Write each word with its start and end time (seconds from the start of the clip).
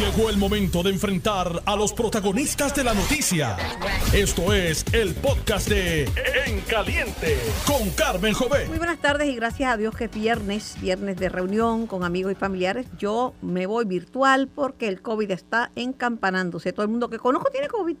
Llegó 0.00 0.30
el 0.30 0.38
momento 0.38 0.82
de 0.82 0.88
enfrentar 0.88 1.60
a 1.66 1.76
los 1.76 1.92
protagonistas 1.92 2.74
de 2.74 2.84
la 2.84 2.94
noticia. 2.94 3.58
Esto 4.14 4.54
es 4.54 4.82
el 4.94 5.14
podcast 5.14 5.68
de 5.68 6.04
En 6.46 6.62
Caliente 6.62 7.36
con 7.66 7.90
Carmen 7.90 8.32
Jové. 8.32 8.66
Muy 8.66 8.78
buenas 8.78 8.98
tardes 8.98 9.28
y 9.28 9.36
gracias 9.36 9.74
a 9.74 9.76
Dios 9.76 9.94
que 9.94 10.04
es 10.04 10.10
viernes, 10.10 10.78
viernes 10.80 11.18
de 11.18 11.28
reunión 11.28 11.86
con 11.86 12.02
amigos 12.02 12.32
y 12.32 12.34
familiares. 12.34 12.86
Yo 12.98 13.34
me 13.42 13.66
voy 13.66 13.84
virtual 13.84 14.48
porque 14.48 14.88
el 14.88 15.02
COVID 15.02 15.30
está 15.32 15.70
encampanándose. 15.76 16.72
Todo 16.72 16.84
el 16.84 16.90
mundo 16.90 17.10
que 17.10 17.18
conozco 17.18 17.50
tiene 17.50 17.68
COVID. 17.68 17.98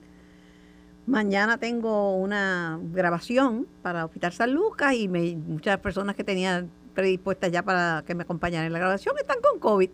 Mañana 1.04 1.58
tengo 1.58 2.16
una 2.16 2.80
grabación 2.82 3.66
para 3.82 4.06
Hospital 4.06 4.32
San 4.32 4.54
Lucas 4.54 4.94
y 4.94 5.06
muchas 5.06 5.78
personas 5.80 6.16
que 6.16 6.24
tenía 6.24 6.64
predispuestas 6.94 7.52
ya 7.52 7.62
para 7.62 8.04
que 8.06 8.14
me 8.14 8.22
acompañaran 8.22 8.68
en 8.68 8.72
la 8.72 8.78
grabación 8.78 9.14
están 9.18 9.42
con 9.42 9.60
COVID. 9.60 9.90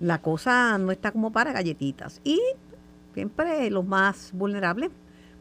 La 0.00 0.20
cosa 0.20 0.76
no 0.78 0.90
está 0.92 1.12
como 1.12 1.32
para 1.32 1.52
galletitas. 1.52 2.20
Y 2.24 2.40
siempre 3.14 3.70
los 3.70 3.86
más 3.86 4.30
vulnerables 4.34 4.90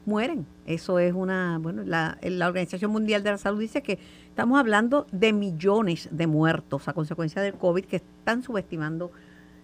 mueren. 0.05 0.45
Eso 0.66 0.99
es 0.99 1.13
una, 1.13 1.57
bueno, 1.59 1.84
la, 1.84 2.17
Organización 2.48 2.91
Mundial 2.91 3.23
de 3.23 3.31
la 3.31 3.38
Salud 3.38 3.59
dice 3.59 3.81
que 3.81 3.99
estamos 4.29 4.59
hablando 4.59 5.07
de 5.12 5.34
millones 5.34 6.09
de 6.12 6.27
muertos 6.27 6.88
a 6.88 6.93
consecuencia 6.93 7.41
del 7.41 7.55
COVID 7.55 7.85
que 7.85 7.98
están 7.98 8.43
subestimando 8.43 9.12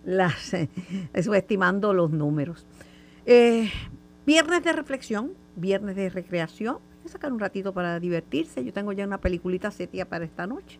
las 0.03 0.51
subestimando 1.23 1.93
los 1.93 2.12
números. 2.12 2.65
Eh, 3.26 3.70
viernes 4.26 4.63
de 4.63 4.73
reflexión, 4.73 5.34
viernes 5.55 5.95
de 5.95 6.09
recreación, 6.09 6.77
hay 6.98 7.03
que 7.03 7.09
sacar 7.09 7.31
un 7.31 7.39
ratito 7.39 7.73
para 7.73 7.99
divertirse. 7.99 8.63
Yo 8.63 8.73
tengo 8.73 8.91
ya 8.93 9.05
una 9.05 9.20
peliculita 9.20 9.71
setia 9.71 10.07
para 10.07 10.26
esta 10.26 10.48
noche. 10.48 10.79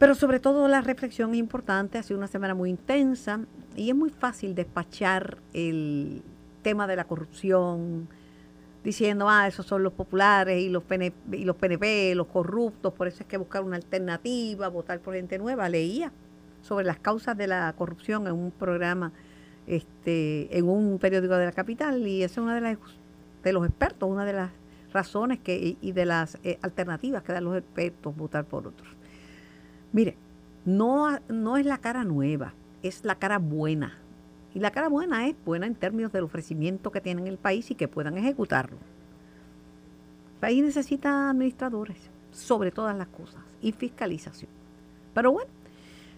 Pero 0.00 0.14
sobre 0.14 0.40
todo 0.40 0.66
la 0.66 0.80
reflexión 0.80 1.34
es 1.34 1.36
importante, 1.36 1.98
ha 1.98 2.02
sido 2.02 2.16
una 2.16 2.26
semana 2.26 2.54
muy 2.54 2.70
intensa 2.70 3.40
y 3.76 3.90
es 3.90 3.94
muy 3.94 4.08
fácil 4.08 4.54
despachar 4.54 5.36
el 5.52 6.22
tema 6.62 6.86
de 6.86 6.96
la 6.96 7.04
corrupción 7.04 8.08
diciendo, 8.82 9.28
ah, 9.28 9.46
esos 9.46 9.66
son 9.66 9.82
los 9.82 9.92
populares 9.92 10.58
y 10.58 10.70
los, 10.70 10.84
PNP, 10.84 11.36
y 11.36 11.44
los 11.44 11.54
PNP, 11.54 12.14
los 12.14 12.28
corruptos, 12.28 12.94
por 12.94 13.08
eso 13.08 13.18
es 13.20 13.26
que 13.26 13.36
buscar 13.36 13.62
una 13.62 13.76
alternativa, 13.76 14.68
votar 14.68 15.00
por 15.00 15.12
gente 15.16 15.36
nueva. 15.36 15.68
Leía 15.68 16.10
sobre 16.62 16.86
las 16.86 16.98
causas 16.98 17.36
de 17.36 17.46
la 17.46 17.70
corrupción 17.76 18.26
en 18.26 18.32
un 18.32 18.52
programa, 18.52 19.12
este, 19.66 20.56
en 20.56 20.66
un 20.66 20.98
periódico 20.98 21.36
de 21.36 21.44
la 21.44 21.52
capital 21.52 22.08
y 22.08 22.22
esa 22.22 22.40
es 22.40 22.44
una 22.44 22.54
de, 22.54 22.62
las, 22.62 22.78
de 23.44 23.52
los 23.52 23.66
expertos, 23.66 24.08
una 24.08 24.24
de 24.24 24.32
las 24.32 24.50
razones 24.94 25.40
que, 25.40 25.76
y, 25.78 25.92
de 25.92 26.06
las 26.06 26.38
eh, 26.42 26.58
alternativas 26.62 27.22
que 27.22 27.34
dan 27.34 27.44
los 27.44 27.58
expertos 27.58 28.16
votar 28.16 28.46
por 28.46 28.66
otros. 28.66 28.99
Mire, 29.92 30.16
no, 30.64 31.18
no 31.28 31.56
es 31.56 31.66
la 31.66 31.78
cara 31.78 32.04
nueva, 32.04 32.54
es 32.82 33.04
la 33.04 33.16
cara 33.16 33.38
buena. 33.38 33.96
Y 34.54 34.58
la 34.60 34.70
cara 34.70 34.88
buena 34.88 35.26
es 35.28 35.36
buena 35.44 35.66
en 35.66 35.74
términos 35.74 36.12
del 36.12 36.24
ofrecimiento 36.24 36.90
que 36.90 37.00
tienen 37.00 37.26
el 37.26 37.38
país 37.38 37.70
y 37.70 37.74
que 37.74 37.88
puedan 37.88 38.18
ejecutarlo. 38.18 38.76
El 40.34 40.40
país 40.40 40.64
necesita 40.64 41.30
administradores, 41.30 41.98
sobre 42.32 42.70
todas 42.70 42.96
las 42.96 43.08
cosas, 43.08 43.42
y 43.62 43.72
fiscalización. 43.72 44.50
Pero 45.14 45.32
bueno, 45.32 45.50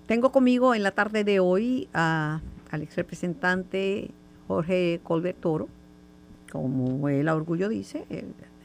tengo 0.07 0.33
conmigo 0.33 0.75
en 0.75 0.83
la 0.83 0.93
tarde 0.93 1.25
de 1.25 1.41
hoy 1.41 1.89
a, 1.93 2.41
al 2.71 2.83
ex 2.83 2.97
representante 2.97 4.11
Jorge 4.49 5.01
Colbert 5.03 5.39
Toro, 5.41 5.69
como 6.51 7.09
a 7.09 7.35
orgullo 7.35 7.69
dice, 7.69 8.05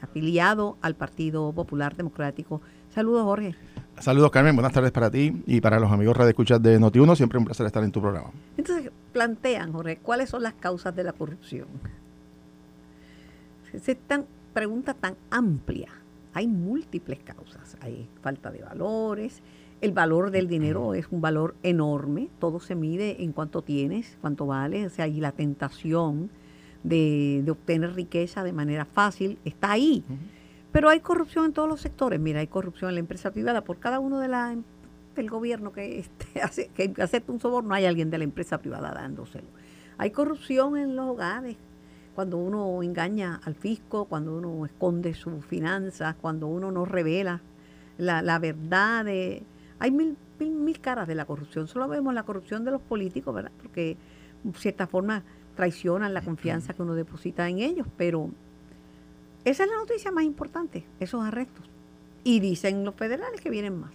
afiliado 0.02 0.76
al 0.82 0.94
Partido 0.94 1.52
Popular 1.52 1.96
Democrático. 1.96 2.60
Saludos, 2.94 3.24
Jorge. 3.24 3.54
Saludos, 4.00 4.30
Carmen. 4.30 4.54
Buenas 4.54 4.72
tardes 4.72 4.92
para 4.92 5.10
ti 5.10 5.42
y 5.46 5.60
para 5.60 5.80
los 5.80 5.90
amigos 5.90 6.16
Radio 6.16 6.30
Escuchas 6.30 6.62
de 6.62 6.78
Noti1. 6.78 7.16
Siempre 7.16 7.38
un 7.38 7.44
placer 7.44 7.66
estar 7.66 7.82
en 7.82 7.90
tu 7.90 8.00
programa. 8.00 8.30
Entonces, 8.56 8.92
plantean, 9.12 9.72
Jorge, 9.72 9.96
¿cuáles 9.96 10.30
son 10.30 10.44
las 10.44 10.54
causas 10.54 10.94
de 10.94 11.02
la 11.02 11.12
corrupción? 11.12 11.66
Es 13.72 13.96
tan 14.06 14.24
pregunta 14.52 14.94
tan 14.94 15.16
amplia. 15.30 15.88
Hay 16.32 16.46
múltiples 16.46 17.18
causas. 17.20 17.76
Hay 17.80 18.08
falta 18.22 18.52
de 18.52 18.62
valores. 18.62 19.42
El 19.80 19.92
valor 19.92 20.30
del 20.30 20.46
dinero 20.46 20.94
es 20.94 21.06
un 21.10 21.20
valor 21.20 21.56
enorme. 21.64 22.28
Todo 22.38 22.60
se 22.60 22.76
mide 22.76 23.22
en 23.24 23.32
cuánto 23.32 23.62
tienes, 23.62 24.16
cuánto 24.20 24.46
vale. 24.46 24.86
O 24.86 24.90
sea, 24.90 25.08
y 25.08 25.20
la 25.20 25.32
tentación 25.32 26.30
de, 26.84 27.42
de 27.44 27.50
obtener 27.50 27.94
riqueza 27.94 28.44
de 28.44 28.52
manera 28.52 28.84
fácil 28.84 29.38
está 29.44 29.72
ahí. 29.72 30.04
Pero 30.72 30.88
hay 30.88 31.00
corrupción 31.00 31.46
en 31.46 31.52
todos 31.52 31.68
los 31.68 31.80
sectores. 31.80 32.20
Mira, 32.20 32.40
hay 32.40 32.46
corrupción 32.46 32.90
en 32.90 32.96
la 32.96 33.00
empresa 33.00 33.30
privada. 33.30 33.62
Por 33.62 33.78
cada 33.78 33.98
uno 34.00 34.18
de 34.20 34.28
la, 34.28 34.56
del 35.14 35.30
gobierno 35.30 35.72
que, 35.72 36.00
este, 36.00 36.40
hace, 36.42 36.68
que 36.68 36.92
acepta 37.00 37.32
un 37.32 37.40
soborno, 37.40 37.74
hay 37.74 37.86
alguien 37.86 38.10
de 38.10 38.18
la 38.18 38.24
empresa 38.24 38.58
privada 38.58 38.92
dándoselo. 38.92 39.48
Hay 39.96 40.10
corrupción 40.10 40.76
en 40.76 40.96
los 40.96 41.08
hogares. 41.08 41.56
Cuando 42.14 42.36
uno 42.36 42.82
engaña 42.82 43.40
al 43.44 43.54
fisco, 43.54 44.06
cuando 44.06 44.36
uno 44.36 44.66
esconde 44.66 45.14
sus 45.14 45.44
finanzas, 45.44 46.16
cuando 46.20 46.48
uno 46.48 46.72
no 46.72 46.84
revela 46.84 47.40
la, 47.96 48.22
la 48.22 48.38
verdad. 48.40 49.04
De, 49.04 49.44
hay 49.78 49.92
mil, 49.92 50.16
mil, 50.40 50.50
mil 50.50 50.80
caras 50.80 51.06
de 51.06 51.14
la 51.14 51.26
corrupción. 51.26 51.68
Solo 51.68 51.86
vemos 51.86 52.12
la 52.14 52.24
corrupción 52.24 52.64
de 52.64 52.72
los 52.72 52.82
políticos, 52.82 53.34
¿verdad? 53.34 53.52
Porque 53.62 53.96
de 54.42 54.58
cierta 54.58 54.86
forma 54.88 55.22
traicionan 55.54 56.14
la 56.14 56.22
confianza 56.22 56.74
que 56.74 56.82
uno 56.82 56.94
deposita 56.94 57.48
en 57.48 57.58
ellos, 57.58 57.86
pero 57.96 58.30
esa 59.48 59.64
es 59.64 59.70
la 59.70 59.76
noticia 59.76 60.10
más 60.10 60.24
importante, 60.24 60.84
esos 61.00 61.24
arrestos. 61.24 61.64
Y 62.24 62.40
dicen 62.40 62.84
los 62.84 62.94
federales 62.94 63.40
que 63.40 63.50
vienen 63.50 63.80
más. 63.80 63.92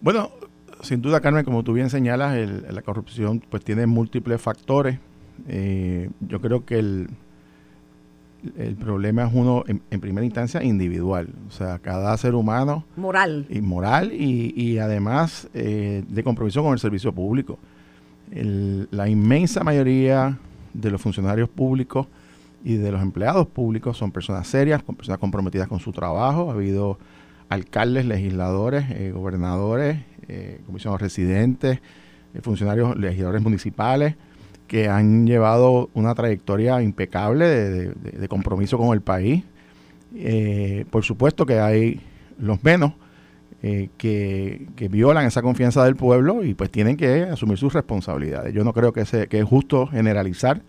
Bueno, 0.00 0.30
sin 0.82 1.00
duda, 1.00 1.20
Carmen, 1.20 1.44
como 1.44 1.62
tú 1.62 1.72
bien 1.72 1.90
señalas, 1.90 2.36
el, 2.36 2.66
la 2.70 2.82
corrupción 2.82 3.42
pues 3.48 3.64
tiene 3.64 3.86
múltiples 3.86 4.40
factores. 4.40 4.98
Eh, 5.48 6.10
yo 6.20 6.40
creo 6.40 6.64
que 6.64 6.78
el, 6.78 7.08
el 8.58 8.74
problema 8.74 9.24
es 9.24 9.30
uno, 9.32 9.64
en, 9.66 9.80
en, 9.90 10.00
primera 10.00 10.24
instancia, 10.24 10.62
individual. 10.62 11.28
O 11.48 11.52
sea, 11.52 11.78
cada 11.78 12.16
ser 12.16 12.34
humano... 12.34 12.84
Moral. 12.96 13.46
Y 13.48 13.60
moral 13.60 14.12
y, 14.12 14.52
y 14.56 14.78
además 14.78 15.48
eh, 15.54 16.04
de 16.06 16.22
compromiso 16.24 16.62
con 16.62 16.72
el 16.72 16.78
servicio 16.78 17.12
público. 17.12 17.58
El, 18.30 18.88
la 18.90 19.08
inmensa 19.08 19.62
mayoría 19.62 20.36
de 20.74 20.90
los 20.90 21.00
funcionarios 21.00 21.48
públicos 21.48 22.06
y 22.64 22.76
de 22.76 22.92
los 22.92 23.02
empleados 23.02 23.46
públicos 23.46 23.96
son 23.96 24.12
personas 24.12 24.46
serias, 24.46 24.82
personas 24.82 25.18
comprometidas 25.18 25.68
con 25.68 25.80
su 25.80 25.92
trabajo. 25.92 26.50
Ha 26.50 26.54
habido 26.54 26.98
alcaldes, 27.48 28.06
legisladores, 28.06 28.84
eh, 28.90 29.12
gobernadores, 29.12 29.98
eh, 30.28 30.60
comisionados 30.66 31.02
residentes, 31.02 31.80
eh, 32.34 32.40
funcionarios, 32.42 32.96
legisladores 32.96 33.42
municipales, 33.42 34.14
que 34.66 34.88
han 34.88 35.26
llevado 35.26 35.90
una 35.94 36.14
trayectoria 36.14 36.80
impecable 36.80 37.46
de 37.46 38.28
compromiso 38.28 38.78
con 38.78 38.94
el 38.94 39.02
país. 39.02 39.44
Eh, 40.14 40.86
por 40.90 41.04
supuesto 41.04 41.44
que 41.44 41.58
hay 41.58 42.00
los 42.38 42.62
menos 42.64 42.92
que, 43.60 44.66
que, 44.74 44.88
violan 44.88 45.24
esa 45.24 45.40
confianza 45.40 45.84
del 45.84 45.94
pueblo 45.94 46.42
y 46.42 46.52
pues 46.54 46.68
tienen 46.68 46.96
que 46.96 47.22
asumir 47.22 47.58
sus 47.58 47.72
responsabilidades. 47.72 48.52
Yo 48.52 48.64
no 48.64 48.72
creo 48.72 48.92
que, 48.92 49.04
se, 49.04 49.28
que 49.28 49.38
es 49.38 49.44
justo 49.44 49.86
generalizar 49.86 50.62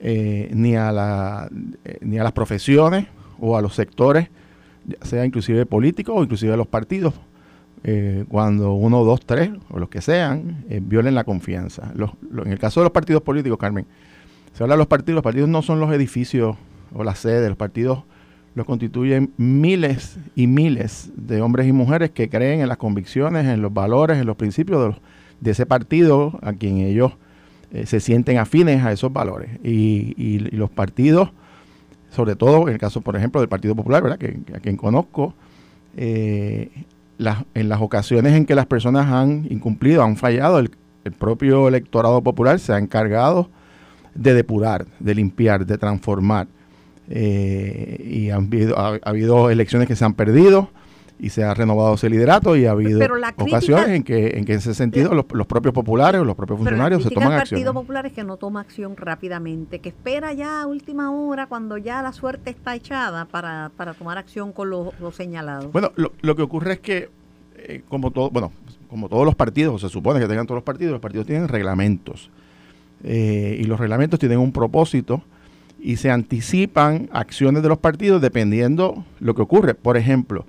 eh, 0.00 0.50
ni, 0.52 0.76
a 0.76 0.92
la, 0.92 1.48
eh, 1.84 1.98
ni 2.00 2.18
a 2.18 2.24
las 2.24 2.32
profesiones 2.32 3.06
o 3.40 3.56
a 3.56 3.62
los 3.62 3.74
sectores, 3.74 4.28
sea 5.02 5.24
inclusive 5.24 5.66
políticos 5.66 6.14
o 6.16 6.22
inclusive 6.22 6.52
a 6.52 6.56
los 6.56 6.66
partidos, 6.66 7.14
eh, 7.84 8.24
cuando 8.28 8.72
uno, 8.72 9.04
dos, 9.04 9.20
tres 9.24 9.50
o 9.70 9.78
los 9.78 9.88
que 9.88 10.00
sean, 10.00 10.64
eh, 10.68 10.80
violen 10.82 11.14
la 11.14 11.24
confianza. 11.24 11.92
Los, 11.94 12.10
lo, 12.30 12.44
en 12.44 12.52
el 12.52 12.58
caso 12.58 12.80
de 12.80 12.84
los 12.84 12.92
partidos 12.92 13.22
políticos, 13.22 13.58
Carmen, 13.58 13.86
se 14.52 14.62
habla 14.62 14.74
de 14.74 14.78
los 14.78 14.86
partidos, 14.88 15.16
los 15.16 15.24
partidos 15.24 15.48
no 15.48 15.62
son 15.62 15.78
los 15.78 15.92
edificios 15.92 16.56
o 16.92 17.04
las 17.04 17.18
sedes, 17.18 17.48
los 17.48 17.58
partidos 17.58 18.04
los 18.54 18.66
constituyen 18.66 19.32
miles 19.36 20.18
y 20.34 20.48
miles 20.48 21.12
de 21.14 21.40
hombres 21.40 21.68
y 21.68 21.72
mujeres 21.72 22.10
que 22.10 22.28
creen 22.28 22.60
en 22.60 22.68
las 22.68 22.78
convicciones, 22.78 23.46
en 23.46 23.62
los 23.62 23.72
valores, 23.72 24.18
en 24.18 24.26
los 24.26 24.36
principios 24.36 24.80
de, 24.80 24.88
los, 24.88 24.96
de 25.40 25.50
ese 25.52 25.64
partido 25.64 26.38
a 26.42 26.54
quien 26.54 26.78
ellos 26.78 27.12
eh, 27.72 27.86
se 27.86 28.00
sienten 28.00 28.38
afines 28.38 28.82
a 28.84 28.92
esos 28.92 29.12
valores. 29.12 29.50
Y, 29.62 30.14
y, 30.16 30.38
los 30.38 30.70
partidos, 30.70 31.30
sobre 32.10 32.36
todo 32.36 32.66
en 32.68 32.74
el 32.74 32.78
caso, 32.78 33.00
por 33.00 33.16
ejemplo, 33.16 33.40
del 33.40 33.48
Partido 33.48 33.74
Popular, 33.74 34.02
¿verdad? 34.02 34.18
Que, 34.18 34.40
a 34.54 34.60
quien 34.60 34.76
conozco, 34.76 35.34
eh, 35.96 36.70
en 37.54 37.68
las 37.68 37.80
ocasiones 37.80 38.34
en 38.34 38.46
que 38.46 38.54
las 38.54 38.66
personas 38.66 39.06
han 39.12 39.46
incumplido, 39.50 40.02
han 40.02 40.16
fallado, 40.16 40.58
el, 40.58 40.70
el, 41.04 41.12
propio 41.12 41.68
electorado 41.68 42.22
popular 42.22 42.60
se 42.60 42.72
ha 42.72 42.78
encargado 42.78 43.50
de 44.14 44.34
depurar, 44.34 44.86
de 45.00 45.14
limpiar, 45.14 45.66
de 45.66 45.76
transformar. 45.78 46.46
Eh, 47.10 48.04
y 48.08 48.30
han 48.30 48.46
habido, 48.46 48.78
ha, 48.78 48.94
ha 48.94 49.10
habido 49.10 49.50
elecciones 49.50 49.88
que 49.88 49.96
se 49.96 50.04
han 50.04 50.14
perdido, 50.14 50.70
y 51.18 51.30
se 51.30 51.42
ha 51.42 51.52
renovado 51.52 51.94
ese 51.94 52.08
liderato 52.08 52.56
y 52.56 52.66
ha 52.66 52.72
habido 52.72 53.00
crítica, 53.00 53.34
ocasiones 53.36 53.88
en 53.88 54.02
que 54.04 54.38
en 54.38 54.44
que 54.44 54.54
ese 54.54 54.72
sentido 54.74 55.14
los, 55.14 55.24
los, 55.32 55.46
propios 55.46 55.74
populares 55.74 56.20
o 56.20 56.24
los 56.24 56.36
propios 56.36 56.58
funcionarios 56.58 57.02
se 57.02 57.10
toman 57.10 57.32
acción. 57.32 57.58
El 57.58 57.64
Partido 57.64 57.74
Popular 57.74 58.06
es 58.06 58.12
que 58.12 58.24
no 58.24 58.36
toma 58.36 58.60
acción 58.60 58.96
rápidamente, 58.96 59.80
que 59.80 59.88
espera 59.88 60.32
ya 60.32 60.62
a 60.62 60.66
última 60.66 61.10
hora 61.10 61.46
cuando 61.46 61.76
ya 61.76 62.02
la 62.02 62.12
suerte 62.12 62.50
está 62.50 62.74
echada 62.74 63.24
para, 63.24 63.72
para 63.76 63.94
tomar 63.94 64.18
acción 64.18 64.52
con 64.52 64.70
los 64.70 64.98
lo 65.00 65.10
señalados. 65.10 65.72
Bueno, 65.72 65.92
lo, 65.96 66.12
lo, 66.20 66.36
que 66.36 66.42
ocurre 66.42 66.74
es 66.74 66.80
que, 66.80 67.10
eh, 67.56 67.82
como 67.88 68.10
todo, 68.10 68.30
bueno, 68.30 68.52
como 68.88 69.08
todos 69.08 69.24
los 69.24 69.34
partidos, 69.34 69.74
o 69.74 69.78
se 69.78 69.92
supone 69.92 70.20
que 70.20 70.26
tengan 70.26 70.46
todos 70.46 70.58
los 70.58 70.64
partidos, 70.64 70.92
los 70.92 71.00
partidos 71.00 71.26
tienen 71.26 71.48
reglamentos. 71.48 72.30
Eh, 73.04 73.56
y 73.60 73.64
los 73.64 73.78
reglamentos 73.78 74.18
tienen 74.18 74.38
un 74.38 74.52
propósito 74.52 75.22
y 75.78 75.96
se 75.96 76.10
anticipan 76.10 77.08
acciones 77.12 77.62
de 77.62 77.68
los 77.68 77.78
partidos 77.78 78.20
dependiendo 78.20 79.04
lo 79.20 79.34
que 79.34 79.42
ocurre. 79.42 79.74
Por 79.74 79.96
ejemplo, 79.96 80.44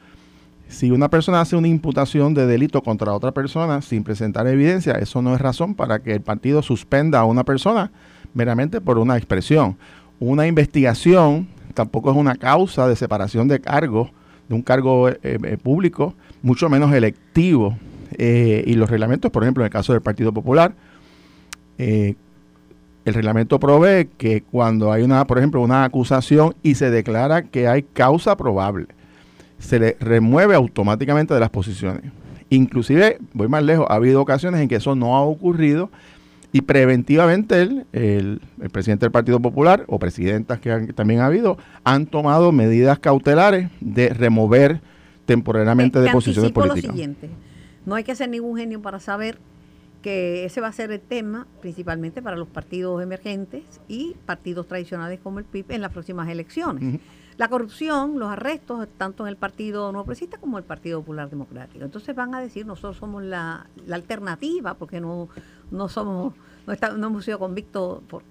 si 0.70 0.92
una 0.92 1.10
persona 1.10 1.42
hace 1.42 1.56
una 1.56 1.68
imputación 1.68 2.34
de 2.36 2.46
delito 2.46 2.82
contra 2.82 3.14
otra 3.14 3.32
persona 3.34 3.82
sin 3.82 4.04
presentar 4.04 4.48
evidencia, 4.48 4.94
eso 4.94 5.22
no 5.22 5.34
es 5.34 5.42
razón 5.42 5.74
para 5.74 6.00
que 6.00 6.14
el 6.14 6.22
partido 6.22 6.62
suspenda 6.62 7.20
a 7.20 7.26
una 7.26 7.44
persona 7.44 7.92
meramente 8.36 8.80
por 8.80 9.00
una 9.00 9.18
expresión. 9.18 9.78
Una 10.20 10.46
investigación 10.46 11.48
tampoco 11.74 12.12
es 12.12 12.18
una 12.18 12.36
causa 12.36 12.88
de 12.88 12.96
separación 12.96 13.48
de 13.48 13.60
cargo, 13.60 14.12
de 14.48 14.56
un 14.56 14.62
cargo 14.62 15.10
eh, 15.10 15.18
eh, 15.24 15.58
público, 15.62 16.14
mucho 16.44 16.70
menos 16.70 16.94
electivo. 16.94 17.76
Eh, 18.18 18.64
y 18.68 18.74
los 18.76 18.90
reglamentos, 18.90 19.32
por 19.32 19.44
ejemplo, 19.44 19.64
en 19.64 19.66
el 19.68 19.72
caso 19.72 19.94
del 19.94 20.02
Partido 20.02 20.32
Popular, 20.32 20.74
el 21.78 22.16
reglamento 23.06 23.60
provee 23.60 24.10
que 24.18 24.42
cuando 24.42 24.92
hay 24.92 25.02
una, 25.02 25.26
por 25.26 25.38
ejemplo, 25.38 25.62
una 25.62 25.86
acusación 25.86 26.54
y 26.62 26.76
se 26.76 26.92
declara 26.92 27.44
que 27.44 27.70
hay 27.70 27.84
causa 27.84 28.36
probable, 28.36 28.88
se 29.60 29.80
le 29.80 29.98
remueve 30.00 30.56
automáticamente 30.56 31.34
de 31.34 31.40
las 31.40 31.50
posiciones. 31.50 32.04
Inclusive, 32.50 33.20
voy 33.34 33.48
más 33.48 33.64
lejos, 33.64 33.86
ha 33.90 33.96
habido 33.96 34.22
ocasiones 34.22 34.62
en 34.62 34.68
que 34.68 34.76
eso 34.76 34.96
no 34.96 35.16
ha 35.16 35.22
ocurrido 35.22 35.92
y 36.52 36.62
preventivamente 36.62 37.62
el, 37.62 37.86
el, 37.92 38.42
presidente 38.72 39.06
del 39.06 39.12
Partido 39.12 39.40
Popular 39.40 39.86
o 39.88 40.00
presidentas 40.00 40.60
que 40.60 40.94
también 40.94 41.20
ha 41.20 41.28
habido 41.28 41.60
han 41.84 42.08
tomado 42.08 42.52
medidas 42.52 42.98
cautelares 42.98 43.70
de 43.82 44.10
remover 44.10 44.82
temporariamente 45.28 46.00
de 46.00 46.10
posiciones 46.10 46.52
políticas. 46.52 46.86
Lo 46.86 46.92
siguiente, 46.92 47.30
no 47.86 47.94
hay 47.94 48.04
que 48.04 48.16
ser 48.16 48.30
ningún 48.30 48.58
genio 48.58 48.82
para 48.82 49.00
saber 49.00 49.38
que 50.02 50.46
ese 50.46 50.62
va 50.62 50.68
a 50.68 50.74
ser 50.74 50.92
el 50.92 51.02
tema 51.02 51.46
principalmente 51.62 52.22
para 52.22 52.36
los 52.36 52.48
partidos 52.48 53.04
emergentes 53.04 53.64
y 53.88 54.16
partidos 54.26 54.68
tradicionales 54.68 55.20
como 55.20 55.40
el 55.40 55.46
PIB 55.46 55.72
en 55.72 55.82
las 55.82 55.92
próximas 55.92 56.30
elecciones. 56.30 57.00
La 57.40 57.48
corrupción, 57.48 58.20
los 58.20 58.30
arrestos, 58.30 58.86
tanto 58.98 59.24
en 59.24 59.30
el 59.30 59.38
Partido 59.38 59.94
No 59.94 60.04
Progresista 60.04 60.38
como 60.38 60.58
en 60.58 60.64
el 60.64 60.68
Partido 60.68 61.00
Popular 61.00 61.30
Democrático. 61.30 61.86
Entonces 61.86 62.14
van 62.14 62.36
a 62.36 62.42
decir, 62.42 62.66
nosotros 62.66 62.98
somos 62.98 63.24
la, 63.24 63.66
alternativa 63.90 64.74
porque 64.74 65.00
no, 65.00 65.30
no 65.72 65.88
somos, 65.88 66.34
no, 66.68 66.98
no 66.98 67.08
hemos 67.08 67.24
sido 67.24 67.40
convictos 67.40 68.04
por 68.10 68.24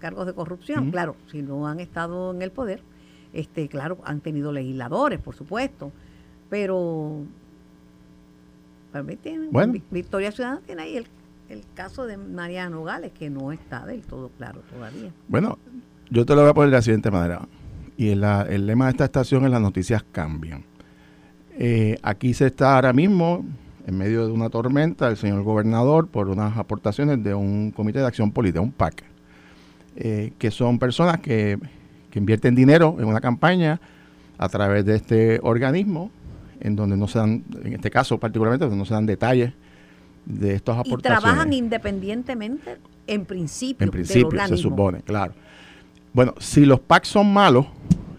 cargos 0.00 0.26
de 0.26 0.32
corrupción. 0.32 0.90
Claro, 0.90 1.14
si 1.30 1.42
no 1.42 1.68
han 1.68 1.78
estado 1.78 2.34
en 2.34 2.42
el 2.42 2.50
poder, 2.50 2.82
este, 3.32 3.68
claro, 3.68 3.98
han 4.02 4.20
tenido 4.20 4.50
legisladores, 4.50 5.20
por 5.20 5.36
supuesto, 5.36 5.92
pero 6.50 7.22
bueno. 9.52 9.74
Victoria 9.92 10.32
Ciudadana 10.32 10.60
tiene 10.66 10.82
ahí 10.82 10.96
el, 10.96 11.06
el 11.50 11.62
caso 11.74 12.04
de 12.04 12.16
Mariano 12.16 12.82
Gales, 12.82 13.12
que 13.12 13.30
no 13.30 13.52
está 13.52 13.86
del 13.86 14.02
todo 14.02 14.28
claro 14.30 14.62
todavía. 14.74 15.12
Bueno, 15.28 15.56
yo 16.10 16.26
te 16.26 16.34
lo 16.34 16.40
voy 16.40 16.50
a 16.50 16.54
poner 16.54 16.70
de 16.70 16.76
la 16.78 16.82
siguiente 16.82 17.12
manera 17.12 17.46
y 17.96 18.10
el 18.10 18.66
lema 18.66 18.86
de 18.86 18.90
esta 18.92 19.04
estación 19.04 19.44
es 19.44 19.50
las 19.50 19.60
noticias 19.60 20.04
cambian. 20.12 20.64
Eh, 21.58 21.98
aquí 22.02 22.34
se 22.34 22.46
está 22.46 22.74
ahora 22.74 22.92
mismo 22.92 23.44
en 23.86 23.96
medio 23.96 24.26
de 24.26 24.32
una 24.32 24.50
tormenta 24.50 25.08
el 25.08 25.16
señor 25.16 25.42
gobernador 25.42 26.08
por 26.08 26.28
unas 26.28 26.56
aportaciones 26.58 27.22
de 27.22 27.34
un 27.34 27.70
comité 27.70 28.00
de 28.00 28.06
acción 28.06 28.32
política, 28.32 28.60
un 28.60 28.72
PAC, 28.72 29.04
eh, 29.96 30.32
que 30.38 30.50
son 30.50 30.78
personas 30.78 31.20
que, 31.20 31.58
invierten 32.16 32.54
dinero 32.54 32.96
en 32.98 33.04
una 33.04 33.20
campaña 33.20 33.78
a 34.38 34.48
través 34.48 34.86
de 34.86 34.96
este 34.96 35.38
organismo, 35.42 36.10
en 36.60 36.74
donde 36.74 36.96
no 36.96 37.08
se 37.08 37.18
dan, 37.18 37.44
en 37.62 37.74
este 37.74 37.90
caso 37.90 38.16
particularmente, 38.16 38.64
donde 38.64 38.78
no 38.78 38.86
se 38.86 38.94
dan 38.94 39.04
detalles 39.04 39.52
de 40.24 40.54
estas 40.54 40.78
aportaciones. 40.78 41.18
Y 41.18 41.22
trabajan 41.22 41.52
independientemente, 41.52 42.78
en 43.06 43.26
principio. 43.26 43.84
En 43.84 43.90
principio, 43.90 44.46
se 44.46 44.56
supone, 44.56 45.02
claro. 45.02 45.34
Bueno, 46.14 46.32
si 46.38 46.64
los 46.64 46.80
PAC 46.80 47.04
son 47.04 47.30
malos 47.30 47.66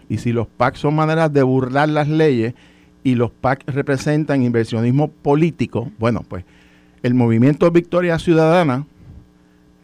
y 0.08 0.18
si 0.18 0.32
los 0.32 0.46
PAC 0.46 0.76
son 0.76 0.94
maneras 0.94 1.32
de 1.32 1.42
burlar 1.42 1.88
las 1.88 2.08
leyes 2.08 2.54
y 3.04 3.14
los 3.14 3.30
PAC 3.30 3.64
representan 3.66 4.42
inversionismo 4.42 5.08
político, 5.08 5.90
bueno, 5.98 6.24
pues 6.26 6.44
el 7.02 7.14
movimiento 7.14 7.70
Victoria 7.70 8.18
Ciudadana, 8.18 8.86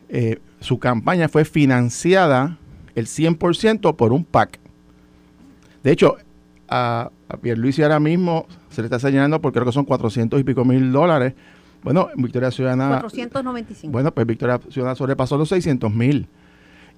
eh, 0.08 0.40
su 0.60 0.78
campaña 0.78 1.28
fue 1.28 1.44
financiada 1.44 2.58
el 2.94 3.06
100% 3.06 3.96
por 3.96 4.12
un 4.12 4.24
PAC. 4.24 4.58
De 5.82 5.92
hecho, 5.92 6.16
a, 6.68 7.10
a 7.28 7.36
Pierluisi 7.36 7.82
ahora 7.82 8.00
mismo 8.00 8.46
se 8.70 8.82
le 8.82 8.86
está 8.86 8.98
señalando 8.98 9.40
porque 9.40 9.56
creo 9.56 9.66
que 9.66 9.72
son 9.72 9.84
400 9.84 10.40
y 10.40 10.44
pico 10.44 10.64
mil 10.64 10.90
dólares. 10.90 11.34
Bueno, 11.82 12.08
Victoria 12.16 12.50
Ciudadana... 12.50 13.00
495. 13.00 13.92
Bueno, 13.92 14.12
pues 14.12 14.26
Victoria 14.26 14.58
Ciudadana 14.70 14.96
sobrepasó 14.96 15.36
los 15.36 15.50
600 15.50 15.92
mil 15.92 16.28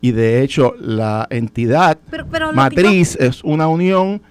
y 0.01 0.13
de 0.13 0.43
hecho 0.43 0.75
la 0.79 1.27
entidad 1.31 1.99
matriz 2.55 3.17
es 3.17 3.43
una 3.45 3.69
unión 3.69 4.23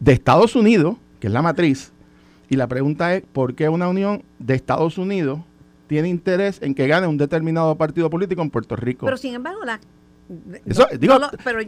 de 0.00 0.12
Estados 0.12 0.56
Unidos, 0.56 0.96
que 1.20 1.28
es 1.28 1.32
la 1.32 1.42
matriz, 1.42 1.92
y 2.48 2.56
la 2.56 2.66
pregunta 2.66 3.14
es, 3.14 3.22
¿por 3.32 3.54
qué 3.54 3.68
una 3.68 3.88
unión 3.88 4.22
de 4.38 4.54
Estados 4.54 4.98
Unidos 4.98 5.40
tiene 5.86 6.08
interés 6.08 6.60
en 6.60 6.74
que 6.74 6.86
gane 6.86 7.06
un 7.06 7.16
determinado 7.16 7.74
partido 7.76 8.10
político 8.10 8.42
en 8.42 8.50
Puerto 8.50 8.76
Rico? 8.76 9.06
Pero 9.06 9.16
sin 9.16 9.34
embargo, 9.34 9.64
la... 9.64 9.80
digo, 10.98 11.18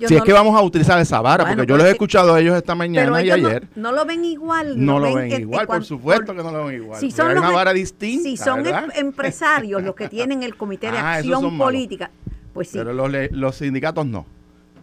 si 0.06 0.16
es 0.16 0.22
que 0.22 0.32
vamos 0.32 0.58
a 0.58 0.62
utilizar 0.62 1.00
esa 1.00 1.20
vara, 1.20 1.46
porque 1.46 1.66
yo 1.66 1.76
los 1.76 1.86
he 1.86 1.90
escuchado 1.92 2.34
a 2.34 2.40
ellos 2.40 2.56
esta 2.56 2.74
mañana 2.74 3.22
y 3.22 3.30
ayer. 3.30 3.68
No, 3.76 3.92
lo 3.92 4.04
ven 4.04 4.24
igual. 4.24 4.84
No, 4.84 4.98
lo 4.98 5.14
ven, 5.14 5.40
igual, 5.40 5.66
por 5.66 5.84
supuesto 5.84 6.34
que 6.34 6.42
no 6.42 6.50
lo 6.50 6.66
ven 6.66 6.82
igual. 6.82 7.00
Si 7.00 7.10
son 7.10 7.30
una 7.30 7.50
vara 7.50 7.72
distinta. 7.72 8.24
Si 8.24 8.36
son 8.36 8.66
em- 8.66 8.90
empresarios 8.94 9.82
los 9.82 9.94
que 9.94 10.08
tienen 10.08 10.42
el 10.42 10.54
Comité 10.58 10.90
de 10.90 10.98
ah, 10.98 11.14
Acción 11.14 11.56
Política, 11.56 12.10
pues 12.54 12.70
Pero 12.72 12.92
los, 12.92 13.10
los 13.32 13.56
sindicatos 13.56 14.06
no. 14.06 14.24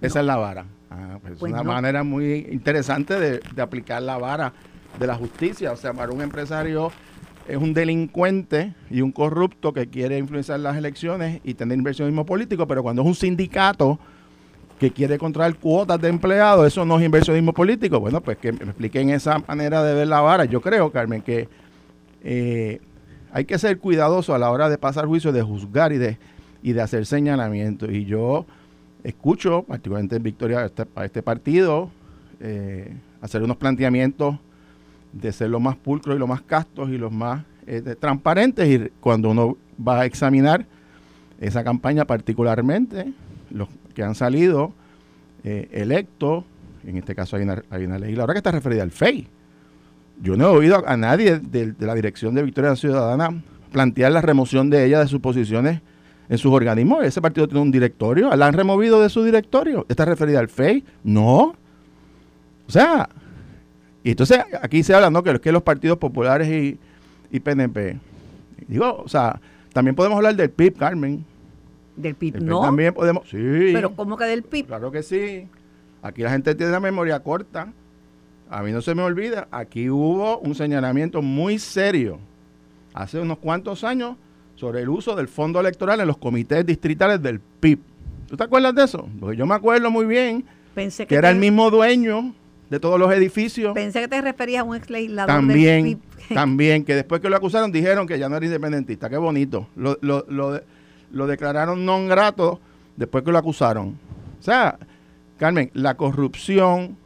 Esa 0.01 0.19
es 0.19 0.25
la 0.25 0.35
vara. 0.35 0.65
Ah, 0.89 1.17
pues 1.21 1.33
es 1.33 1.39
pues 1.39 1.53
una 1.53 1.63
manera 1.63 2.03
muy 2.03 2.47
interesante 2.51 3.17
de, 3.17 3.61
aplicar 3.61 4.01
la 4.01 4.17
vara 4.17 4.51
de 4.99 5.07
la 5.07 5.15
justicia. 5.15 5.71
O 5.71 5.77
sea, 5.77 5.93
para 5.93 6.11
un 6.11 6.21
empresario 6.21 6.91
es 7.47 7.57
un 7.57 7.73
delincuente 7.73 8.73
y 8.89 9.01
un 9.01 9.11
corrupto 9.13 9.73
que 9.73 9.87
quiere 9.87 10.17
influenciar 10.17 10.59
las 10.59 10.75
elecciones 10.75 11.39
y 11.43 11.53
tener 11.53 11.77
inversionismo 11.77 12.25
político, 12.25 12.67
pero 12.67 12.83
cuando 12.83 13.03
es 13.03 13.07
un 13.07 13.15
sindicato 13.15 13.99
que 14.79 14.91
quiere 14.91 15.17
controlar 15.17 15.55
cuotas 15.55 16.01
de 16.01 16.09
empleados, 16.09 16.67
eso 16.67 16.83
no 16.83 16.99
es 16.99 17.05
inversionismo 17.05 17.53
político. 17.53 17.99
Bueno, 17.99 18.19
pues 18.19 18.37
que 18.37 18.51
me 18.51 18.65
expliquen 18.65 19.11
esa 19.11 19.39
manera 19.47 19.83
de 19.83 19.93
ver 19.93 20.07
la 20.07 20.19
vara. 20.19 20.43
Yo 20.45 20.59
creo, 20.59 20.91
Carmen, 20.91 21.21
que 21.21 21.47
eh, 22.23 22.81
hay 23.31 23.45
que 23.45 23.57
ser 23.57 23.77
cuidadoso 23.77 24.35
a 24.35 24.39
la 24.39 24.51
hora 24.51 24.67
de 24.67 24.77
pasar 24.77 25.05
juicio, 25.05 25.31
de 25.31 25.41
juzgar 25.41 25.93
y 25.93 25.99
de 25.99 26.17
y 26.61 26.73
de 26.73 26.81
hacer 26.81 27.05
señalamientos. 27.05 27.89
Y 27.91 28.05
yo 28.05 28.45
escucho, 29.03 29.63
particularmente 29.63 30.17
en 30.17 30.23
Victoria, 30.23 30.59
a 30.59 30.65
este, 30.65 30.85
este 31.03 31.23
partido, 31.23 31.89
eh, 32.39 32.93
hacer 33.21 33.43
unos 33.43 33.57
planteamientos 33.57 34.37
de 35.13 35.31
ser 35.31 35.49
lo 35.49 35.59
más 35.59 35.75
pulcros 35.75 36.15
y 36.15 36.19
lo 36.19 36.27
más 36.27 36.41
castos 36.41 36.89
y 36.89 36.97
los 36.97 37.11
más 37.11 37.43
eh, 37.67 37.95
transparentes. 37.99 38.67
Y 38.67 38.89
cuando 38.99 39.29
uno 39.29 39.57
va 39.85 40.01
a 40.01 40.05
examinar 40.05 40.65
esa 41.39 41.63
campaña, 41.63 42.05
particularmente 42.05 43.13
los 43.49 43.67
que 43.93 44.03
han 44.03 44.15
salido 44.15 44.73
eh, 45.43 45.69
electos, 45.71 46.45
en 46.85 46.97
este 46.97 47.15
caso 47.15 47.35
hay 47.35 47.43
una, 47.43 47.63
hay 47.69 47.85
una 47.85 48.27
que 48.27 48.37
está 48.37 48.51
referida 48.51 48.83
al 48.83 48.91
FEI. 48.91 49.27
Yo 50.21 50.37
no 50.37 50.45
he 50.45 50.57
oído 50.57 50.87
a, 50.87 50.97
nadie 50.97 51.39
de, 51.39 51.73
la 51.79 51.95
dirección 51.95 52.35
de 52.35 52.43
Victoria 52.43 52.75
Ciudadana 52.75 53.41
plantear 53.71 54.11
la 54.11 54.21
remoción 54.21 54.69
de 54.69 54.85
ella 54.85 54.99
de 54.99 55.07
sus 55.07 55.19
posiciones 55.19 55.81
en 56.29 56.37
sus 56.37 56.51
organismos. 56.51 57.03
Ese 57.03 57.21
partido 57.21 57.47
tiene 57.47 57.61
un 57.61 57.71
directorio. 57.71 58.35
¿La 58.35 58.47
han 58.47 58.53
removido 58.53 59.01
de 59.01 59.09
su 59.09 59.23
directorio? 59.23 59.85
¿Está 59.89 60.05
referida 60.05 60.39
al 60.39 60.49
FEI? 60.49 60.83
No. 61.03 61.55
O 62.67 62.71
sea, 62.71 63.09
y 64.03 64.11
entonces 64.11 64.39
aquí 64.61 64.83
se 64.83 64.93
habla, 64.93 65.09
¿no? 65.09 65.23
Que, 65.23 65.39
que 65.39 65.51
los 65.51 65.63
partidos 65.63 65.97
populares 65.97 66.47
y, 66.47 66.79
y 67.31 67.39
PNP. 67.39 67.99
Digo, 68.67 69.03
o 69.03 69.07
sea, 69.07 69.39
también 69.73 69.95
podemos 69.95 70.17
hablar 70.17 70.35
del 70.35 70.49
PIB, 70.49 70.77
Carmen. 70.77 71.25
¿Del 71.95 72.15
PIB? 72.15 72.41
no. 72.41 72.61
También 72.61 72.93
podemos, 72.93 73.29
sí. 73.29 73.71
¿Pero 73.73 73.95
cómo 73.95 74.17
que 74.17 74.25
del 74.25 74.43
PIB? 74.43 74.67
Claro 74.67 74.91
que 74.91 75.03
sí. 75.03 75.47
Aquí 76.01 76.21
la 76.23 76.31
gente 76.31 76.55
tiene 76.55 76.71
la 76.71 76.79
memoria 76.79 77.19
corta. 77.19 77.71
A 78.49 78.63
mí 78.63 78.71
no 78.71 78.81
se 78.81 78.93
me 78.95 79.01
olvida, 79.01 79.47
aquí 79.49 79.89
hubo 79.89 80.39
un 80.39 80.55
señalamiento 80.55 81.21
muy 81.21 81.57
serio 81.57 82.19
hace 82.93 83.17
unos 83.17 83.37
cuantos 83.37 83.85
años 83.85 84.17
sobre 84.61 84.81
el 84.81 84.89
uso 84.89 85.15
del 85.15 85.27
fondo 85.27 85.59
electoral 85.59 86.01
en 86.01 86.07
los 86.07 86.17
comités 86.17 86.63
distritales 86.63 87.19
del 87.19 87.39
PIB. 87.39 87.79
¿Tú 88.27 88.37
te 88.37 88.43
acuerdas 88.43 88.75
de 88.75 88.83
eso? 88.83 89.09
Porque 89.19 89.35
yo 89.35 89.47
me 89.47 89.55
acuerdo 89.55 89.89
muy 89.89 90.05
bien 90.05 90.45
Pensé 90.75 91.07
que, 91.07 91.15
era 91.15 91.31
el 91.31 91.37
mismo 91.37 91.71
dueño 91.71 92.35
de 92.69 92.79
todos 92.79 92.99
los 92.99 93.11
edificios. 93.11 93.73
Pensé 93.73 94.01
que 94.01 94.07
te 94.07 94.21
referías 94.21 94.61
a 94.61 94.63
un 94.63 94.75
ex 94.75 94.87
legislador 94.91 95.35
también, 95.35 95.83
del 95.83 95.97
PIB. 95.97 96.01
También, 96.35 96.85
que 96.85 96.93
después 96.93 97.21
que 97.21 97.29
lo 97.29 97.35
acusaron 97.35 97.71
dijeron 97.71 98.07
que 98.07 98.19
ya 98.19 98.29
no 98.29 98.37
era 98.37 98.45
independentista. 98.45 99.09
Qué 99.09 99.17
bonito. 99.17 99.67
Lo, 99.75 99.97
lo, 100.01 100.25
lo, 100.29 100.61
lo 101.11 101.27
declararon 101.27 101.83
non 101.83 102.07
grato 102.07 102.61
después 102.95 103.23
que 103.23 103.31
lo 103.31 103.39
acusaron. 103.39 103.97
O 104.39 104.43
sea, 104.43 104.77
Carmen, 105.39 105.71
la 105.73 105.97
corrupción, 105.97 106.97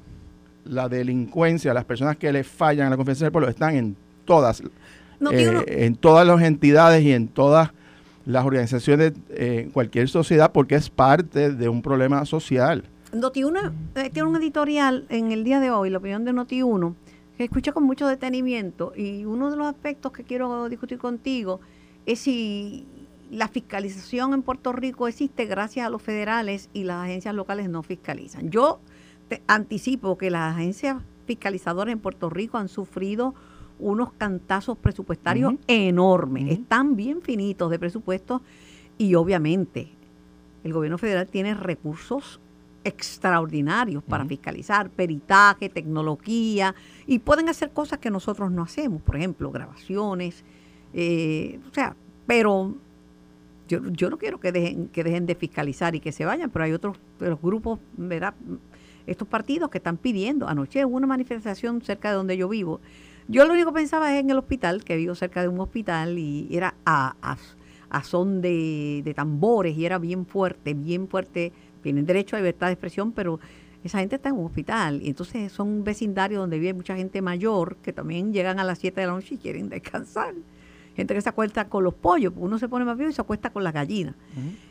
la 0.65 0.89
delincuencia, 0.89 1.73
las 1.73 1.85
personas 1.85 2.17
que 2.17 2.33
le 2.33 2.43
fallan 2.43 2.87
a 2.87 2.89
la 2.89 2.97
confianza 2.97 3.23
del 3.23 3.31
pueblo 3.31 3.47
están 3.47 3.77
en 3.77 3.95
todas 4.25 4.61
en 5.19 5.95
todas 5.95 6.27
las 6.27 6.41
entidades 6.41 7.03
y 7.03 7.11
en 7.11 7.27
todas 7.27 7.71
las 8.25 8.45
organizaciones, 8.45 9.13
en 9.29 9.69
cualquier 9.71 10.09
sociedad, 10.09 10.51
porque 10.51 10.75
es 10.75 10.89
parte 10.89 11.51
de 11.51 11.69
un 11.69 11.81
problema 11.81 12.25
social. 12.25 12.85
Noti1 13.11 13.71
tiene 14.11 14.27
un 14.27 14.35
editorial 14.35 15.05
en 15.09 15.31
el 15.31 15.43
día 15.43 15.59
de 15.59 15.71
hoy, 15.71 15.89
la 15.89 15.99
opinión 15.99 16.25
de 16.25 16.33
Noti1, 16.33 16.95
que 17.37 17.43
escucha 17.45 17.71
con 17.71 17.83
mucho 17.83 18.07
detenimiento 18.07 18.93
y 18.95 19.25
uno 19.25 19.51
de 19.51 19.57
los 19.57 19.67
aspectos 19.67 20.11
que 20.11 20.23
quiero 20.23 20.69
discutir 20.69 20.97
contigo 20.97 21.59
es 22.05 22.19
si 22.19 22.85
la 23.31 23.47
fiscalización 23.47 24.33
en 24.33 24.41
Puerto 24.41 24.71
Rico 24.71 25.07
existe 25.07 25.45
gracias 25.45 25.85
a 25.85 25.89
los 25.89 26.01
federales 26.01 26.69
y 26.73 26.83
las 26.83 27.03
agencias 27.03 27.33
locales 27.33 27.69
no 27.69 27.83
fiscalizan. 27.83 28.49
Yo 28.51 28.79
te 29.27 29.41
anticipo 29.47 30.17
que 30.17 30.29
las 30.29 30.53
agencias 30.53 30.97
fiscalizadoras 31.25 31.91
en 31.91 31.99
Puerto 31.99 32.29
Rico 32.29 32.57
han 32.57 32.69
sufrido 32.69 33.33
unos 33.79 34.13
cantazos 34.13 34.77
presupuestarios 34.77 35.55
enormes, 35.67 36.51
están 36.51 36.95
bien 36.95 37.21
finitos 37.21 37.69
de 37.69 37.79
presupuesto 37.79 38.41
y 38.97 39.15
obviamente 39.15 39.89
el 40.63 40.73
gobierno 40.73 40.97
federal 40.97 41.27
tiene 41.27 41.53
recursos 41.53 42.39
extraordinarios 42.83 44.03
para 44.03 44.25
fiscalizar, 44.25 44.89
peritaje, 44.89 45.69
tecnología, 45.69 46.75
y 47.07 47.19
pueden 47.19 47.49
hacer 47.49 47.71
cosas 47.71 47.99
que 47.99 48.11
nosotros 48.11 48.51
no 48.51 48.61
hacemos, 48.61 49.01
por 49.01 49.15
ejemplo, 49.15 49.51
grabaciones, 49.51 50.43
eh, 50.93 51.59
o 51.69 51.73
sea, 51.73 51.95
pero 52.27 52.75
yo, 53.67 53.81
yo 53.91 54.09
no 54.09 54.17
quiero 54.17 54.39
que 54.39 54.51
dejen, 54.51 54.87
que 54.89 55.03
dejen 55.03 55.25
de 55.25 55.35
fiscalizar 55.35 55.95
y 55.95 55.99
que 55.99 56.11
se 56.11 56.25
vayan, 56.25 56.51
pero 56.51 56.65
hay 56.65 56.73
otros 56.73 56.97
los 57.19 57.41
grupos, 57.41 57.79
¿verdad? 57.97 58.35
estos 59.07 59.27
partidos 59.27 59.69
que 59.69 59.77
están 59.77 59.97
pidiendo. 59.97 60.47
Anoche 60.47 60.85
hubo 60.85 60.95
una 60.95 61.07
manifestación 61.07 61.81
cerca 61.81 62.09
de 62.09 62.15
donde 62.15 62.37
yo 62.37 62.49
vivo. 62.49 62.79
Yo 63.27 63.45
lo 63.45 63.53
único 63.53 63.71
que 63.71 63.79
pensaba 63.79 64.13
es 64.13 64.21
en 64.21 64.29
el 64.29 64.37
hospital, 64.37 64.83
que 64.83 64.95
vivo 64.95 65.15
cerca 65.15 65.41
de 65.41 65.47
un 65.47 65.59
hospital, 65.59 66.17
y 66.19 66.47
era 66.51 66.75
a, 66.85 67.15
a, 67.89 68.03
son 68.03 68.41
de, 68.41 69.01
de 69.03 69.13
tambores, 69.13 69.77
y 69.77 69.85
era 69.85 69.97
bien 69.97 70.25
fuerte, 70.25 70.73
bien 70.73 71.07
fuerte 71.07 71.53
tienen 71.81 72.05
derecho 72.07 72.35
a 72.35 72.39
libertad 72.39 72.67
de 72.67 72.73
expresión, 72.73 73.11
pero 73.11 73.39
esa 73.83 73.99
gente 73.99 74.15
está 74.15 74.29
en 74.29 74.35
un 74.35 74.47
hospital 74.47 75.03
y 75.03 75.09
entonces 75.09 75.51
son 75.51 75.83
vecindarios 75.83 76.39
donde 76.39 76.57
vive 76.57 76.73
mucha 76.73 76.95
gente 76.95 77.21
mayor 77.21 77.75
que 77.77 77.93
también 77.93 78.33
llegan 78.33 78.59
a 78.59 78.63
las 78.63 78.79
7 78.79 78.99
de 78.99 79.05
la 79.05 79.13
noche 79.13 79.35
y 79.35 79.37
quieren 79.37 79.69
descansar. 79.69 80.33
Gente 80.95 81.13
que 81.13 81.21
se 81.21 81.29
acuesta 81.29 81.67
con 81.69 81.83
los 81.83 81.93
pollos, 81.93 82.33
uno 82.37 82.57
se 82.57 82.67
pone 82.67 82.85
más 82.85 82.97
viejo 82.97 83.11
y 83.11 83.13
se 83.13 83.21
acuesta 83.21 83.51
con 83.51 83.63
las 83.63 83.73
gallinas. 83.73 84.15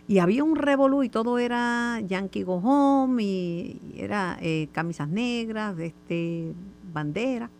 Y 0.08 0.18
había 0.18 0.42
un 0.42 0.56
revolú 0.56 1.04
y 1.04 1.08
todo 1.08 1.38
era 1.38 2.00
Yankee 2.00 2.42
Go 2.42 2.56
Home 2.56 3.22
y 3.22 3.94
era 3.96 4.38
eh, 4.40 4.68
camisas 4.72 5.08
negras, 5.08 5.78
este, 5.78 6.52
bandera, 6.92 7.50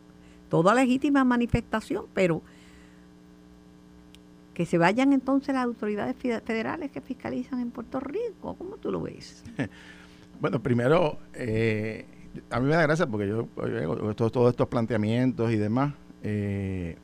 toda 0.55 0.73
legítima 0.73 1.25
manifestación, 1.25 2.05
pero 2.15 2.41
que 4.55 4.65
se 4.67 4.79
vayan 4.79 5.13
entonces 5.13 5.53
las 5.53 5.65
autoridades 5.65 6.15
federales 6.15 6.93
que 6.93 7.01
fiscalizan 7.01 7.59
en 7.59 7.73
Puerto 7.73 7.99
Rico. 7.99 8.55
¿Cómo 8.57 8.77
tú 8.77 8.93
lo 8.93 9.03
ves? 9.03 9.43
bueno, 10.41 10.63
primero, 10.63 11.19
eh, 11.35 12.05
a 12.51 12.61
mí 12.61 12.69
me 12.69 12.77
da 12.77 12.83
gracia 12.83 13.09
porque 13.09 13.27
yo 13.27 13.49
todos, 14.15 14.31
todos 14.31 14.51
estos 14.51 14.69
planteamientos 14.69 15.51
y 15.51 15.57
demás, 15.57 15.95
eh, 16.23 16.99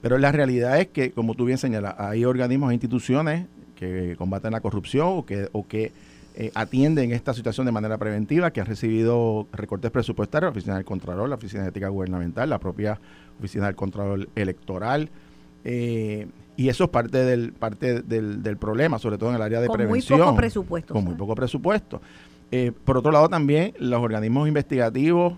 pero 0.00 0.18
la 0.18 0.32
realidad 0.32 0.80
es 0.80 0.88
que, 0.88 1.12
como 1.12 1.34
tú 1.34 1.44
bien 1.44 1.58
señalas, 1.58 1.94
hay 1.98 2.24
organismos 2.24 2.72
e 2.72 2.74
instituciones 2.74 3.46
que 3.76 4.16
combaten 4.18 4.50
la 4.50 4.60
corrupción 4.60 5.06
o 5.06 5.24
que, 5.24 5.48
o 5.52 5.68
que 5.68 5.92
eh, 6.34 6.50
atienden 6.54 7.12
esta 7.12 7.34
situación 7.34 7.66
de 7.66 7.72
manera 7.72 7.98
preventiva, 7.98 8.50
que 8.52 8.60
han 8.60 8.66
recibido 8.66 9.46
recortes 9.52 9.90
presupuestarios, 9.90 10.48
la 10.48 10.52
Oficina 10.52 10.74
del 10.76 10.84
Contralor, 10.84 11.28
la 11.28 11.34
Oficina 11.34 11.62
de 11.62 11.68
Ética 11.68 11.88
Gubernamental, 11.88 12.48
la 12.48 12.58
propia 12.58 12.98
Oficina 13.38 13.66
del 13.66 13.76
Contralor 13.76 14.28
Electoral. 14.34 15.10
Eh, 15.64 16.26
y 16.56 16.68
eso 16.68 16.84
es 16.84 16.90
parte 16.90 17.18
del 17.18 17.52
parte 17.52 18.02
del, 18.02 18.42
del, 18.42 18.56
problema, 18.56 18.98
sobre 18.98 19.18
todo 19.18 19.30
en 19.30 19.36
el 19.36 19.42
área 19.42 19.60
de 19.60 19.68
prevención. 19.68 20.18
Con 20.18 20.26
muy 20.26 20.32
poco 20.32 20.36
presupuesto. 20.36 20.94
Con 20.94 21.04
muy 21.04 21.14
poco 21.14 21.34
presupuesto. 21.34 22.00
Eh, 22.50 22.72
por 22.84 22.98
otro 22.98 23.10
lado, 23.12 23.28
también 23.28 23.72
los 23.78 24.02
organismos 24.02 24.46
investigativos 24.46 25.34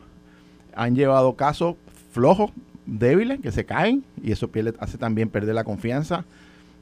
han 0.74 0.96
llevado 0.96 1.34
casos 1.34 1.76
flojos, 2.10 2.50
débiles, 2.86 3.40
que 3.40 3.52
se 3.52 3.64
caen, 3.64 4.04
y 4.22 4.32
eso 4.32 4.50
hace 4.80 4.98
también 4.98 5.28
perder 5.28 5.54
la 5.54 5.64
confianza. 5.64 6.24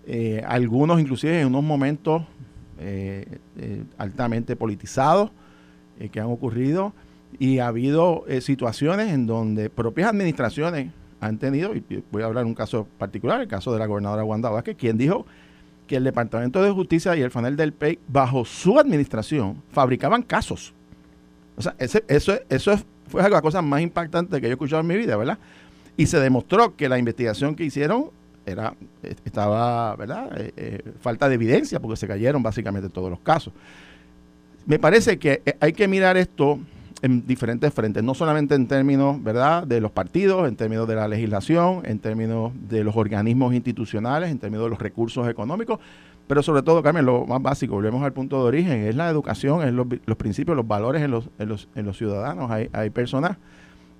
Eh, 0.06 0.42
algunos, 0.46 1.00
inclusive, 1.00 1.40
en 1.40 1.48
unos 1.48 1.62
momentos 1.62 2.22
eh, 2.82 3.84
altamente 3.98 4.56
politizados 4.56 5.30
que 6.10 6.20
han 6.20 6.26
ocurrido, 6.26 6.92
y 7.38 7.60
ha 7.60 7.68
habido 7.68 8.24
situaciones 8.40 9.12
en 9.12 9.26
donde 9.26 9.70
propias 9.70 10.10
administraciones 10.10 10.90
han 11.20 11.38
tenido, 11.38 11.74
y 11.76 11.84
voy 12.10 12.22
a 12.22 12.26
hablar 12.26 12.44
un 12.44 12.54
caso 12.54 12.88
particular, 12.98 13.40
el 13.40 13.46
caso 13.46 13.72
de 13.72 13.78
la 13.78 13.86
gobernadora 13.86 14.24
Wanda 14.24 14.50
Vázquez, 14.50 14.76
quien 14.76 14.98
dijo 14.98 15.24
que 15.86 15.96
el 15.96 16.04
Departamento 16.04 16.62
de 16.62 16.70
Justicia 16.70 17.14
y 17.16 17.22
el 17.22 17.30
FANEL 17.30 17.56
del 17.56 17.72
PEI, 17.72 18.00
bajo 18.08 18.44
su 18.44 18.78
administración, 18.78 19.62
fabricaban 19.70 20.22
casos. 20.22 20.74
O 21.56 21.62
sea, 21.62 21.76
ese, 21.78 22.04
eso, 22.08 22.34
eso 22.48 22.76
fue 23.06 23.28
la 23.28 23.42
cosa 23.42 23.62
más 23.62 23.82
impactante 23.82 24.40
que 24.40 24.46
yo 24.46 24.48
he 24.48 24.52
escuchado 24.52 24.80
en 24.80 24.86
mi 24.88 24.96
vida, 24.96 25.16
¿verdad? 25.16 25.38
Y 25.96 26.06
se 26.06 26.18
demostró 26.18 26.74
que 26.74 26.88
la 26.88 26.98
investigación 26.98 27.54
que 27.54 27.64
hicieron 27.64 28.10
era 28.46 28.74
estaba, 29.24 29.96
¿verdad? 29.96 30.30
Eh, 30.38 30.52
eh, 30.56 30.92
falta 31.00 31.28
de 31.28 31.34
evidencia 31.34 31.80
porque 31.80 31.96
se 31.96 32.06
cayeron 32.06 32.42
básicamente 32.42 32.88
todos 32.88 33.10
los 33.10 33.20
casos. 33.20 33.52
Me 34.66 34.78
parece 34.78 35.18
que 35.18 35.42
eh, 35.44 35.56
hay 35.60 35.72
que 35.72 35.88
mirar 35.88 36.16
esto 36.16 36.58
en 37.02 37.26
diferentes 37.26 37.74
frentes, 37.74 38.02
no 38.04 38.14
solamente 38.14 38.54
en 38.54 38.68
términos, 38.68 39.22
¿verdad?, 39.22 39.66
de 39.66 39.80
los 39.80 39.90
partidos, 39.90 40.48
en 40.48 40.54
términos 40.54 40.86
de 40.86 40.94
la 40.94 41.08
legislación, 41.08 41.82
en 41.84 41.98
términos 41.98 42.52
de 42.68 42.84
los 42.84 42.96
organismos 42.96 43.54
institucionales, 43.54 44.30
en 44.30 44.38
términos 44.38 44.66
de 44.66 44.70
los 44.70 44.78
recursos 44.78 45.28
económicos, 45.28 45.80
pero 46.28 46.42
sobre 46.42 46.62
todo, 46.62 46.82
Carmen, 46.82 47.04
lo 47.04 47.26
más 47.26 47.42
básico, 47.42 47.74
volvemos 47.74 48.02
al 48.04 48.12
punto 48.12 48.38
de 48.38 48.44
origen, 48.44 48.86
es 48.86 48.94
la 48.94 49.10
educación, 49.10 49.66
es 49.66 49.74
los, 49.74 50.16
principios, 50.16 50.56
los 50.56 50.66
valores 50.66 51.02
en 51.02 51.10
los, 51.10 51.28
en 51.38 51.48
los, 51.48 51.68
en 51.74 51.84
los 51.84 51.98
ciudadanos. 51.98 52.50
Hay, 52.50 52.70
hay 52.72 52.90
personas 52.90 53.36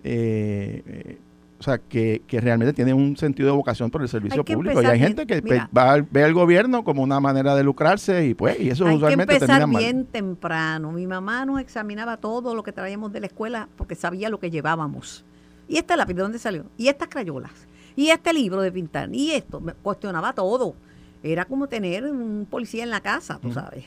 eh, 0.05 1.19
o 1.63 1.65
sea, 1.65 1.79
que, 1.79 2.23
que, 2.27 2.41
realmente 2.41 2.73
tiene 2.73 2.93
un 2.93 3.17
sentido 3.17 3.51
de 3.51 3.55
vocación 3.55 3.89
por 3.89 4.03
el 4.03 4.09
servicio 4.09 4.45
público. 4.45 4.83
Y 4.83 4.87
hay 4.87 4.99
gente 4.99 5.29
que 5.29 5.41
va 5.77 6.05
ve 6.11 6.25
al 6.25 6.35
gobierno 6.35 6.83
como 6.83 7.05
una 7.05 7.21
manera 7.21 7.55
de 7.55 7.63
lucrarse 7.63 8.27
y 8.27 8.35
pues, 8.35 8.59
y 8.59 8.71
eso 8.71 8.85
hay 8.85 8.97
usualmente 8.97 9.39
que 9.39 9.45
empezar 9.45 9.69
bien 9.69 10.07
temprano. 10.07 10.91
Mi 10.91 11.07
mamá 11.07 11.47
nos 11.47 11.61
examinaba 11.61 12.17
todo 12.17 12.57
lo 12.57 12.65
que 12.65 12.73
traíamos 12.73 13.13
de 13.13 13.21
la 13.21 13.27
escuela 13.27 13.69
porque 13.77 13.95
sabía 13.95 14.29
lo 14.29 14.41
que 14.41 14.51
llevábamos. 14.51 15.25
Y 15.69 15.77
esta 15.77 15.97
lápiz, 15.97 16.15
¿de 16.15 16.23
dónde 16.23 16.41
salió? 16.41 16.65
Y 16.77 16.89
estas 16.89 17.07
crayolas. 17.07 17.53
Y 17.95 18.09
este 18.09 18.33
libro 18.33 18.61
de 18.61 18.73
pintar. 18.73 19.09
Y 19.15 19.31
esto, 19.31 19.61
me 19.61 19.73
cuestionaba 19.75 20.33
todo. 20.33 20.75
Era 21.23 21.45
como 21.45 21.69
tener 21.69 22.05
un 22.07 22.45
policía 22.51 22.83
en 22.83 22.91
la 22.91 23.01
casa, 23.01 23.39
tú 23.41 23.53
sabes. 23.53 23.85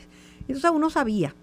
Entonces 0.48 0.70
uno 0.70 0.88
sabía 0.88 1.34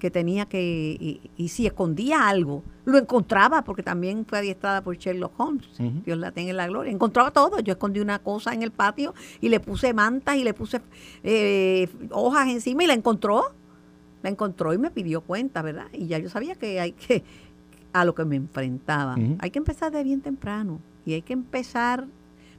que 0.00 0.10
tenía 0.10 0.46
que, 0.46 1.20
y, 1.36 1.48
si 1.48 1.66
escondía 1.66 2.28
algo, 2.28 2.64
lo 2.84 2.98
encontraba, 2.98 3.62
porque 3.62 3.84
también 3.84 4.26
fue 4.26 4.38
adiestrada 4.38 4.82
por 4.82 4.96
Sherlock 4.96 5.38
Holmes, 5.38 5.68
Dios 6.04 6.18
la 6.18 6.32
tenga 6.32 6.50
en 6.50 6.56
la 6.56 6.66
gloria, 6.66 6.90
encontraba 6.90 7.30
todo, 7.30 7.60
yo 7.60 7.74
escondí 7.74 8.00
una 8.00 8.18
cosa 8.18 8.52
en 8.52 8.64
el 8.64 8.72
patio 8.72 9.14
y 9.40 9.48
le 9.48 9.60
puse 9.60 9.94
mantas 9.94 10.36
y 10.36 10.42
le 10.42 10.54
puse 10.54 10.80
eh, 11.22 11.88
hojas 12.10 12.48
encima 12.48 12.82
y 12.82 12.88
la 12.88 12.94
encontró, 12.94 13.52
la 14.22 14.30
encontró 14.30 14.74
y 14.74 14.78
me 14.78 14.90
pidió 14.90 15.20
cuenta, 15.20 15.62
¿verdad? 15.62 15.86
Y 15.92 16.08
ya 16.08 16.18
yo 16.18 16.28
sabía 16.28 16.56
que 16.56 16.80
hay 16.80 16.92
que, 16.92 17.22
a 17.92 18.04
lo 18.04 18.14
que 18.14 18.24
me 18.24 18.36
enfrentaba, 18.36 19.16
hay 19.38 19.50
que 19.50 19.58
empezar 19.58 19.92
de 19.92 20.02
bien 20.02 20.20
temprano 20.20 20.80
y 21.06 21.12
hay 21.12 21.22
que 21.22 21.34
empezar 21.34 22.06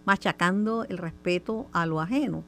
machacando 0.05 0.85
el 0.85 0.97
respeto 0.97 1.67
a 1.73 1.85
lo 1.85 1.99
ajeno. 1.99 2.43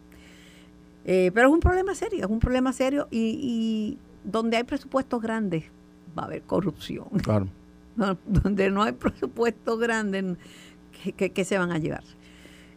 Eh, 1.05 1.31
pero 1.33 1.49
es 1.49 1.53
un 1.53 1.59
problema 1.59 1.93
serio, 1.95 2.23
es 2.23 2.31
un 2.31 2.39
problema 2.39 2.71
serio 2.71 3.09
y 3.11 3.97
donde 4.23 4.57
hay 4.57 4.63
presupuestos 4.63 5.21
grandes 5.21 5.65
va 6.17 6.23
a 6.23 6.25
haber 6.25 6.41
corrupción. 6.43 7.07
Claro. 7.21 7.47
donde 8.25 8.69
no 8.69 8.83
hay 8.83 8.93
presupuestos 8.93 9.79
grandes, 9.79 10.37
que, 11.15 11.45
se 11.45 11.57
van 11.57 11.71
a 11.71 11.77
llevar? 11.77 12.03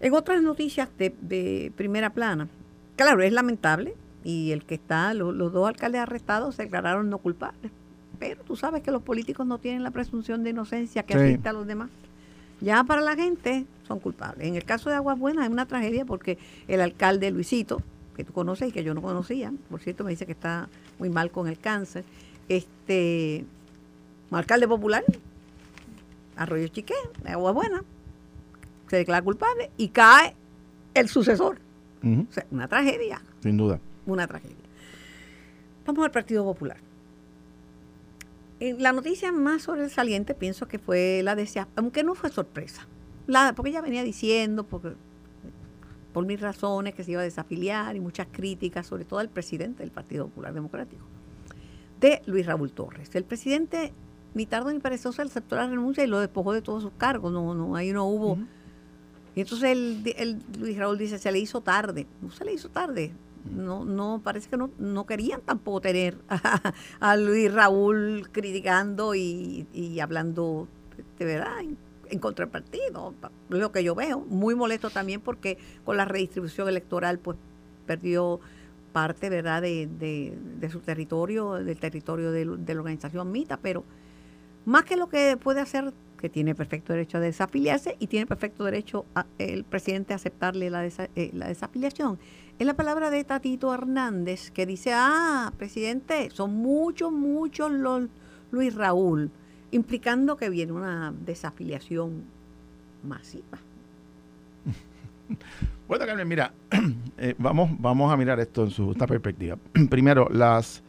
En 0.00 0.12
otras 0.14 0.42
noticias 0.42 0.88
de, 0.98 1.72
primera 1.76 2.10
plana, 2.10 2.48
claro, 2.96 3.22
es 3.22 3.32
lamentable 3.32 3.94
y 4.24 4.52
el 4.52 4.64
que 4.64 4.74
está, 4.74 5.14
los 5.14 5.52
dos 5.52 5.68
alcaldes 5.68 6.00
arrestados 6.00 6.56
se 6.56 6.64
declararon 6.64 7.08
no 7.08 7.18
culpables. 7.18 7.70
Pero 8.18 8.42
tú 8.44 8.56
sabes 8.56 8.82
que 8.82 8.90
los 8.90 9.02
políticos 9.02 9.46
no 9.46 9.58
tienen 9.58 9.82
la 9.82 9.90
presunción 9.90 10.42
de 10.42 10.50
inocencia 10.50 11.02
que 11.02 11.14
afecta 11.14 11.50
a 11.50 11.52
los 11.52 11.66
demás. 11.66 11.90
Ya 12.60 12.82
para 12.84 13.02
la 13.02 13.14
gente 13.14 13.66
son 13.86 14.00
culpables. 14.00 14.48
En 14.48 14.56
el 14.56 14.64
caso 14.64 14.88
de 14.88 14.96
Aguas 14.96 15.18
Buenas 15.18 15.44
es 15.44 15.50
una 15.50 15.66
tragedia 15.66 16.06
porque 16.06 16.38
el 16.66 16.80
alcalde 16.80 17.30
Luisito, 17.30 17.82
que 18.16 18.24
tú 18.24 18.32
conoces 18.32 18.70
y 18.70 18.72
que 18.72 18.82
yo 18.82 18.94
no 18.94 19.02
conocía, 19.02 19.52
por 19.70 19.80
cierto 19.80 20.02
me 20.02 20.10
dice 20.10 20.24
que 20.24 20.32
está 20.32 20.68
muy 20.98 21.10
mal 21.10 21.30
con 21.30 21.48
el 21.48 21.58
cáncer, 21.58 22.04
este, 22.48 23.44
alcalde 24.30 24.66
popular, 24.66 25.04
Arroyo 26.36 26.68
Chiqué, 26.68 26.94
Agua 27.26 27.52
Buena, 27.52 27.84
se 28.88 28.96
declara 28.96 29.22
culpable 29.22 29.70
y 29.76 29.88
cae 29.88 30.34
el 30.94 31.08
sucesor. 31.08 31.60
o 32.02 32.32
sea, 32.32 32.46
una 32.50 32.68
tragedia. 32.68 33.20
Sin 33.42 33.56
duda. 33.56 33.80
Una 34.06 34.26
tragedia. 34.26 34.56
Vamos 35.84 36.04
al 36.04 36.10
Partido 36.10 36.44
Popular. 36.44 36.78
la 38.60 38.92
noticia 38.92 39.30
más 39.30 39.62
sobresaliente 39.62 40.34
pienso 40.34 40.66
que 40.66 40.78
fue 40.78 41.20
la 41.22 41.36
de 41.36 41.46
aunque 41.76 42.02
no 42.02 42.14
fue 42.14 42.30
sorpresa, 42.30 42.86
la, 43.26 43.52
porque 43.54 43.70
ella 43.70 43.82
venía 43.82 44.02
diciendo, 44.02 44.64
porque 44.64 44.94
por 46.16 46.24
mis 46.24 46.40
razones, 46.40 46.94
que 46.94 47.04
se 47.04 47.10
iba 47.10 47.20
a 47.20 47.24
desafiliar 47.24 47.94
y 47.94 48.00
muchas 48.00 48.26
críticas, 48.32 48.86
sobre 48.86 49.04
todo 49.04 49.18
al 49.18 49.28
presidente 49.28 49.82
del 49.82 49.90
Partido 49.90 50.28
Popular 50.28 50.54
Democrático, 50.54 51.04
de 52.00 52.22
Luis 52.24 52.46
Raúl 52.46 52.72
Torres. 52.72 53.14
El 53.14 53.24
presidente, 53.24 53.92
ni 54.32 54.46
tardo 54.46 54.72
ni 54.72 54.78
perezoso, 54.78 55.20
aceptó 55.20 55.56
la 55.56 55.66
renuncia 55.66 56.02
y 56.02 56.06
lo 56.06 56.18
despojó 56.18 56.54
de 56.54 56.62
todos 56.62 56.84
sus 56.84 56.92
cargos. 56.92 57.30
No, 57.30 57.52
no, 57.52 57.76
ahí 57.76 57.92
no 57.92 58.06
hubo. 58.06 58.38
Y 59.34 59.42
entonces 59.42 59.72
el, 59.72 60.42
Luis 60.58 60.78
Raúl 60.78 60.96
dice, 60.96 61.18
se 61.18 61.30
le 61.30 61.38
hizo 61.38 61.60
tarde. 61.60 62.06
No 62.22 62.30
se 62.30 62.46
le 62.46 62.54
hizo 62.54 62.70
tarde. 62.70 63.12
No, 63.54 63.84
no, 63.84 64.22
parece 64.24 64.48
que 64.48 64.56
no, 64.56 64.70
no 64.78 65.04
querían 65.04 65.42
tampoco 65.42 65.82
tener 65.82 66.16
a, 66.98 67.16
Luis 67.18 67.52
Raúl 67.52 68.30
criticando 68.32 69.14
y, 69.14 69.66
y 69.74 70.00
hablando 70.00 70.66
de 71.18 71.24
verdad 71.26 71.52
en 72.10 72.18
contra 72.18 72.46
del 72.46 72.52
partido, 72.52 73.14
lo 73.48 73.72
que 73.72 73.84
yo 73.84 73.94
veo. 73.94 74.20
Muy 74.20 74.54
molesto 74.54 74.90
también 74.90 75.20
porque 75.20 75.58
con 75.84 75.96
la 75.96 76.04
redistribución 76.04 76.68
electoral 76.68 77.18
pues 77.18 77.36
perdió 77.86 78.40
parte, 78.92 79.28
¿verdad?, 79.28 79.60
de, 79.60 79.88
de, 80.58 80.70
su 80.70 80.80
territorio, 80.80 81.52
del 81.54 81.78
territorio 81.78 82.32
de, 82.32 82.46
la 82.46 82.80
organización 82.80 83.30
MITA, 83.30 83.58
pero 83.58 83.84
más 84.64 84.84
que 84.84 84.96
lo 84.96 85.08
que 85.08 85.36
puede 85.36 85.60
hacer, 85.60 85.92
que 86.18 86.30
tiene 86.30 86.54
perfecto 86.54 86.94
derecho 86.94 87.18
a 87.18 87.20
desafiliarse 87.20 87.96
y 87.98 88.06
tiene 88.06 88.26
perfecto 88.26 88.64
derecho 88.64 89.04
el 89.38 89.64
presidente 89.64 90.14
a 90.14 90.16
aceptarle 90.16 90.70
la, 90.70 90.86
eh, 90.86 91.30
la 91.34 91.48
desafiliación, 91.48 92.18
es 92.58 92.66
la 92.66 92.74
palabra 92.74 93.10
de 93.10 93.22
Tatito 93.22 93.74
Hernández, 93.74 94.50
que 94.50 94.64
dice, 94.64 94.92
ah, 94.94 95.52
presidente, 95.58 96.30
son 96.30 96.54
muchos, 96.54 97.12
muchos 97.12 97.70
los 97.70 98.08
Luis 98.50 98.74
Raúl 98.74 99.30
implicando 99.70 100.36
que 100.36 100.48
viene 100.50 100.72
una 100.72 101.12
desafiliación 101.24 102.24
masiva. 103.02 103.58
Bueno, 105.88 106.04
Carmen, 106.04 106.26
mira, 106.26 106.52
eh, 107.18 107.36
vamos, 107.38 107.70
vamos 107.78 108.12
a 108.12 108.16
mirar 108.16 108.40
esto 108.40 108.64
en 108.64 108.70
su 108.70 108.90
esta 108.90 109.06
perspectiva. 109.06 109.56
Primero, 109.88 110.28
las, 110.28 110.82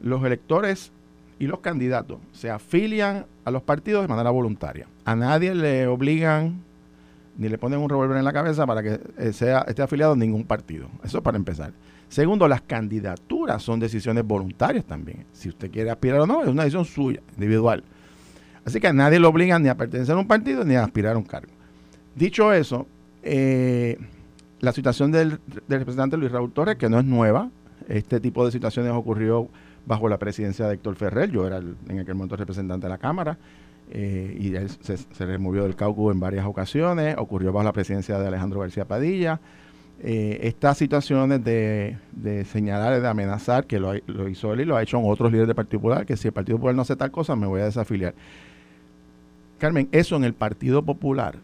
los 0.00 0.24
electores 0.24 0.92
y 1.38 1.46
los 1.46 1.60
candidatos 1.60 2.18
se 2.32 2.50
afilian 2.50 3.26
a 3.44 3.50
los 3.50 3.62
partidos 3.62 4.02
de 4.02 4.08
manera 4.08 4.30
voluntaria. 4.30 4.86
A 5.04 5.14
nadie 5.14 5.54
le 5.54 5.86
obligan 5.86 6.62
ni 7.36 7.48
le 7.48 7.58
ponen 7.58 7.80
un 7.80 7.88
revólver 7.88 8.16
en 8.16 8.24
la 8.24 8.32
cabeza 8.32 8.66
para 8.66 8.82
que 8.82 9.00
eh, 9.18 9.32
sea, 9.32 9.64
esté 9.68 9.82
afiliado 9.82 10.12
a 10.12 10.16
ningún 10.16 10.44
partido. 10.44 10.88
Eso 11.02 11.22
para 11.22 11.36
empezar. 11.36 11.72
Segundo, 12.08 12.46
las 12.46 12.62
candidaturas 12.62 13.62
son 13.62 13.80
decisiones 13.80 14.24
voluntarias 14.24 14.84
también. 14.84 15.26
Si 15.32 15.48
usted 15.48 15.70
quiere 15.70 15.90
aspirar 15.90 16.20
o 16.20 16.26
no, 16.26 16.42
es 16.42 16.48
una 16.48 16.62
decisión 16.62 16.84
suya, 16.84 17.20
individual. 17.34 17.82
Así 18.64 18.80
que 18.80 18.88
a 18.88 18.92
nadie 18.92 19.18
lo 19.18 19.28
obligan 19.28 19.62
ni 19.62 19.68
a 19.68 19.76
pertenecer 19.76 20.14
a 20.14 20.18
un 20.18 20.26
partido 20.26 20.64
ni 20.64 20.74
a 20.74 20.84
aspirar 20.84 21.16
a 21.16 21.18
un 21.18 21.24
cargo. 21.24 21.52
Dicho 22.14 22.52
eso, 22.52 22.86
eh, 23.22 23.98
la 24.60 24.72
situación 24.72 25.10
del, 25.12 25.38
representante 25.68 26.16
Luis 26.16 26.32
Raúl 26.32 26.52
Torres, 26.52 26.76
que 26.76 26.88
no 26.88 26.98
es 26.98 27.04
nueva, 27.04 27.50
este 27.88 28.20
tipo 28.20 28.44
de 28.44 28.52
situaciones 28.52 28.92
ocurrió 28.92 29.48
bajo 29.84 30.08
la 30.08 30.18
presidencia 30.18 30.66
de 30.66 30.74
Héctor 30.74 30.96
Ferrer, 30.96 31.30
yo 31.30 31.46
era 31.46 31.58
en 31.58 31.98
aquel 31.98 32.14
momento 32.14 32.36
representante 32.36 32.86
de 32.86 32.90
la 32.90 32.98
Cámara, 32.98 33.36
eh, 33.90 34.36
y 34.40 34.54
él 34.54 34.70
se, 34.70 35.26
removió 35.26 35.64
del 35.64 35.76
caucus 35.76 36.14
en 36.14 36.20
varias 36.20 36.46
ocasiones, 36.46 37.16
ocurrió 37.18 37.52
bajo 37.52 37.64
la 37.64 37.72
presidencia 37.72 38.18
de 38.18 38.28
Alejandro 38.28 38.60
García 38.60 38.86
Padilla. 38.86 39.40
Eh, 40.02 40.40
estas 40.42 40.78
situaciones 40.78 41.44
de, 41.44 41.96
señalar, 42.50 43.00
de 43.00 43.08
amenazar, 43.08 43.66
que 43.66 43.78
lo, 43.78 43.92
lo, 44.06 44.28
hizo 44.28 44.52
él 44.52 44.62
y 44.62 44.64
lo 44.64 44.76
ha 44.76 44.82
hecho 44.82 44.98
en 44.98 45.04
otros 45.06 45.30
líderes 45.30 45.48
del 45.48 45.56
Partido 45.56 45.80
Popular, 45.80 46.06
que 46.06 46.16
si 46.16 46.28
el 46.28 46.34
Partido 46.34 46.56
Popular 46.56 46.74
no 46.74 46.82
hace 46.82 46.96
tal 46.96 47.10
cosa, 47.10 47.36
me 47.36 47.46
voy 47.46 47.60
a 47.60 47.66
desafiliar. 47.66 48.14
Carmen, 49.64 49.88
eso 49.92 50.16
en 50.16 50.24
el 50.24 50.34
Partido 50.34 50.82
Popular 50.82 51.36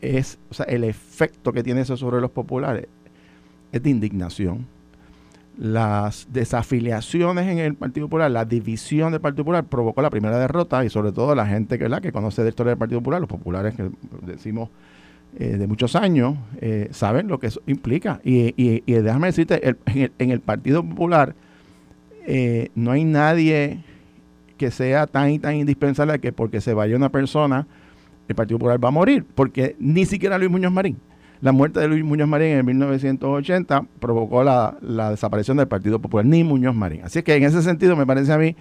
es, 0.00 0.38
o 0.48 0.54
sea, 0.54 0.66
el 0.66 0.84
efecto 0.84 1.52
que 1.52 1.64
tiene 1.64 1.80
eso 1.80 1.96
sobre 1.96 2.20
los 2.20 2.30
populares 2.30 2.86
es 3.72 3.82
de 3.82 3.90
indignación. 3.90 4.66
Las 5.58 6.28
desafiliaciones 6.32 7.48
en 7.48 7.58
el 7.58 7.74
Partido 7.74 8.06
Popular, 8.06 8.30
la 8.30 8.44
división 8.44 9.10
del 9.10 9.20
Partido 9.20 9.44
Popular 9.44 9.64
provocó 9.64 10.02
la 10.02 10.10
primera 10.10 10.38
derrota 10.38 10.84
y 10.84 10.90
sobre 10.90 11.10
todo 11.10 11.34
la 11.34 11.46
gente 11.46 11.80
que, 11.80 11.88
que 12.00 12.12
conoce 12.12 12.44
la 12.44 12.50
historia 12.50 12.70
del 12.70 12.78
Partido 12.78 13.00
Popular, 13.00 13.20
los 13.20 13.30
populares 13.30 13.74
que 13.74 13.90
decimos 14.22 14.68
eh, 15.36 15.56
de 15.56 15.66
muchos 15.66 15.96
años, 15.96 16.36
eh, 16.60 16.90
saben 16.92 17.26
lo 17.26 17.40
que 17.40 17.48
eso 17.48 17.60
implica. 17.66 18.20
Y, 18.22 18.54
y, 18.56 18.92
déjame 18.92 19.26
decirte, 19.26 19.76
en, 20.18 20.30
el, 20.30 20.40
Partido 20.40 20.84
Popular 20.84 21.34
eh, 22.24 22.70
no 22.76 22.92
hay 22.92 23.02
nadie 23.02 23.80
que 24.56 24.70
sea 24.70 25.06
tan 25.06 25.30
y 25.30 25.38
tan 25.38 25.56
indispensable 25.56 26.18
que 26.18 26.32
porque 26.32 26.60
se 26.60 26.74
vaya 26.74 26.96
una 26.96 27.10
persona, 27.10 27.66
el 28.28 28.34
Partido 28.34 28.58
Popular 28.58 28.82
va 28.82 28.88
a 28.88 28.92
morir, 28.92 29.24
porque 29.34 29.76
ni 29.78 30.06
siquiera 30.06 30.38
Luis 30.38 30.50
Muñoz 30.50 30.72
Marín. 30.72 30.98
La 31.40 31.52
muerte 31.52 31.80
de 31.80 31.88
Luis 31.88 32.04
Muñoz 32.04 32.28
Marín 32.28 32.48
en 32.48 32.66
1980 32.66 33.84
provocó 34.00 34.42
la, 34.42 34.76
desaparición 35.10 35.56
del 35.56 35.68
Partido 35.68 35.98
Popular, 35.98 36.24
ni 36.24 36.42
Muñoz 36.42 36.74
Marín. 36.74 37.02
Así 37.04 37.22
que 37.22 37.34
en 37.34 37.44
ese 37.44 37.62
sentido 37.62 37.96
me 37.96 38.06
parece 38.06 38.32
a 38.32 38.38
mí 38.38 38.56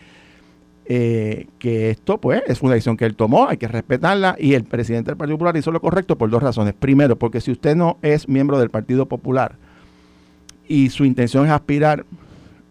eh, 0.85 1.47
que 1.59 1.91
esto 1.91 2.17
pues 2.17 2.43
es 2.45 2.61
una 2.61 2.73
decisión 2.73 2.97
que 2.97 3.05
él 3.05 3.15
tomó, 3.15 3.47
hay 3.47 3.55
que 3.55 3.69
respetarla 3.69 4.35
y 4.37 4.53
el 4.53 4.65
presidente 4.65 5.11
del 5.11 5.17
Partido 5.17 5.37
Popular 5.37 5.55
hizo 5.55 5.71
lo 5.71 5.79
correcto 5.79 6.17
por 6.17 6.29
dos 6.29 6.43
razones. 6.43 6.73
Primero, 6.73 7.17
porque 7.17 7.39
si 7.39 7.51
usted 7.51 7.75
no 7.75 7.97
es 8.01 8.27
miembro 8.27 8.59
del 8.59 8.69
Partido 8.69 9.05
Popular 9.05 9.55
y 10.67 10.89
su 10.89 11.05
intención 11.05 11.45
es 11.45 11.51
aspirar 11.51 12.05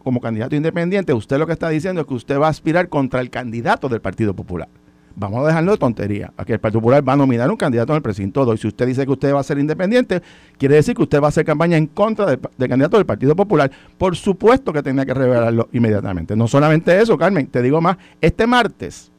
como 0.03 0.21
candidato 0.21 0.57
independiente, 0.57 1.13
usted 1.13 1.39
lo 1.39 1.47
que 1.47 1.53
está 1.53 1.69
diciendo 1.69 2.01
es 2.01 2.07
que 2.07 2.15
usted 2.15 2.39
va 2.39 2.47
a 2.47 2.51
aspirar 2.51 2.89
contra 2.89 3.21
el 3.21 3.31
candidato 3.31 3.89
del 3.89 4.01
Partido 4.01 4.35
Popular. 4.35 4.69
Vamos 5.15 5.45
a 5.45 5.47
dejarlo 5.49 5.73
de 5.73 5.79
tontería. 5.79 6.33
Aquí 6.37 6.53
el 6.53 6.59
Partido 6.59 6.81
Popular 6.81 7.07
va 7.07 7.13
a 7.13 7.17
nominar 7.17 7.51
un 7.51 7.57
candidato 7.57 7.93
en 7.93 7.97
el 7.97 8.03
precinto 8.03 8.53
Y 8.55 8.57
si 8.57 8.69
usted 8.69 8.87
dice 8.87 9.05
que 9.05 9.13
usted 9.13 9.35
va 9.35 9.41
a 9.41 9.43
ser 9.43 9.59
independiente, 9.59 10.23
quiere 10.59 10.77
decir 10.77 10.97
que 10.97 11.03
usted 11.03 11.21
va 11.21 11.27
a 11.27 11.29
hacer 11.29 11.45
campaña 11.45 11.77
en 11.77 11.87
contra 11.87 12.27
del, 12.27 12.41
candidato 12.69 12.97
del 12.97 13.07
Partido 13.07 13.37
Popular. 13.37 13.71
Por 13.99 14.17
supuesto 14.17 14.73
que 14.73 14.83
tenía 14.83 15.05
que 15.05 15.15
revelarlo 15.15 15.69
inmediatamente. 15.73 16.35
No 16.35 16.49
solamente 16.49 16.99
eso, 17.01 17.19
Carmen, 17.19 17.47
te 17.47 17.61
digo 17.61 17.81
más. 17.81 17.99
Este 18.21 18.47
martes, 18.47 19.13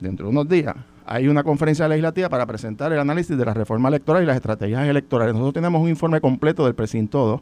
dentro 0.00 0.26
de 0.26 0.32
unos 0.32 0.48
días, 0.48 0.76
hay 1.06 1.28
una 1.28 1.42
conferencia 1.42 1.88
legislativa 1.88 2.28
para 2.28 2.44
presentar 2.44 2.92
el 2.92 2.98
análisis 2.98 3.36
de 3.38 3.44
la 3.44 3.54
reforma 3.54 3.88
electoral 3.88 4.22
y 4.22 4.26
las 4.26 4.36
estrategias 4.36 4.86
electorales. 4.86 5.32
Nosotros 5.32 5.54
tenemos 5.54 5.80
un 5.80 5.88
informe 5.88 6.20
completo 6.20 6.66
del 6.66 6.74
precinto 6.74 7.26
2 7.26 7.40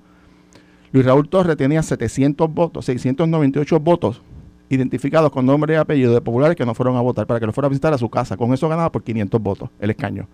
Luis 0.96 1.04
Raúl 1.04 1.28
Torres 1.28 1.58
tenía 1.58 1.82
700 1.82 2.54
votos, 2.54 2.86
698 2.86 3.80
votos 3.80 4.22
identificados 4.70 5.30
con 5.30 5.44
nombre 5.44 5.74
y 5.74 5.76
apellido 5.76 6.14
de 6.14 6.22
populares 6.22 6.56
que 6.56 6.64
no 6.64 6.72
fueron 6.72 6.96
a 6.96 7.02
votar 7.02 7.26
para 7.26 7.38
que 7.38 7.44
lo 7.44 7.52
fuera 7.52 7.66
a 7.66 7.68
visitar 7.68 7.92
a 7.92 7.98
su 7.98 8.08
casa. 8.08 8.38
Con 8.38 8.54
eso 8.54 8.66
ganaba 8.66 8.90
por 8.90 9.02
500 9.02 9.42
votos 9.42 9.68
el 9.78 9.90
escaño. 9.90 10.26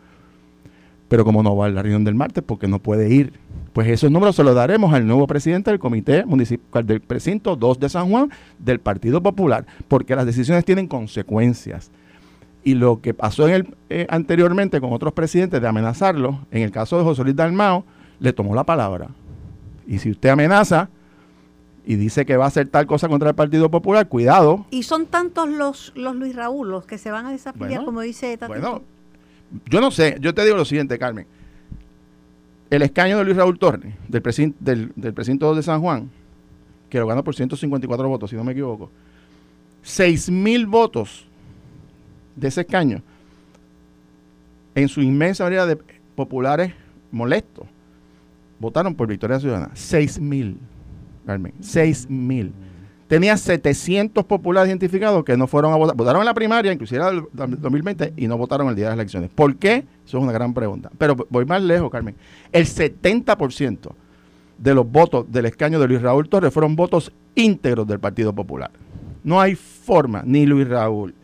Pero 1.09 1.25
como 1.25 1.43
no 1.43 1.57
va 1.57 1.67
a 1.67 1.69
la 1.69 1.83
reunión 1.83 2.05
del 2.05 2.15
martes 2.15 2.45
porque 2.47 2.69
no 2.69 2.79
puede 2.79 3.13
ir, 3.13 3.33
pues 3.73 3.89
esos 3.89 4.13
números 4.13 4.37
se 4.37 4.45
los 4.45 4.55
daremos 4.55 4.95
al 4.95 5.05
nuevo 5.05 5.27
presidente 5.27 5.73
del 5.73 5.81
Comité 5.81 6.25
Municipal 6.27 6.87
del 6.87 7.01
Precinto 7.01 7.57
2 7.57 7.81
de 7.81 7.89
San 7.89 8.09
Juan 8.09 8.31
del 8.61 8.79
Partido 8.79 9.21
Popular, 9.21 9.67
porque 9.89 10.15
las 10.15 10.27
decisiones 10.27 10.65
tienen 10.65 10.87
consecuencias. 10.87 11.91
Y 12.63 12.75
lo 12.75 13.01
que 13.01 13.15
pasó 13.15 13.49
eh, 13.49 14.07
anteriormente 14.09 14.81
con 14.81 14.93
otros 14.93 15.13
presidentes 15.13 15.61
de 15.61 15.67
amenazarlo, 15.67 16.39
en 16.53 16.63
el 16.63 16.71
caso 16.71 16.99
de 16.99 17.03
José 17.03 17.25
Luis 17.25 17.35
Dalmao, 17.35 17.85
le 18.21 18.33
tomó 18.33 18.55
la 18.55 18.63
palabra. 18.63 19.09
Y 19.87 19.99
si 19.99 20.11
usted 20.11 20.29
amenaza 20.29 20.89
y 21.85 21.97
dice 21.97 22.25
que 22.25 22.37
va 22.37 22.45
a 22.45 22.49
hacer 22.49 22.69
tal 22.69 22.87
cosa 22.87 23.09
contra 23.09 23.31
el 23.31 23.35
Partido 23.35 23.71
Popular, 23.71 24.09
cuidado. 24.09 24.67
Y 24.71 24.85
son 24.85 25.07
tantos 25.07 25.49
los, 25.49 25.93
los 25.97 26.15
Luis 26.15 26.37
Raúl 26.37 26.71
los 26.71 26.87
que 26.87 26.99
se 26.99 27.11
van 27.11 27.27
a 27.27 27.33
desafiar, 27.33 27.85
como 27.85 28.01
dice 28.01 28.37
Tatito. 28.37 28.61
Bueno, 28.61 28.83
yo 29.67 29.81
no 29.81 29.91
sé, 29.91 30.17
yo 30.21 30.35
te 30.35 30.45
digo 30.45 30.57
lo 30.57 30.65
siguiente, 30.65 30.99
Carmen. 30.99 31.27
El 32.71 32.83
escaño 32.83 33.19
de 33.19 33.25
Luis 33.25 33.37
Raúl 33.37 33.59
Torres, 33.59 33.93
del, 34.09 34.55
del, 34.61 34.93
del 34.97 35.13
precinto 35.13 35.55
de 35.55 35.63
San 35.63 35.81
Juan, 35.81 36.09
que 36.89 36.99
lo 36.99 37.07
ganó 37.07 37.23
por 37.25 37.35
154 37.35 38.09
votos, 38.09 38.31
si 38.31 38.37
no 38.37 38.45
me 38.45 38.53
equivoco, 38.53 38.91
6 39.83 40.31
mil 40.31 40.67
votos 40.67 41.27
de 42.37 42.49
ese 42.49 42.63
escaño, 42.63 43.03
en 44.75 44.89
su 44.89 45.03
inmensa 45.03 45.45
mayoría 45.45 45.67
de 45.67 45.77
populares 46.15 46.73
molestos, 47.11 47.67
votaron 48.63 48.95
por 48.95 49.09
Victoria 49.09 49.41
Ciudadana. 49.41 49.71
6 49.75 50.21
mil, 50.21 50.57
Carmen. 51.27 51.53
6 51.61 52.09
mil. 52.09 52.53
Tenía 53.09 53.37
700 53.37 54.25
populares 54.25 54.71
identificados 54.71 55.23
que 55.25 55.37
no 55.37 55.47
fueron 55.47 55.73
a 55.73 55.77
votar. 55.77 55.95
Votaron 55.97 56.23
en 56.23 56.27
la 56.27 56.33
primaria, 56.33 56.73
inclusive 56.73 57.03
el 57.07 57.25
2020, 57.35 58.15
y 58.17 58.27
no 58.27 58.39
votaron 58.39 58.69
el 58.69 58.75
día 58.75 58.87
de 58.87 58.91
las 58.93 58.99
elecciones. 59.01 59.29
¿Por 59.29 59.57
qué? 59.57 59.85
Eso 60.07 60.17
es 60.17 60.23
una 60.23 60.33
gran 60.33 60.55
pregunta. 60.55 60.91
Pero 60.97 61.15
voy 61.29 61.45
más 61.45 61.61
lejos, 61.61 61.91
Carmen. 61.91 62.15
El 62.53 62.65
70% 62.65 63.91
de 64.57 64.75
los 64.75 64.91
votos 64.91 65.31
del 65.31 65.47
escaño 65.47 65.79
de 65.79 65.89
Luis 65.89 66.01
Raúl 66.01 66.29
Torres 66.29 66.55
fueron 66.55 66.75
votos 66.77 67.13
íntegros 67.35 67.87
del 67.87 67.99
Partido 67.99 68.33
Popular. 68.33 68.71
No 69.25 69.41
hay 69.41 69.57
forma, 69.57 70.23
ni 70.25 70.47
Luis 70.47 70.69
Raúl, 70.69 71.15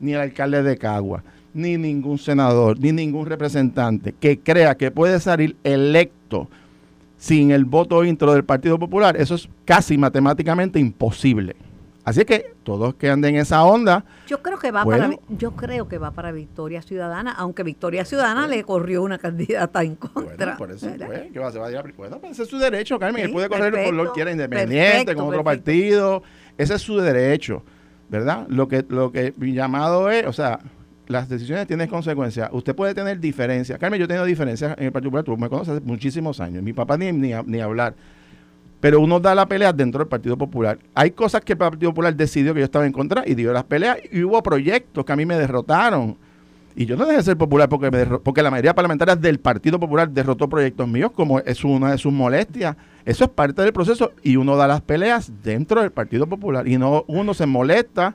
ni 0.00 0.14
el 0.14 0.20
alcalde 0.20 0.62
de 0.62 0.76
Cagua, 0.76 1.22
ni 1.54 1.76
ningún 1.76 2.18
senador, 2.18 2.80
ni 2.80 2.90
ningún 2.92 3.26
representante 3.26 4.12
que 4.12 4.40
crea 4.40 4.76
que 4.76 4.90
puede 4.90 5.20
salir 5.20 5.56
electo 5.62 6.48
sin 7.16 7.50
el 7.50 7.64
voto 7.64 8.04
intro 8.04 8.32
del 8.32 8.44
Partido 8.44 8.78
Popular, 8.78 9.16
eso 9.16 9.34
es 9.34 9.48
casi 9.64 9.96
matemáticamente 9.98 10.78
imposible. 10.78 11.56
Así 12.06 12.24
que 12.24 12.54
todos 12.62 12.94
que 12.94 13.10
anden 13.10 13.34
en 13.34 13.40
esa 13.40 13.64
onda. 13.64 14.04
Yo 14.28 14.40
creo 14.40 14.60
que 14.60 14.70
va 14.70 14.84
para 14.84 15.10
yo 15.28 15.56
creo 15.56 15.88
que 15.88 15.98
va 15.98 16.12
para 16.12 16.30
Victoria 16.30 16.80
Ciudadana, 16.80 17.32
aunque 17.32 17.64
Victoria 17.64 18.04
Ciudadana 18.04 18.46
le 18.46 18.62
corrió 18.62 19.02
una 19.02 19.18
candidata 19.18 19.82
en 19.82 19.96
contra. 19.96 20.56
Bueno, 20.56 20.56
por 20.56 20.70
eso 20.70 20.88
pues, 21.04 21.32
que 21.32 21.38
va, 21.40 21.50
se 21.50 21.58
va 21.58 21.66
a 21.66 21.72
ir 21.72 21.94
bueno, 21.96 22.20
pues 22.20 22.32
ese 22.32 22.44
es 22.44 22.48
su 22.48 22.58
derecho, 22.58 23.00
Carmen, 23.00 23.24
él 23.24 23.32
puede 23.32 23.48
correr 23.48 23.86
por 23.86 23.92
lo 23.92 24.04
que 24.04 24.10
quiera 24.12 24.30
independiente, 24.30 25.16
con 25.16 25.26
otro 25.26 25.42
partido, 25.42 26.22
ese 26.56 26.74
es 26.74 26.82
su 26.82 26.98
derecho, 26.98 27.64
¿verdad? 28.08 28.46
Lo 28.50 28.68
que 28.68 28.84
lo 28.88 29.10
que 29.10 29.34
mi 29.36 29.52
llamado 29.52 30.08
es, 30.08 30.26
o 30.26 30.32
sea, 30.32 30.60
las 31.08 31.28
decisiones 31.28 31.66
tienen 31.66 31.88
consecuencias. 31.88 32.48
Usted 32.52 32.74
puede 32.74 32.94
tener 32.94 33.20
diferencias. 33.20 33.78
Carmen, 33.78 33.98
yo 33.98 34.04
he 34.04 34.08
tenido 34.08 34.24
diferencias 34.24 34.76
en 34.78 34.86
el 34.86 34.92
Partido 34.92 35.10
Popular, 35.10 35.24
tú 35.24 35.36
me 35.36 35.48
conoces 35.48 35.76
hace 35.76 35.84
muchísimos 35.84 36.40
años. 36.40 36.62
Mi 36.62 36.72
papá 36.72 36.96
ni, 36.96 37.12
ni, 37.12 37.32
ni 37.46 37.60
hablar 37.60 37.94
pero 38.80 39.00
uno 39.00 39.18
da 39.20 39.34
la 39.34 39.46
pelea 39.46 39.72
dentro 39.72 40.00
del 40.00 40.08
Partido 40.08 40.36
Popular. 40.36 40.78
Hay 40.94 41.10
cosas 41.10 41.40
que 41.40 41.54
el 41.54 41.58
Partido 41.58 41.90
Popular 41.90 42.14
decidió 42.14 42.54
que 42.54 42.60
yo 42.60 42.64
estaba 42.64 42.86
en 42.86 42.92
contra 42.92 43.24
y 43.26 43.34
dio 43.34 43.52
las 43.52 43.64
peleas 43.64 43.98
y 44.12 44.22
hubo 44.22 44.40
proyectos 44.42 45.04
que 45.04 45.12
a 45.12 45.16
mí 45.16 45.26
me 45.26 45.36
derrotaron. 45.36 46.16
Y 46.78 46.84
yo 46.84 46.94
no 46.94 47.06
dejé 47.06 47.16
de 47.16 47.22
ser 47.22 47.36
popular 47.38 47.70
porque, 47.70 47.90
me 47.90 48.06
porque 48.18 48.42
la 48.42 48.50
mayoría 48.50 48.74
parlamentaria 48.74 49.16
del 49.16 49.40
Partido 49.40 49.80
Popular 49.80 50.10
derrotó 50.10 50.46
proyectos 50.46 50.86
míos, 50.86 51.10
como 51.10 51.40
es 51.40 51.64
una 51.64 51.90
de 51.90 51.98
sus 51.98 52.12
molestias. 52.12 52.76
Eso 53.06 53.24
es 53.24 53.30
parte 53.30 53.62
del 53.62 53.72
proceso 53.72 54.12
y 54.22 54.36
uno 54.36 54.56
da 54.56 54.66
las 54.66 54.82
peleas 54.82 55.32
dentro 55.42 55.80
del 55.80 55.90
Partido 55.90 56.26
Popular 56.26 56.68
y 56.68 56.76
no 56.76 57.04
uno 57.06 57.32
se 57.32 57.46
molesta 57.46 58.14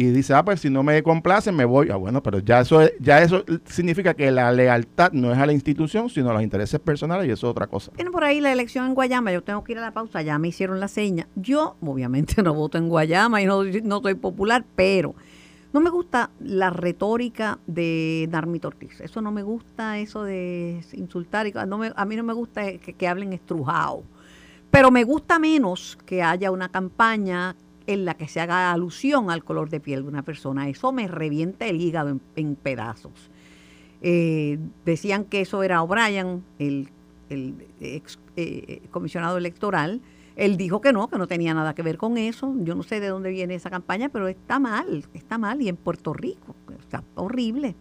y 0.00 0.12
dice, 0.12 0.32
ah, 0.32 0.42
pues 0.42 0.60
si 0.60 0.70
no 0.70 0.82
me 0.82 1.02
complacen, 1.02 1.54
me 1.54 1.66
voy. 1.66 1.90
Ah, 1.90 1.96
bueno, 1.96 2.22
pero 2.22 2.38
ya 2.38 2.60
eso, 2.60 2.80
ya 3.00 3.20
eso 3.20 3.44
significa 3.66 4.14
que 4.14 4.30
la 4.30 4.50
lealtad 4.50 5.12
no 5.12 5.30
es 5.30 5.36
a 5.36 5.44
la 5.44 5.52
institución, 5.52 6.08
sino 6.08 6.30
a 6.30 6.32
los 6.32 6.42
intereses 6.42 6.80
personales 6.80 7.28
y 7.28 7.32
eso 7.32 7.48
es 7.48 7.50
otra 7.50 7.66
cosa. 7.66 7.92
Tiene 7.92 8.10
por 8.10 8.24
ahí 8.24 8.40
la 8.40 8.50
elección 8.50 8.86
en 8.86 8.94
Guayama, 8.94 9.30
yo 9.30 9.42
tengo 9.42 9.62
que 9.62 9.72
ir 9.72 9.78
a 9.78 9.82
la 9.82 9.90
pausa, 9.90 10.22
ya 10.22 10.38
me 10.38 10.48
hicieron 10.48 10.80
la 10.80 10.88
seña. 10.88 11.28
Yo, 11.36 11.76
obviamente, 11.82 12.42
no 12.42 12.54
voto 12.54 12.78
en 12.78 12.88
Guayama 12.88 13.42
y 13.42 13.44
no, 13.44 13.62
no 13.62 14.00
soy 14.00 14.14
popular, 14.14 14.64
pero 14.74 15.14
no 15.74 15.80
me 15.82 15.90
gusta 15.90 16.30
la 16.40 16.70
retórica 16.70 17.58
de 17.66 18.26
Darmi 18.30 18.58
Ortiz. 18.64 19.02
Eso 19.02 19.20
no 19.20 19.32
me 19.32 19.42
gusta, 19.42 19.98
eso 19.98 20.24
de 20.24 20.82
insultar. 20.94 21.46
Y, 21.46 21.52
no 21.52 21.82
a 21.94 22.04
mí 22.06 22.16
no 22.16 22.22
me 22.22 22.32
gusta 22.32 22.62
que, 22.78 22.94
que 22.94 23.06
hablen 23.06 23.34
estrujado. 23.34 24.02
Pero 24.70 24.90
me 24.90 25.04
gusta 25.04 25.38
menos 25.38 25.98
que 26.06 26.22
haya 26.22 26.50
una 26.50 26.70
campaña 26.70 27.54
en 27.92 28.04
la 28.04 28.14
que 28.14 28.28
se 28.28 28.40
haga 28.40 28.72
alusión 28.72 29.30
al 29.30 29.44
color 29.44 29.68
de 29.70 29.80
piel 29.80 30.02
de 30.02 30.08
una 30.08 30.22
persona. 30.22 30.68
Eso 30.68 30.92
me 30.92 31.08
revienta 31.08 31.66
el 31.66 31.80
hígado 31.80 32.18
en, 32.36 32.54
pedazos. 32.54 33.30
Eh, 34.02 34.58
decían 34.84 35.24
que 35.24 35.40
eso 35.40 35.62
era 35.62 35.82
O'Brien, 35.82 36.42
el, 36.58 36.88
ex 37.80 38.18
eh, 38.36 38.82
comisionado 38.90 39.38
electoral. 39.38 40.00
Él 40.36 40.56
dijo 40.56 40.80
que 40.80 40.92
no, 40.92 41.08
que 41.08 41.18
no 41.18 41.26
tenía 41.26 41.52
nada 41.52 41.74
que 41.74 41.82
ver 41.82 41.98
con 41.98 42.16
eso. 42.16 42.54
Yo 42.60 42.74
no 42.74 42.82
sé 42.82 43.00
de 43.00 43.08
dónde 43.08 43.30
viene 43.30 43.54
esa 43.54 43.70
campaña, 43.70 44.08
pero 44.08 44.28
está 44.28 44.58
mal, 44.58 45.04
está 45.12 45.36
mal. 45.36 45.60
Y 45.60 45.68
en 45.68 45.76
Puerto 45.76 46.12
Rico, 46.12 46.54
está 46.78 47.02
horrible. 47.14 47.74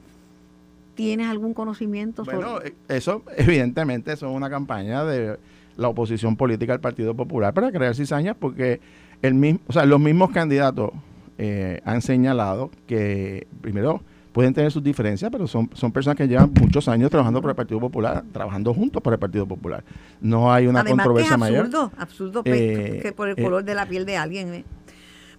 ¿Tienes 0.96 1.28
algún 1.28 1.54
conocimiento 1.54 2.26
sobre 2.26 2.38
Bueno, 2.38 2.62
eh, 2.62 2.74
eso 2.90 3.24
evidentemente 3.38 4.12
eso 4.12 4.30
es 4.30 4.36
una 4.36 4.50
campaña 4.50 5.06
de 5.06 5.38
la 5.78 5.88
oposición 5.88 6.36
política 6.36 6.74
al 6.74 6.82
Partido 6.82 7.16
Popular 7.16 7.54
para 7.54 7.72
crear 7.72 7.96
cizañas 7.96 8.36
porque 8.38 8.82
el 9.22 9.34
mismo, 9.34 9.60
o 9.68 9.74
sea, 9.74 9.86
los 9.86 10.00
mismos 10.00 10.32
candidatos 10.32 10.92
eh, 11.38 11.82
han 11.86 12.02
señalado 12.02 12.72
que, 12.88 13.48
primero, 13.62 14.02
pueden 14.32 14.54
tener 14.54 14.72
sus 14.72 14.84
diferencias, 14.84 15.32
pero 15.32 15.48
son, 15.48 15.70
son 15.74 15.92
personas 15.92 16.18
que 16.18 16.28
llevan 16.28 16.52
muchos 16.60 16.88
años 16.88 17.10
trabajando 17.10 17.42
por 17.42 17.50
el 17.50 17.56
Partido 17.56 17.80
Popular, 17.80 18.24
trabajando 18.32 18.74
juntos 18.74 19.02
por 19.02 19.14
el 19.14 19.20
Partido 19.20 19.46
Popular. 19.46 19.84
No 20.22 20.52
hay 20.52 20.68
una 20.68 20.84
controversia 20.84 21.36
que 21.36 21.44
es 21.44 21.58
absurdo, 21.58 21.92
Absurdo, 21.98 22.44
pues, 22.44 22.60
eh, 22.60 23.00
que 23.02 23.12
por 23.12 23.30
el 23.30 23.36
eh, 23.38 23.44
color 23.44 23.64
de 23.64 23.76
la 23.76 23.86
piel 23.86 24.06
de 24.06 24.18
alguien. 24.18 24.66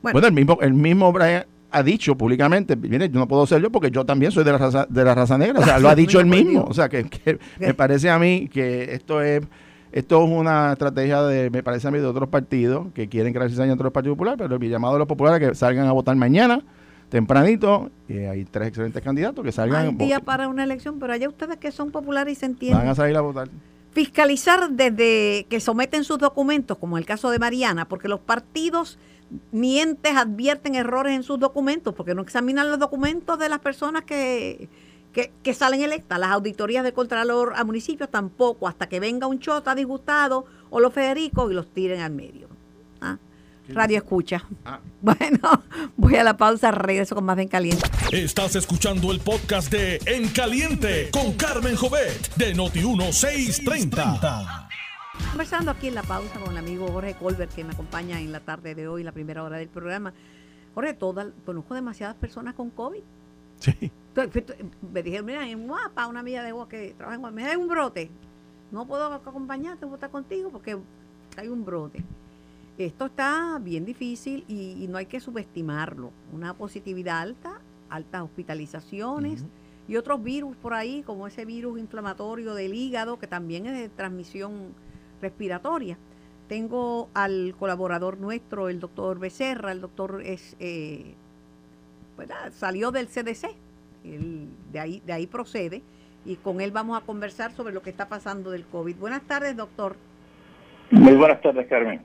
Bueno. 0.02 0.26
el 0.26 0.32
mismo, 0.32 0.58
el 0.60 0.72
mismo 0.72 1.12
Brian 1.12 1.44
ha 1.70 1.82
dicho 1.82 2.16
públicamente, 2.16 2.74
mire, 2.74 3.08
yo 3.08 3.18
no 3.18 3.28
puedo 3.28 3.46
ser 3.46 3.62
yo 3.62 3.70
porque 3.70 3.90
yo 3.90 4.04
también 4.04 4.32
soy 4.32 4.44
de 4.44 4.52
la 4.52 4.58
raza, 4.58 4.86
de 4.88 5.04
la 5.04 5.14
raza 5.14 5.38
negra, 5.38 5.60
o 5.60 5.62
sea, 5.62 5.78
lo 5.78 5.88
ha 5.88 5.94
dicho 5.94 6.18
él 6.18 6.26
mismo, 6.26 6.64
o 6.64 6.74
sea, 6.74 6.88
que 6.88 7.38
me 7.58 7.74
parece 7.74 8.10
a 8.10 8.18
mí 8.18 8.48
que 8.52 8.94
esto 8.94 9.22
es 9.22 9.42
esto 9.92 10.24
es 10.24 10.30
una 10.30 10.72
estrategia 10.72 11.22
de, 11.22 11.50
me 11.50 11.62
parece 11.62 11.88
a 11.88 11.90
mí, 11.90 11.98
de 11.98 12.06
otros 12.06 12.28
partidos 12.28 12.86
que 12.94 13.08
quieren 13.08 13.32
crear 13.32 13.50
cizaña 13.50 13.72
entre 13.72 13.84
los 13.84 13.92
partidos 13.92 14.16
populares, 14.16 14.38
pero 14.38 14.58
mi 14.58 14.68
llamado 14.68 14.96
a 14.96 14.98
los 14.98 15.08
populares 15.08 15.48
que 15.48 15.54
salgan 15.54 15.86
a 15.86 15.92
votar 15.92 16.14
mañana, 16.16 16.62
tempranito, 17.08 17.90
y 18.08 18.18
hay 18.18 18.44
tres 18.44 18.68
excelentes 18.68 19.02
candidatos 19.02 19.44
que 19.44 19.52
salgan. 19.52 19.86
Hay 19.86 20.06
día 20.06 20.20
para 20.20 20.48
una 20.48 20.62
elección, 20.62 20.98
pero 21.00 21.12
allá 21.12 21.28
ustedes 21.28 21.56
que 21.56 21.72
son 21.72 21.90
populares 21.90 22.36
y 22.36 22.40
se 22.40 22.46
entienden. 22.46 22.78
Van 22.78 22.88
a 22.88 22.94
salir 22.94 23.16
a 23.16 23.20
votar. 23.20 23.48
Fiscalizar 23.92 24.70
desde 24.70 25.46
que 25.48 25.58
someten 25.58 26.04
sus 26.04 26.18
documentos, 26.18 26.78
como 26.78 26.96
el 26.96 27.04
caso 27.04 27.30
de 27.30 27.40
Mariana, 27.40 27.88
porque 27.88 28.06
los 28.06 28.20
partidos 28.20 28.98
mientes 29.50 30.16
advierten 30.16 30.76
errores 30.76 31.14
en 31.14 31.24
sus 31.24 31.40
documentos, 31.40 31.94
porque 31.94 32.14
no 32.14 32.22
examinan 32.22 32.70
los 32.70 32.78
documentos 32.78 33.38
de 33.38 33.48
las 33.48 33.58
personas 33.58 34.04
que 34.04 34.68
que, 35.12 35.54
salen 35.54 35.82
electas. 35.82 36.18
Las 36.18 36.30
auditorías 36.30 36.84
de 36.84 36.92
Contralor 36.92 37.54
a 37.56 37.64
municipios 37.64 38.10
tampoco, 38.10 38.68
hasta 38.68 38.88
que 38.88 39.00
venga 39.00 39.26
un 39.26 39.40
chota 39.40 39.74
disgustado 39.74 40.46
o 40.70 40.80
los 40.80 40.92
Federicos 40.92 41.50
y 41.50 41.54
los 41.54 41.72
tiren 41.72 42.00
al 42.00 42.12
medio. 42.12 42.48
¿Ah? 43.00 43.18
Radio 43.68 43.98
escucha. 43.98 44.44
Ah. 44.64 44.80
Bueno, 45.02 45.64
voy 45.96 46.16
a 46.16 46.24
la 46.24 46.36
pausa, 46.36 46.70
regreso 46.70 47.14
con 47.14 47.24
más 47.24 47.36
de 47.36 47.44
En 47.44 47.48
Caliente. 47.48 47.88
Estás 48.12 48.54
escuchando 48.54 49.10
el 49.12 49.20
podcast 49.20 49.72
de 49.72 49.98
En 50.04 50.28
Caliente 50.28 51.08
con 51.10 51.32
Carmen 51.32 51.74
Jovet 51.74 52.34
de 52.34 52.54
Noti1630. 52.54 54.68
Conversando 55.30 55.70
aquí 55.70 55.88
en 55.88 55.94
la 55.94 56.02
pausa 56.02 56.38
con 56.38 56.50
el 56.50 56.58
amigo 56.58 56.86
Jorge 56.88 57.14
Colbert 57.14 57.54
que 57.54 57.64
me 57.64 57.72
acompaña 57.72 58.20
en 58.20 58.30
la 58.30 58.40
tarde 58.40 58.74
de 58.74 58.88
hoy, 58.88 59.02
la 59.02 59.12
primera 59.12 59.42
hora 59.42 59.56
del 59.56 59.68
programa. 59.68 60.12
Jorge, 60.74 60.92
toda, 60.92 61.28
conozco 61.46 61.74
demasiadas 61.74 62.16
personas 62.16 62.54
con 62.54 62.68
COVID. 62.68 63.00
Sí. 63.60 63.92
Me 64.92 65.02
dijeron, 65.02 65.26
mira, 65.26 65.48
en 65.48 65.68
Guapa, 65.68 66.06
una 66.08 66.20
amiga 66.20 66.42
de 66.42 66.50
Guapa 66.50 66.70
que 66.70 66.94
trabaja 66.96 67.14
en 67.14 67.20
Guapa, 67.20 67.34
me 67.34 67.44
hay 67.44 67.56
un 67.56 67.68
brote. 67.68 68.10
No 68.72 68.86
puedo 68.86 69.04
acompañarte, 69.04 69.86
voy 69.86 69.94
estar 69.94 70.10
contigo 70.10 70.50
porque 70.50 70.76
hay 71.36 71.48
un 71.48 71.64
brote. 71.64 72.02
Esto 72.78 73.06
está 73.06 73.58
bien 73.60 73.84
difícil 73.84 74.44
y, 74.48 74.86
no 74.88 74.96
hay 74.96 75.06
que 75.06 75.20
subestimarlo. 75.20 76.12
Una 76.32 76.54
positividad 76.54 77.20
alta, 77.20 77.60
altas 77.90 78.22
hospitalizaciones 78.22 79.44
y 79.86 79.96
otros 79.96 80.22
virus 80.22 80.56
por 80.56 80.72
ahí, 80.72 81.02
como 81.02 81.26
ese 81.26 81.44
virus 81.44 81.78
inflamatorio 81.78 82.54
del 82.54 82.74
hígado, 82.74 83.18
que 83.18 83.26
también 83.26 83.66
es 83.66 83.78
de 83.78 83.88
transmisión 83.90 84.74
respiratoria. 85.20 85.98
Tengo 86.48 87.10
al 87.12 87.54
colaborador 87.58 88.18
nuestro, 88.18 88.68
el 88.68 88.80
doctor 88.80 89.18
Becerra, 89.18 89.72
el 89.72 89.80
doctor 89.80 90.22
es 90.24 90.56
eh, 90.58 91.14
salió 92.52 92.90
del 92.90 93.06
CDC, 93.06 93.48
de, 94.72 94.80
ahí, 94.80 95.02
de 95.04 95.12
ahí 95.12 95.26
procede, 95.26 95.82
y 96.24 96.36
con 96.36 96.60
él 96.60 96.70
vamos 96.70 97.00
a 97.00 97.04
conversar 97.04 97.52
sobre 97.52 97.72
lo 97.72 97.82
que 97.82 97.90
está 97.90 98.08
pasando 98.08 98.50
del 98.50 98.64
COVID. 98.64 98.96
Buenas 98.96 99.22
tardes, 99.22 99.56
doctor. 99.56 99.96
Muy 100.90 101.14
buenas 101.14 101.40
tardes, 101.40 101.66
Carmen. 101.68 102.02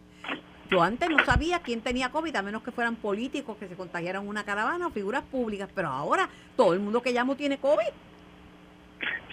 Yo 0.70 0.82
antes 0.82 1.10
no 1.10 1.24
sabía 1.24 1.60
quién 1.60 1.82
tenía 1.82 2.10
COVID, 2.10 2.36
a 2.36 2.42
menos 2.42 2.64
que 2.64 2.72
fueran 2.72 2.96
políticos 2.96 3.58
que 3.58 3.68
se 3.68 3.76
contagiaran 3.76 4.24
en 4.24 4.30
una 4.30 4.44
caravana 4.44 4.88
o 4.88 4.90
figuras 4.90 5.24
públicas, 5.24 5.70
pero 5.76 5.90
ahora 5.90 6.28
todo 6.56 6.74
el 6.74 6.80
mundo 6.80 7.02
que 7.02 7.14
llamo 7.14 7.36
tiene 7.36 7.58
COVID. 7.58 7.94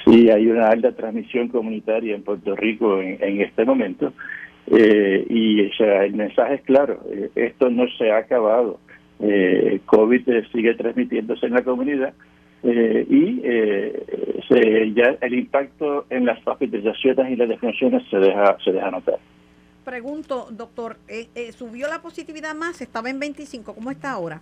Sí, 0.04 0.30
hay 0.30 0.48
una 0.48 0.68
alta 0.68 0.92
transmisión 0.92 1.48
comunitaria 1.48 2.14
en 2.14 2.22
Puerto 2.22 2.54
Rico 2.56 3.00
en, 3.00 3.40
este 3.40 3.64
momento. 3.64 4.12
Eh, 4.66 5.26
y 5.28 5.70
el 5.82 6.14
mensaje 6.14 6.54
es 6.54 6.62
claro, 6.62 7.00
eh, 7.10 7.30
esto 7.34 7.70
no 7.70 7.84
se 7.98 8.10
ha 8.10 8.18
acabado 8.18 8.78
eh, 9.20 9.80
COVID 9.86 10.28
sigue 10.52 10.74
transmitiéndose 10.74 11.46
en 11.46 11.52
la 11.52 11.62
comunidad 11.62 12.14
eh, 12.64 13.06
y 13.10 13.40
eh, 13.42 14.92
ya 14.94 15.16
el 15.20 15.34
impacto 15.34 16.06
en 16.10 16.26
las 16.26 16.38
hospitalizaciones 16.46 17.32
y 17.32 17.36
las 17.36 17.48
defunciones 17.48 18.04
se 18.08 18.18
deja 18.18 18.56
se 18.64 18.72
deja 18.72 18.90
notar. 18.90 19.18
Pregunto, 19.84 20.46
doctor, 20.50 20.96
eh, 21.08 21.50
¿subió 21.52 21.88
la 21.88 22.00
positividad 22.00 22.54
más? 22.54 22.80
Estaba 22.80 23.10
en 23.10 23.18
25, 23.18 23.74
¿cómo 23.74 23.90
está 23.90 24.12
ahora? 24.12 24.40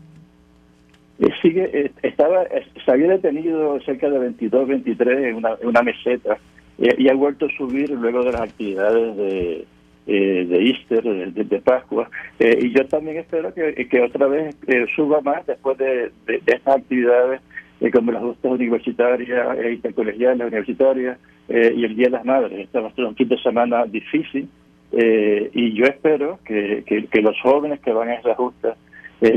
sigue, 1.42 1.92
estaba, 2.02 2.44
se 2.82 2.90
había 2.90 3.08
detenido 3.08 3.78
cerca 3.82 4.08
de 4.08 4.18
22, 4.18 4.68
23 4.68 5.18
en 5.18 5.34
una, 5.34 5.50
en 5.60 5.68
una 5.68 5.82
meseta 5.82 6.38
y 6.78 7.10
ha 7.10 7.14
vuelto 7.14 7.44
a 7.44 7.56
subir 7.58 7.90
luego 7.90 8.24
de 8.24 8.32
las 8.32 8.40
actividades 8.40 9.16
de 9.18 9.66
eh, 10.12 10.44
de 10.44 10.66
Easter, 10.66 11.04
de, 11.04 11.60
Pascua, 11.60 12.10
eh, 12.40 12.58
y 12.62 12.72
yo 12.72 12.84
también 12.88 13.18
espero 13.18 13.54
que, 13.54 13.86
que 13.88 14.00
otra 14.00 14.26
vez 14.26 14.56
eh, 14.66 14.84
suba 14.96 15.20
más 15.20 15.46
después 15.46 15.78
de, 15.78 16.10
estas 16.26 16.78
actividades 16.78 17.40
como 17.92 18.10
las 18.10 18.20
justas 18.20 18.50
universitarias, 18.50 19.56
intercolegiales, 19.72 20.48
universitarias 20.48 21.16
y 21.48 21.84
el 21.84 21.94
Día 21.94 22.06
de 22.06 22.10
las 22.10 22.24
Madres. 22.24 22.58
Este 22.58 22.80
va 22.80 22.88
a 22.88 22.94
ser 22.94 23.04
un 23.04 23.14
fin 23.14 23.28
de 23.28 23.38
semana 23.38 23.86
difícil 23.86 24.48
y 24.90 25.72
yo 25.74 25.84
espero 25.86 26.40
que, 26.44 26.82
que, 26.84 27.22
los 27.22 27.40
jóvenes 27.40 27.78
que 27.78 27.92
van 27.92 28.08
a 28.08 28.14
esas 28.14 28.36
justas 28.36 28.76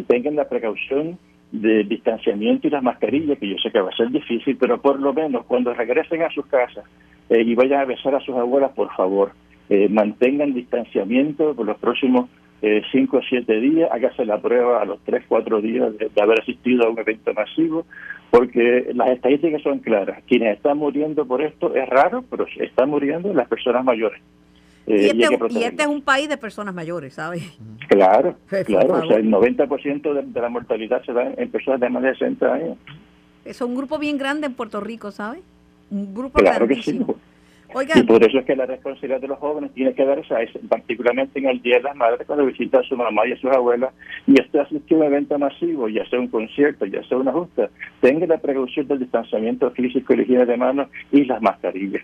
tengan 0.07 0.35
la 0.35 0.49
precaución 0.49 1.19
de 1.51 1.83
distanciamiento 1.83 2.67
y 2.67 2.71
las 2.71 2.81
mascarillas, 2.81 3.37
que 3.37 3.47
yo 3.47 3.57
sé 3.59 3.71
que 3.71 3.79
va 3.79 3.91
a 3.91 3.95
ser 3.95 4.09
difícil, 4.09 4.57
pero 4.59 4.81
por 4.81 4.99
lo 4.99 5.13
menos 5.13 5.45
cuando 5.45 5.71
regresen 5.73 6.23
a 6.23 6.31
sus 6.31 6.47
casas 6.47 6.83
y 7.29 7.53
vayan 7.53 7.81
a 7.81 7.85
besar 7.85 8.15
a 8.15 8.19
sus 8.21 8.35
abuelas, 8.35 8.71
por 8.71 8.91
favor, 8.95 9.31
eh, 9.73 9.89
mantengan 9.89 10.53
distanciamiento 10.53 11.55
por 11.55 11.65
los 11.65 11.79
próximos 11.79 12.29
5 12.61 13.17
o 13.17 13.21
7 13.27 13.59
días, 13.59 13.89
hágase 13.91 14.23
la 14.23 14.39
prueba 14.39 14.83
a 14.83 14.85
los 14.85 14.99
3, 15.03 15.25
4 15.27 15.61
días 15.61 15.97
de, 15.97 16.21
haber 16.21 16.41
asistido 16.41 16.85
a 16.85 16.89
un 16.89 16.99
evento 16.99 17.33
masivo, 17.33 17.87
porque 18.29 18.91
las 18.93 19.09
estadísticas 19.09 19.63
son 19.63 19.79
claras. 19.79 20.23
Quienes 20.27 20.55
están 20.55 20.77
muriendo 20.77 21.25
por 21.25 21.41
esto 21.41 21.73
es 21.73 21.89
raro, 21.89 22.23
pero 22.29 22.45
están 22.59 22.89
muriendo 22.89 23.33
las 23.33 23.47
personas 23.47 23.83
mayores. 23.83 24.21
Eh, 24.85 25.11
y, 25.13 25.23
este, 25.23 25.37
y, 25.49 25.63
este, 25.63 25.81
es 25.81 25.89
un 25.89 26.03
país 26.03 26.29
de 26.29 26.37
personas 26.37 26.75
mayores, 26.75 27.15
¿sabes? 27.15 27.43
Claro, 27.87 28.35
claro. 28.65 28.93
O 28.93 29.07
sea, 29.07 29.17
el 29.17 29.29
90% 29.29 30.13
de, 30.13 30.21
de 30.21 30.41
la 30.41 30.49
mortalidad 30.49 31.03
se 31.03 31.13
da 31.13 31.33
en 31.35 31.49
personas 31.49 31.81
de 31.81 31.89
más 31.89 32.03
de 32.03 32.11
60 32.11 32.53
años. 32.53 32.77
Es 33.43 33.59
un 33.59 33.75
grupo 33.75 33.97
bien 33.97 34.19
grande 34.19 34.45
en 34.45 34.53
Puerto 34.53 34.79
Rico, 34.79 35.09
¿sabes? 35.09 35.41
Un 35.89 36.13
grupo 36.13 36.39
claro 36.39 36.67
Que 36.67 36.75
sí. 36.75 37.03
Y 37.95 38.03
por 38.03 38.23
eso 38.23 38.39
es 38.39 38.45
que 38.45 38.55
la 38.55 38.65
responsabilidad 38.65 39.21
de 39.21 39.27
los 39.27 39.39
jóvenes 39.39 39.71
tiene 39.73 39.93
que 39.93 40.05
darse, 40.05 40.35
particularmente 40.67 41.39
en 41.39 41.47
el 41.47 41.61
Día 41.61 41.77
de 41.77 41.83
las 41.83 41.95
Madres, 41.95 42.25
cuando 42.27 42.45
visita 42.45 42.79
a 42.79 42.83
su 42.83 42.95
mamá 42.95 43.27
y 43.27 43.33
a 43.33 43.37
sus 43.37 43.51
abuelas, 43.51 43.93
y 44.27 44.33
usted 44.33 44.59
asiste 44.59 44.93
a 44.93 44.97
un 44.97 45.03
evento 45.03 45.37
masivo, 45.39 45.87
ya 45.89 46.07
sea 46.09 46.19
un 46.19 46.27
concierto, 46.27 46.85
ya 46.85 47.03
sea 47.03 47.17
una 47.17 47.31
justa, 47.31 47.69
tenga 48.01 48.27
la 48.27 48.37
precaución 48.37 48.87
del 48.87 48.99
distanciamiento 48.99 49.71
físico 49.71 50.13
y 50.13 50.17
la 50.17 50.23
higiene 50.23 50.45
de 50.45 50.57
manos 50.57 50.87
y 51.11 51.25
las 51.25 51.41
mascarillas. 51.41 52.03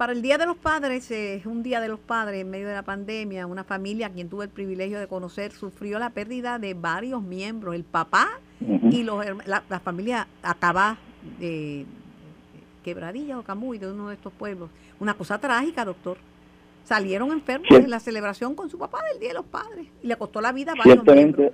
Para 0.00 0.14
el 0.14 0.22
Día 0.22 0.38
de 0.38 0.46
los 0.46 0.56
Padres, 0.56 1.10
es 1.10 1.44
un 1.44 1.62
Día 1.62 1.78
de 1.78 1.88
los 1.88 2.00
Padres 2.00 2.40
en 2.40 2.48
medio 2.48 2.66
de 2.68 2.72
la 2.72 2.82
pandemia. 2.82 3.46
Una 3.46 3.64
familia 3.64 4.06
a 4.06 4.10
quien 4.10 4.30
tuve 4.30 4.44
el 4.44 4.50
privilegio 4.50 4.98
de 4.98 5.06
conocer 5.06 5.52
sufrió 5.52 5.98
la 5.98 6.08
pérdida 6.08 6.58
de 6.58 6.72
varios 6.72 7.22
miembros, 7.22 7.74
el 7.74 7.84
papá 7.84 8.40
y 8.90 9.02
los, 9.02 9.26
la, 9.46 9.80
familia 9.80 10.26
acaba 10.42 10.96
de 11.38 11.84
Quebradilla 12.82 13.38
o 13.38 13.42
Camuy, 13.42 13.76
de 13.76 13.92
uno 13.92 14.08
de 14.08 14.14
estos 14.14 14.32
pueblos. 14.32 14.70
Una 15.00 15.14
cosa 15.14 15.40
trágica, 15.40 15.84
doctor. 15.84 16.18
Salieron 16.84 17.30
enfermos 17.32 17.70
en 17.70 17.90
la 17.90 18.00
celebración 18.00 18.54
con 18.54 18.68
su 18.68 18.78
papá 18.78 18.98
del 19.10 19.20
Día 19.20 19.28
de 19.30 19.34
los 19.34 19.46
Padres 19.46 19.86
y 20.02 20.06
le 20.06 20.16
costó 20.16 20.40
la 20.40 20.52
vida 20.52 20.72
a 20.72 20.74
varios 20.74 21.04
miembros. 21.04 21.52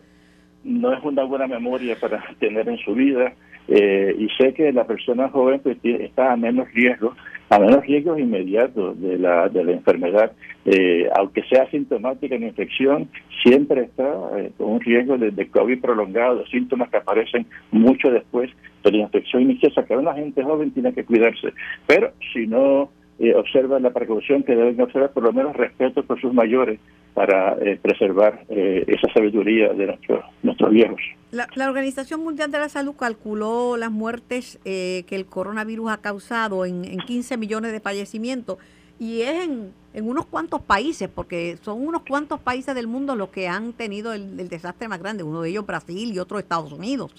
No 0.65 0.93
es 0.93 1.03
una 1.05 1.25
buena 1.25 1.47
memoria 1.47 1.97
para 2.01 2.25
tener 2.41 2.69
en 2.69 2.79
su 2.79 2.95
vida 2.95 3.35
eh, 3.69 4.15
y 4.19 4.29
sé 4.37 4.55
que 4.55 4.73
la 4.73 4.85
persona 4.85 5.29
joven 5.29 5.61
pues, 5.61 5.79
está 5.83 6.33
a 6.33 6.37
menos 6.37 6.73
riesgo 6.73 7.15
a 7.49 7.59
menos 7.59 7.87
riesgos 7.87 8.19
inmediatos 8.19 9.01
de 9.01 9.19
la, 9.19 9.49
de 9.49 9.63
la 9.63 9.73
enfermedad, 9.73 10.33
eh, 10.65 11.09
aunque 11.17 11.43
sea 11.45 11.71
sintomática 11.71 12.35
en 12.35 12.43
infección, 12.43 13.09
siempre 13.43 13.83
está 13.83 14.05
eh, 14.37 14.51
con 14.59 14.73
un 14.73 14.81
riesgo 14.81 15.17
de, 15.17 15.31
de, 15.31 15.49
COVID 15.49 15.81
prolongado, 15.81 16.45
síntomas 16.47 16.91
que 16.91 16.97
aparecen 16.97 17.47
mucho 17.71 18.11
después 18.11 18.51
de 18.83 18.91
la 18.91 18.99
infección 18.99 19.43
inicial. 19.43 19.73
O 19.77 19.85
que 19.85 19.97
una 19.97 20.15
gente 20.15 20.43
joven 20.43 20.73
tiene 20.73 20.93
que 20.93 21.05
cuidarse, 21.05 21.53
pero 21.87 22.13
si 22.33 22.47
no 22.49 22.91
eh, 23.19 23.35
observan 23.35 23.83
la 23.83 23.91
precaución 23.91 24.43
que 24.43 24.55
deben 24.55 24.81
observar, 24.81 25.13
por 25.13 25.23
lo 25.23 25.33
menos 25.33 25.57
respeto 25.57 26.03
por 26.05 26.21
sus 26.21 26.35
mayores 26.35 26.79
para 27.15 27.57
eh, 27.61 27.79
preservar 27.81 28.45
eh, 28.51 28.85
esa 28.87 29.11
sabiduría 29.15 29.73
de 29.73 29.87
nuestros, 29.87 30.25
nuestros 30.43 30.71
viejos. 30.71 31.01
La, 31.31 31.69
Organización 31.69 32.23
Mundial 32.23 32.51
de 32.51 32.59
la 32.59 32.69
Salud 32.69 32.95
calculó 32.95 33.77
las 33.77 33.91
muertes 33.91 34.59
que 34.65 35.05
el 35.11 35.27
coronavirus 35.27 35.93
ha 35.93 35.97
causado 36.03 36.65
en, 36.65 36.85
en 36.85 36.99
15 36.99 37.37
millones 37.37 37.73
de 37.73 37.81
fallecimientos 37.81 38.59
y 38.99 39.23
es 39.23 39.45
en, 39.45 39.73
en, 39.95 40.09
unos 40.09 40.27
cuantos 40.27 40.63
países, 40.63 41.09
porque 41.09 41.57
son 41.63 41.87
unos 41.87 42.03
cuantos 42.03 42.41
países 42.41 42.75
del 42.75 42.87
mundo 42.87 43.15
los 43.15 43.29
que 43.29 43.49
han 43.49 43.73
tenido 43.73 44.13
el, 44.13 44.49
desastre 44.49 44.89
más 44.89 45.01
grande, 45.01 45.23
uno 45.23 45.43
de 45.43 45.51
ellos 45.51 45.67
Brasil 45.67 46.13
y 46.13 46.19
otro 46.19 46.39
Estados 46.39 46.73
Unidos. 46.73 47.15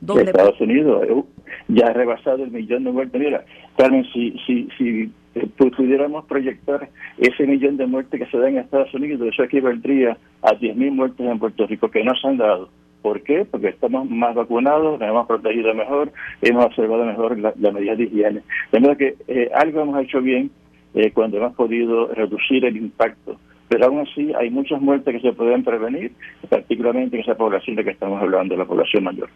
Donde 0.00 0.24
Estados 0.24 0.60
Unidos 0.60 1.24
ya 1.68 1.86
ha 1.86 1.92
rebasado 1.92 2.44
el 2.44 2.50
millón 2.50 2.84
de 2.84 2.92
muertes. 2.92 3.20
Mira, 3.20 3.44
Carmen, 3.76 4.04
si, 4.12 4.36
si, 4.46 4.68
si 4.76 5.12
eh, 5.34 5.46
pudiéramos 5.56 6.24
proyectar 6.26 6.88
ese 7.18 7.46
millón 7.46 7.76
de 7.76 7.86
muertes 7.86 8.20
que 8.20 8.30
se 8.30 8.38
dan 8.38 8.52
en 8.52 8.58
Estados 8.58 8.92
Unidos, 8.94 9.28
eso 9.32 9.42
equivaldría 9.42 10.16
a 10.42 10.52
10.000 10.52 10.90
muertes 10.92 11.26
en 11.26 11.38
Puerto 11.38 11.66
Rico 11.66 11.90
que 11.90 12.04
no 12.04 12.14
se 12.14 12.28
han 12.28 12.36
dado. 12.36 12.68
¿Por 13.02 13.20
qué? 13.22 13.44
Porque 13.44 13.68
estamos 13.68 14.08
más 14.08 14.34
vacunados, 14.34 14.98
nos 14.98 15.08
hemos 15.08 15.26
protegido 15.26 15.74
mejor, 15.74 16.10
hemos 16.40 16.64
observado 16.64 17.04
mejor 17.04 17.38
las 17.38 17.54
la 17.58 17.70
medidas 17.70 17.98
de 17.98 18.04
higiene. 18.04 18.40
De 18.72 18.80
modo 18.80 18.96
que 18.96 19.16
eh, 19.28 19.50
algo 19.54 19.82
hemos 19.82 20.02
hecho 20.02 20.22
bien 20.22 20.50
eh, 20.94 21.10
cuando 21.12 21.36
hemos 21.36 21.54
podido 21.54 22.06
reducir 22.14 22.64
el 22.64 22.78
impacto. 22.78 23.36
Pero 23.68 23.86
aún 23.86 24.06
así 24.08 24.32
hay 24.38 24.48
muchas 24.48 24.80
muertes 24.80 25.14
que 25.14 25.20
se 25.20 25.34
pueden 25.34 25.64
prevenir, 25.64 26.12
particularmente 26.48 27.16
en 27.16 27.22
esa 27.22 27.34
población 27.34 27.76
de 27.76 27.84
que 27.84 27.90
estamos 27.90 28.22
hablando, 28.22 28.56
la 28.56 28.64
población 28.64 29.04
mayor. 29.04 29.28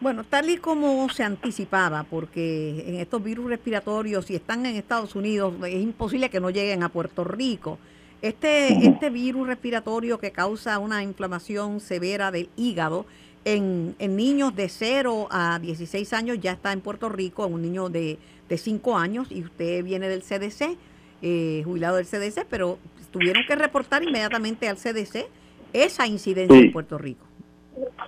Bueno, 0.00 0.24
tal 0.24 0.50
y 0.50 0.58
como 0.58 1.08
se 1.08 1.24
anticipaba, 1.24 2.04
porque 2.04 2.84
en 2.86 2.96
estos 2.96 3.22
virus 3.22 3.48
respiratorios, 3.48 4.26
si 4.26 4.36
están 4.36 4.66
en 4.66 4.76
Estados 4.76 5.14
Unidos, 5.14 5.54
es 5.66 5.82
imposible 5.82 6.28
que 6.28 6.38
no 6.38 6.50
lleguen 6.50 6.82
a 6.82 6.90
Puerto 6.90 7.24
Rico. 7.24 7.78
Este, 8.22 8.86
este 8.86 9.10
virus 9.10 9.46
respiratorio 9.46 10.18
que 10.18 10.32
causa 10.32 10.78
una 10.78 11.02
inflamación 11.02 11.80
severa 11.80 12.30
del 12.30 12.48
hígado 12.56 13.06
en, 13.46 13.94
niños 13.98 14.54
de 14.56 14.68
0 14.68 15.28
a 15.30 15.58
16 15.60 16.12
años 16.12 16.38
ya 16.40 16.52
está 16.52 16.72
en 16.72 16.80
Puerto 16.80 17.08
Rico, 17.08 17.46
en 17.46 17.54
un 17.54 17.62
niño 17.62 17.88
de, 17.88 18.18
de 18.48 18.58
5 18.58 18.98
años, 18.98 19.28
y 19.30 19.44
usted 19.44 19.84
viene 19.84 20.08
del 20.08 20.22
CDC, 20.22 20.76
eh, 21.22 21.62
jubilado 21.64 21.96
del 21.96 22.06
CDC, 22.06 22.44
pero 22.50 22.78
tuvieron 23.12 23.44
que 23.46 23.54
reportar 23.54 24.02
inmediatamente 24.02 24.68
al 24.68 24.76
CDC 24.76 25.26
esa 25.72 26.06
incidencia 26.06 26.56
en 26.56 26.72
Puerto 26.72 26.98
Rico. 26.98 27.25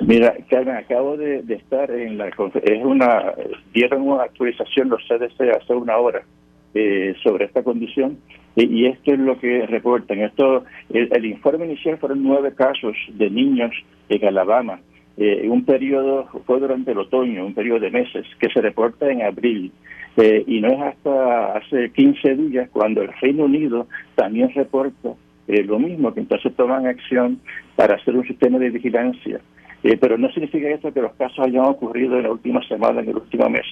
Mira, 0.00 0.34
Carmen, 0.48 0.76
acabo 0.76 1.16
de, 1.16 1.42
estar 1.48 1.90
en 1.90 2.18
la 2.18 2.28
es 2.28 2.84
una 2.84 3.34
dieron 3.74 4.02
una 4.02 4.24
actualización 4.24 4.88
los 4.88 5.02
CDC 5.06 5.56
hace 5.56 5.74
una 5.74 5.96
hora 5.98 6.22
eh, 6.74 7.14
sobre 7.22 7.46
esta 7.46 7.62
condición 7.62 8.18
y, 8.56 8.86
esto 8.86 9.12
es 9.12 9.18
lo 9.18 9.38
que 9.38 9.66
reportan. 9.66 10.20
Esto 10.20 10.64
el, 10.90 11.24
informe 11.24 11.66
inicial 11.66 11.98
fueron 11.98 12.22
nueve 12.22 12.54
casos 12.54 12.96
de 13.12 13.30
niños 13.30 13.72
en 14.08 14.26
Alabama. 14.26 14.80
Eh, 15.16 15.48
un 15.48 15.64
periodo 15.64 16.26
fue 16.46 16.58
durante 16.60 16.92
el 16.92 16.98
otoño, 16.98 17.44
un 17.44 17.54
periodo 17.54 17.80
de 17.80 17.90
meses 17.90 18.26
que 18.40 18.48
se 18.48 18.60
reporta 18.60 19.10
en 19.10 19.22
abril. 19.22 19.72
Eh, 20.16 20.42
y 20.46 20.60
no 20.60 20.68
es 20.68 20.80
hasta 20.80 21.58
hace 21.58 21.90
15 21.92 22.34
días 22.34 22.68
cuando 22.70 23.02
el 23.02 23.10
Reino 23.20 23.44
Unido 23.44 23.86
también 24.16 24.52
reporta 24.54 25.10
eh, 25.46 25.62
lo 25.62 25.78
mismo, 25.78 26.12
que 26.12 26.20
entonces 26.20 26.54
toman 26.56 26.86
acción 26.86 27.40
para 27.76 27.94
hacer 27.94 28.16
un 28.16 28.26
sistema 28.26 28.58
de 28.58 28.70
vigilancia 28.70 29.40
eh, 29.82 29.96
pero 29.96 30.18
no 30.18 30.30
significa 30.32 30.68
eso 30.68 30.92
que 30.92 31.02
los 31.02 31.12
casos 31.14 31.38
hayan 31.38 31.64
ocurrido 31.64 32.16
en 32.16 32.24
la 32.24 32.32
última 32.32 32.62
semana, 32.66 33.00
en 33.00 33.10
el 33.10 33.16
último 33.16 33.48
mes. 33.48 33.66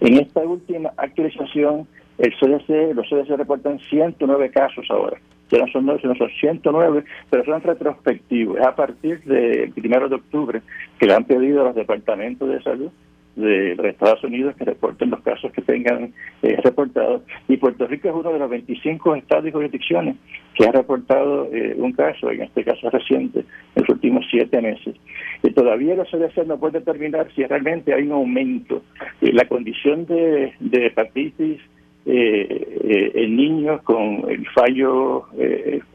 En 0.00 0.16
esta 0.18 0.40
última 0.40 0.92
actualización, 0.96 1.86
el 2.18 2.32
CDC, 2.38 2.94
los 2.94 3.08
CDC 3.08 3.36
reportan 3.36 3.78
109 3.78 4.50
casos 4.50 4.86
ahora. 4.90 5.18
Ya 5.50 5.58
no 5.58 5.66
son 5.68 5.86
9, 5.86 6.00
sino 6.02 6.14
son 6.14 6.30
109, 6.30 7.04
pero 7.28 7.44
son 7.44 7.60
retrospectivos. 7.60 8.58
Es 8.58 8.66
a 8.66 8.74
partir 8.74 9.22
del 9.24 9.72
primero 9.72 10.08
de 10.08 10.14
octubre 10.16 10.62
que 10.98 11.06
le 11.06 11.14
han 11.14 11.24
pedido 11.24 11.62
a 11.62 11.64
los 11.64 11.74
departamentos 11.74 12.48
de 12.48 12.62
salud 12.62 12.90
de 13.36 13.74
los 13.74 13.86
Estados 13.86 14.22
Unidos 14.24 14.54
que 14.56 14.64
reporten 14.64 15.10
los 15.10 15.20
casos 15.20 15.52
que 15.52 15.62
tengan 15.62 16.12
eh, 16.42 16.56
reportados. 16.62 17.22
Y 17.48 17.56
Puerto 17.56 17.86
Rico 17.86 18.08
es 18.08 18.14
uno 18.14 18.32
de 18.32 18.38
los 18.38 18.50
25 18.50 19.14
estados 19.16 19.46
y 19.46 19.52
jurisdicciones 19.52 20.16
que 20.60 20.68
ha 20.68 20.72
reportado 20.72 21.48
eh, 21.54 21.74
un 21.78 21.92
caso, 21.92 22.30
en 22.30 22.42
este 22.42 22.62
caso 22.64 22.90
reciente, 22.90 23.40
en 23.40 23.82
los 23.82 23.88
últimos 23.88 24.26
siete 24.30 24.60
meses. 24.60 24.94
Y 25.42 25.50
todavía 25.52 25.94
la 25.94 26.04
CDC 26.04 26.46
no 26.46 26.58
puede 26.58 26.80
determinar 26.80 27.28
si 27.34 27.42
realmente 27.46 27.94
hay 27.94 28.02
un 28.02 28.12
aumento. 28.12 28.82
Eh, 29.22 29.32
la 29.32 29.46
condición 29.46 30.04
de, 30.04 30.52
hepatitis 30.60 31.60
en 32.04 33.36
niños 33.36 33.82
con 33.82 34.24
el 34.28 34.46
fallo, 34.48 35.26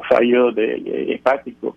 fallo 0.08 0.52
de, 0.52 1.14
hepático 1.14 1.76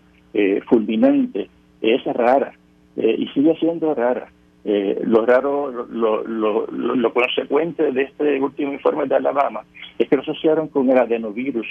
fulminante 0.69 1.49
es 1.81 2.05
rara 2.05 2.53
y 2.97 3.27
sigue 3.29 3.57
siendo 3.59 3.95
rara. 3.95 4.29
Eh, 4.71 5.01
lo 5.03 5.25
raro, 5.25 5.71
lo, 5.71 6.23
lo, 6.25 6.67
lo, 6.67 7.15
consecuente 7.15 7.91
de 7.91 8.03
este 8.03 8.39
último 8.39 8.75
informe 8.75 9.07
de 9.07 9.17
Alabama 9.17 9.63
es 9.99 10.07
que 10.07 10.17
lo 10.17 10.21
asociaron 10.21 10.69
con 10.69 10.91
el 10.91 10.99
adenovirus, 10.99 11.67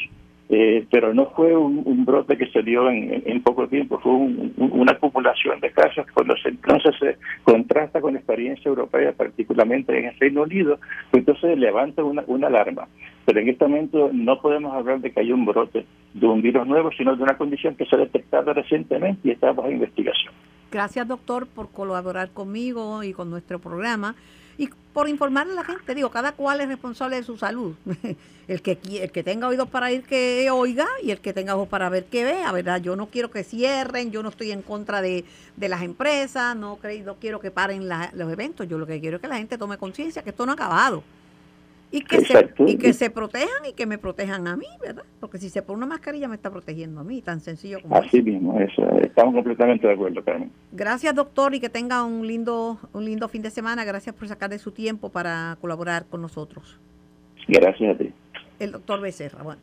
eh, 0.49 0.83
pero 0.89 1.13
no 1.13 1.27
fue 1.27 1.55
un, 1.55 2.05
brote 2.05 2.35
que 2.39 2.47
se 2.47 2.63
dio 2.63 2.89
en, 2.89 3.43
poco 3.43 3.67
tiempo, 3.67 3.99
fue 3.99 4.13
una 4.13 4.93
acumulación 4.93 5.59
de 5.59 5.69
casos. 5.69 6.07
Cuando 6.11 6.35
se, 6.37 6.49
entonces 6.49 6.95
se 6.99 7.17
contrasta 7.43 8.01
con 8.01 8.13
la 8.13 8.19
experiencia 8.19 8.67
europea, 8.67 9.13
particularmente 9.15 9.95
en 9.95 10.05
el 10.05 10.19
Reino 10.19 10.41
Unido, 10.41 10.79
pues 11.11 11.21
entonces 11.21 11.55
levanta 11.55 12.03
una, 12.03 12.23
una 12.25 12.47
alarma. 12.47 12.87
Pero 13.25 13.41
en 13.41 13.49
este 13.49 13.67
momento 13.67 14.09
no 14.11 14.41
podemos 14.41 14.73
hablar 14.73 15.01
de 15.01 15.11
que 15.11 15.19
hay 15.19 15.31
un 15.31 15.45
brote 15.45 15.85
de 16.15 16.25
un 16.25 16.41
virus 16.41 16.65
nuevo, 16.65 16.89
sino 16.97 17.15
de 17.15 17.21
una 17.21 17.37
condición 17.37 17.75
que 17.75 17.85
se 17.85 17.95
ha 17.95 17.99
detectado 17.99 18.53
recientemente 18.53 19.27
y 19.27 19.33
está 19.33 19.51
bajo 19.51 19.69
investigación. 19.69 20.33
Gracias, 20.71 21.07
doctor, 21.07 21.47
por 21.47 21.69
colaborar 21.69 22.31
conmigo 22.31 23.03
y 23.03 23.13
con 23.13 23.29
nuestro 23.29 23.59
programa 23.59 24.15
y 24.57 24.69
por 24.91 25.07
informarle 25.07 25.53
a 25.53 25.55
la 25.57 25.63
gente. 25.63 25.95
Digo, 25.95 26.09
cada 26.09 26.33
cual 26.33 26.59
es 26.61 26.67
responsable 26.67 27.15
de 27.15 27.23
su 27.23 27.37
salud. 27.37 27.75
el 28.47 28.61
que 28.61 28.77
el 29.01 29.11
que 29.11 29.23
tenga 29.23 29.47
oídos 29.47 29.69
para 29.69 29.91
ir 29.91 30.03
que 30.03 30.49
oiga 30.51 30.87
y 31.03 31.11
el 31.11 31.19
que 31.19 31.33
tenga 31.33 31.55
ojos 31.55 31.67
para 31.69 31.89
ver 31.89 32.05
que 32.05 32.23
vea, 32.23 32.51
¿verdad? 32.51 32.81
Yo 32.81 32.95
no 32.95 33.07
quiero 33.07 33.29
que 33.29 33.43
cierren, 33.43 34.11
yo 34.11 34.23
no 34.23 34.29
estoy 34.29 34.51
en 34.51 34.61
contra 34.61 35.01
de, 35.01 35.25
las 35.57 35.83
empresas, 35.83 36.55
no, 36.55 36.79
no 37.05 37.15
quiero 37.15 37.39
que 37.39 37.51
paren 37.51 37.87
los 37.87 38.31
eventos. 38.31 38.67
Yo 38.67 38.77
lo 38.77 38.87
que 38.87 38.99
quiero 38.99 39.17
es 39.17 39.21
que 39.21 39.27
la 39.27 39.37
gente 39.37 39.57
tome 39.57 39.77
conciencia 39.77 40.23
que 40.23 40.31
esto 40.31 40.45
no 40.45 40.51
ha 40.51 40.55
acabado. 40.55 41.03
Y 41.89 42.01
que, 42.01 42.19
se, 42.19 42.49
y 42.65 42.77
que 42.77 42.91
se 42.91 43.09
protejan 43.09 43.65
y 43.69 43.71
que 43.71 43.85
me 43.85 43.97
protejan 43.97 44.47
a 44.47 44.57
mí, 44.57 44.67
¿verdad? 44.81 45.03
Porque 45.21 45.37
si 45.37 45.49
se 45.49 45.61
pone 45.61 45.77
una 45.77 45.85
mascarilla 45.85 46.27
me 46.27 46.35
está 46.35 46.51
protegiendo 46.51 46.99
a 46.99 47.03
mí, 47.05 47.21
tan 47.21 47.39
sencillo 47.39 47.81
como 47.81 47.95
Así 47.95 48.21
mismo, 48.21 48.59
eso. 48.59 48.83
Estamos 48.99 49.33
completamente 49.33 49.87
de 49.87 49.93
acuerdo, 49.93 50.21
Carmen. 50.21 50.51
Gracias, 50.73 51.15
doctor, 51.15 51.55
y 51.55 51.61
que 51.61 51.69
tenga 51.69 52.03
un 52.03 52.27
lindo, 52.27 52.77
un 52.91 53.05
lindo 53.05 53.29
fin 53.29 53.41
de 53.41 53.51
semana. 53.51 53.85
Gracias 53.85 54.13
por 54.13 54.27
sacar 54.27 54.49
de 54.49 54.59
su 54.59 54.71
tiempo 54.71 55.09
para 55.09 55.57
colaborar 55.61 56.05
con 56.07 56.21
nosotros. 56.21 56.77
Gracias 57.47 57.95
a 57.95 57.97
ti. 57.97 58.11
El 58.59 58.73
doctor 58.73 58.99
Becerra. 58.99 59.43
Bueno, 59.43 59.61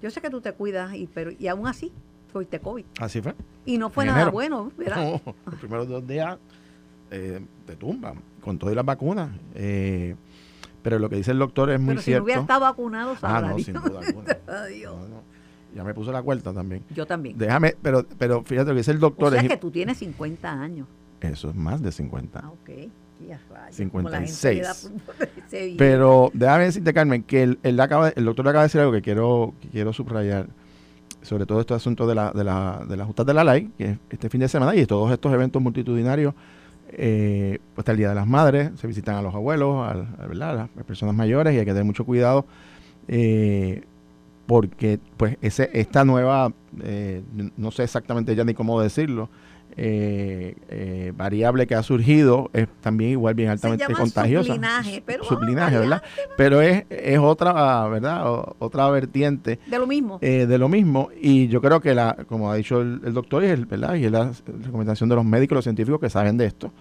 yo 0.00 0.10
sé 0.10 0.22
que 0.22 0.30
tú 0.30 0.40
te 0.40 0.52
cuidas, 0.52 0.94
y, 0.94 1.06
pero 1.06 1.32
y 1.38 1.48
aún 1.48 1.66
así 1.66 1.92
fuiste 2.32 2.60
COVID. 2.60 2.84
Así 2.98 3.20
fue. 3.20 3.34
Y 3.66 3.76
no 3.76 3.90
fue 3.90 4.06
nada 4.06 4.30
bueno, 4.30 4.72
¿verdad? 4.78 5.20
No, 5.24 5.34
los 5.46 5.60
primeros 5.60 5.88
dos 5.88 6.06
días 6.06 6.38
eh, 7.10 7.40
te 7.66 7.76
tumban 7.76 8.14
con 8.40 8.58
todas 8.58 8.74
las 8.74 8.84
vacunas. 8.84 9.30
Eh, 9.54 10.14
pero 10.82 10.98
lo 10.98 11.08
que 11.08 11.16
dice 11.16 11.30
el 11.32 11.38
doctor 11.38 11.70
es 11.70 11.80
muy 11.80 11.88
pero 11.90 12.00
si 12.00 12.04
cierto. 12.06 12.20
no 12.20 12.24
hubiera 12.24 12.40
estado 12.40 12.60
vacunado, 12.60 13.16
Ah, 13.22 13.40
no, 13.40 13.58
sin 13.58 13.74
duda 13.74 14.00
alguna. 14.06 14.36
No, 14.46 15.08
no. 15.08 15.22
Ya 15.74 15.84
me 15.84 15.94
puso 15.94 16.10
la 16.10 16.22
cuarta 16.22 16.52
también. 16.52 16.82
Yo 16.94 17.06
también. 17.06 17.36
Déjame, 17.36 17.76
pero, 17.80 18.04
pero 18.18 18.42
fíjate 18.42 18.68
lo 18.70 18.74
que 18.74 18.78
dice 18.80 18.90
el 18.92 18.98
doctor. 19.00 19.28
O 19.28 19.30
sea 19.32 19.42
es, 19.42 19.48
que 19.48 19.56
tú 19.56 19.70
tienes 19.70 19.98
50 19.98 20.50
años. 20.50 20.86
Eso 21.20 21.50
es 21.50 21.54
más 21.54 21.82
de 21.82 21.92
50. 21.92 22.40
Ah, 22.42 22.50
ok. 22.50 22.70
Ya, 23.28 23.40
rayos, 23.50 23.74
56. 23.74 24.90
Pero 25.50 25.74
Pero 25.76 26.30
déjame 26.34 26.64
decirte, 26.64 26.94
Carmen, 26.94 27.24
que 27.24 27.42
el, 27.42 27.58
el, 27.64 27.78
acaba, 27.80 28.10
el 28.10 28.24
doctor 28.24 28.48
acaba 28.48 28.62
de 28.62 28.66
decir 28.66 28.80
algo 28.80 28.92
que 28.92 29.02
quiero, 29.02 29.54
que 29.60 29.68
quiero 29.68 29.92
subrayar 29.92 30.46
sobre 31.22 31.44
todo 31.46 31.60
este 31.60 31.74
asunto 31.74 32.06
de 32.06 32.14
la, 32.14 32.30
de 32.30 32.44
la, 32.44 32.84
de 32.88 32.96
las 32.96 33.06
justas 33.06 33.26
de 33.26 33.34
la 33.34 33.42
ley, 33.44 33.70
que 33.76 33.84
es 33.84 33.98
este 34.08 34.30
fin 34.30 34.40
de 34.40 34.48
semana, 34.48 34.74
y 34.76 34.86
todos 34.86 35.10
estos 35.12 35.32
eventos 35.32 35.60
multitudinarios, 35.60 36.32
eh, 36.92 37.58
pues 37.74 37.82
está 37.82 37.92
el 37.92 37.98
Día 37.98 38.08
de 38.10 38.14
las 38.14 38.26
Madres, 38.26 38.70
se 38.76 38.86
visitan 38.86 39.16
a 39.16 39.22
los 39.22 39.34
abuelos, 39.34 39.86
a, 39.86 39.94
las 40.34 40.68
personas 40.86 41.14
mayores, 41.14 41.54
y 41.54 41.58
hay 41.58 41.64
que 41.64 41.72
tener 41.72 41.84
mucho 41.84 42.04
cuidado, 42.04 42.46
eh, 43.08 43.82
porque 44.46 44.98
pues 45.16 45.36
ese, 45.42 45.70
esta 45.74 46.04
nueva, 46.04 46.52
eh, 46.82 47.22
no 47.56 47.70
sé 47.70 47.84
exactamente 47.84 48.34
ya 48.34 48.44
ni 48.44 48.54
cómo 48.54 48.80
decirlo, 48.80 49.28
eh, 49.80 50.56
eh, 50.68 51.12
variable 51.16 51.68
que 51.68 51.76
ha 51.76 51.84
surgido 51.84 52.50
es 52.52 52.66
también 52.80 53.12
igual 53.12 53.34
bien 53.34 53.48
altamente 53.48 53.84
Se 53.84 53.92
llama 53.92 54.02
contagiosa. 54.02 54.46
Sublinaje, 54.48 55.02
pero, 55.06 55.22
sublinaje, 55.24 55.78
¿verdad? 55.78 56.02
Pero 56.36 56.60
es, 56.60 56.84
es 56.90 57.18
otra, 57.20 57.86
¿verdad? 57.86 58.28
O, 58.28 58.56
otra 58.58 58.90
vertiente. 58.90 59.60
De 59.66 59.78
lo 59.78 59.86
mismo. 59.86 60.18
Eh, 60.20 60.46
de 60.46 60.58
lo 60.58 60.68
mismo. 60.68 61.10
Y 61.20 61.46
yo 61.46 61.62
creo 61.62 61.80
que, 61.80 61.94
la 61.94 62.16
como 62.28 62.50
ha 62.50 62.56
dicho 62.56 62.80
el, 62.80 63.00
el 63.04 63.14
doctor, 63.14 63.44
y 63.44 63.46
es, 63.46 63.68
¿verdad? 63.68 63.94
Y 63.94 64.04
es 64.06 64.10
la 64.10 64.32
recomendación 64.64 65.08
de 65.08 65.14
los 65.14 65.24
médicos, 65.24 65.54
los 65.54 65.64
científicos 65.64 66.00
que 66.00 66.10
saben 66.10 66.36
de 66.36 66.46
esto, 66.46 66.72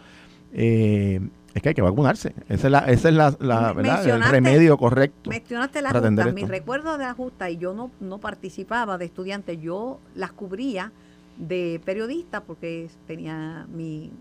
eh, 0.54 1.22
es 1.54 1.62
que 1.62 1.70
hay 1.70 1.76
que 1.76 1.84
vacunarse. 1.84 2.34
Esa 2.50 2.68
es 2.68 2.72
la, 2.72 2.80
esa 2.80 3.10
es 3.10 3.16
la, 3.16 3.38
la 3.40 3.74
¿verdad? 3.74 4.08
el 4.08 4.24
remedio 4.24 4.76
correcto. 4.76 5.30
Mencionaste 5.30 5.84
las 5.84 5.94
justas. 5.94 6.34
Mi 6.34 6.46
recuerdo 6.46 6.98
de 6.98 7.06
las 7.06 7.16
justas, 7.16 7.52
y 7.52 7.58
yo 7.58 7.74
no, 7.74 7.92
no 8.00 8.18
participaba 8.18 8.98
de 8.98 9.06
estudiante, 9.06 9.58
yo 9.60 10.00
las 10.16 10.32
cubría 10.32 10.92
de 11.38 11.82
periodista 11.86 12.44
porque 12.44 12.90
tenía 13.06 13.68
mi, 13.72 14.12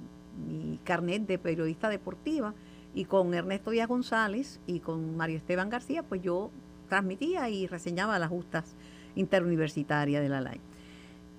mi, 0.46 0.78
carnet 0.84 1.26
de 1.26 1.38
periodista 1.38 1.88
deportiva 1.88 2.54
y 2.94 3.04
con 3.04 3.34
Ernesto 3.34 3.70
Díaz 3.70 3.88
González 3.88 4.60
y 4.66 4.80
con 4.80 5.16
Mario 5.16 5.38
Esteban 5.38 5.70
García 5.70 6.02
pues 6.02 6.22
yo 6.22 6.50
transmitía 6.88 7.48
y 7.48 7.66
reseñaba 7.66 8.18
las 8.18 8.28
justas 8.28 8.76
interuniversitarias 9.14 10.22
de 10.22 10.28
la 10.28 10.40
LAI. 10.40 10.60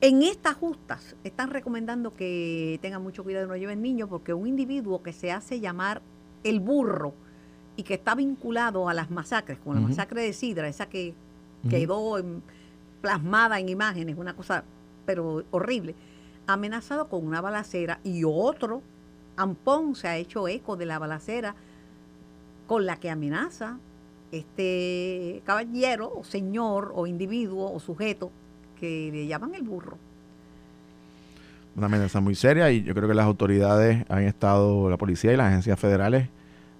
En 0.01 0.21
estas 0.21 0.55
justas 0.55 1.15
están 1.23 1.49
recomendando 1.49 2.13
que 2.13 2.77
tengan 2.81 3.01
mucho 3.01 3.23
cuidado 3.23 3.45
y 3.45 3.49
no 3.49 3.55
lleven 3.55 3.81
niños 3.81 4.09
porque 4.09 4.33
un 4.33 4.47
individuo 4.47 5.01
que 5.01 5.13
se 5.13 5.31
hace 5.31 5.59
llamar 5.59 6.01
el 6.43 6.59
burro 6.59 7.13
y 7.75 7.83
que 7.83 7.95
está 7.95 8.13
vinculado 8.15 8.89
a 8.89 8.93
las 8.93 9.09
masacres, 9.09 9.57
como 9.59 9.71
uh 9.71 9.77
-huh. 9.77 9.81
la 9.81 9.87
masacre 9.89 10.21
de 10.21 10.33
Sidra, 10.33 10.67
esa 10.67 10.87
que 10.87 11.13
uh 11.63 11.67
-huh. 11.67 11.69
quedó 11.69 12.17
en, 12.19 12.43
plasmada 13.01 13.59
en 13.59 13.69
imágenes, 13.69 14.17
una 14.17 14.35
cosa 14.35 14.63
pero 15.07 15.43
horrible, 15.49 15.95
amenazado 16.45 17.07
con 17.07 17.25
una 17.25 17.41
balacera 17.41 17.99
y 18.03 18.23
otro, 18.23 18.83
Ampón, 19.37 19.95
se 19.95 20.07
ha 20.07 20.17
hecho 20.17 20.47
eco 20.47 20.75
de 20.75 20.85
la 20.85 20.99
balacera 20.99 21.55
con 22.67 22.85
la 22.85 22.97
que 22.97 23.09
amenaza 23.09 23.77
este 24.31 25.41
caballero 25.45 26.11
o 26.13 26.23
señor 26.23 26.91
o 26.93 27.07
individuo 27.07 27.71
o 27.73 27.79
sujeto 27.79 28.29
que 28.79 29.09
le 29.11 29.25
llaman 29.25 29.55
el 29.55 29.63
burro. 29.63 29.97
Una 31.75 31.85
amenaza 31.85 32.19
muy 32.19 32.35
seria 32.35 32.69
y 32.71 32.83
yo 32.83 32.93
creo 32.93 33.07
que 33.07 33.13
las 33.13 33.25
autoridades 33.25 34.05
han 34.09 34.23
estado, 34.23 34.89
la 34.89 34.97
policía 34.97 35.31
y 35.31 35.37
las 35.37 35.47
agencias 35.47 35.79
federales, 35.79 36.27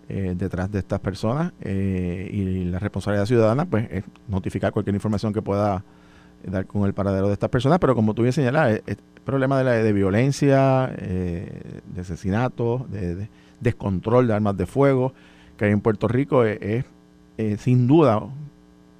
eh, 0.09 0.33
detrás 0.37 0.71
de 0.71 0.79
estas 0.79 0.99
personas 0.99 1.51
eh, 1.61 2.29
y 2.31 2.65
la 2.65 2.79
responsabilidad 2.79 3.25
ciudadana 3.25 3.65
pues 3.65 3.87
es 3.91 4.03
notificar 4.29 4.71
cualquier 4.71 4.95
información 4.95 5.33
que 5.33 5.41
pueda 5.41 5.83
dar 6.43 6.65
con 6.65 6.85
el 6.85 6.93
paradero 6.93 7.27
de 7.27 7.33
estas 7.33 7.49
personas, 7.49 7.79
pero 7.79 7.95
como 7.95 8.13
tú 8.13 8.21
bien 8.21 8.33
señalas, 8.33 8.81
el 8.85 8.97
problema 9.25 9.57
de, 9.57 9.63
la, 9.63 9.71
de 9.71 9.93
violencia, 9.93 10.93
eh, 10.97 11.81
de 11.85 12.01
asesinato, 12.01 12.85
de, 12.89 13.15
de, 13.15 13.29
descontrol 13.59 14.27
de 14.27 14.33
armas 14.33 14.55
de 14.55 14.65
fuego 14.65 15.13
que 15.57 15.65
hay 15.65 15.71
en 15.71 15.81
Puerto 15.81 16.07
Rico 16.07 16.45
es, 16.45 16.61
es 16.61 16.85
eh, 17.37 17.57
sin 17.59 17.87
duda, 17.87 18.21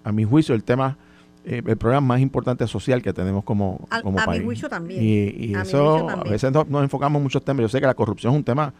a 0.03 0.11
mi 0.11 0.23
juicio, 0.23 0.53
el 0.53 0.63
tema, 0.63 0.97
eh, 1.45 1.61
el 1.65 1.77
problema 1.77 2.01
más 2.01 2.19
importante 2.19 2.67
social 2.67 3.01
que 3.01 3.13
tenemos 3.13 3.43
como, 3.43 3.87
a, 3.89 4.01
como 4.01 4.19
a 4.19 4.25
país. 4.25 4.41
mi 4.41 4.45
juicio 4.45 4.69
también. 4.69 5.01
Y, 5.01 5.47
y 5.47 5.55
eso, 5.55 6.09
a 6.09 6.23
veces 6.23 6.51
no, 6.51 6.65
nos 6.67 6.83
enfocamos 6.83 7.19
en 7.19 7.23
muchos 7.23 7.43
temas. 7.43 7.61
Yo 7.61 7.69
sé 7.69 7.79
que 7.79 7.87
la 7.87 7.93
corrupción 7.93 8.33
es 8.33 8.37
un 8.37 8.43
tema, 8.43 8.73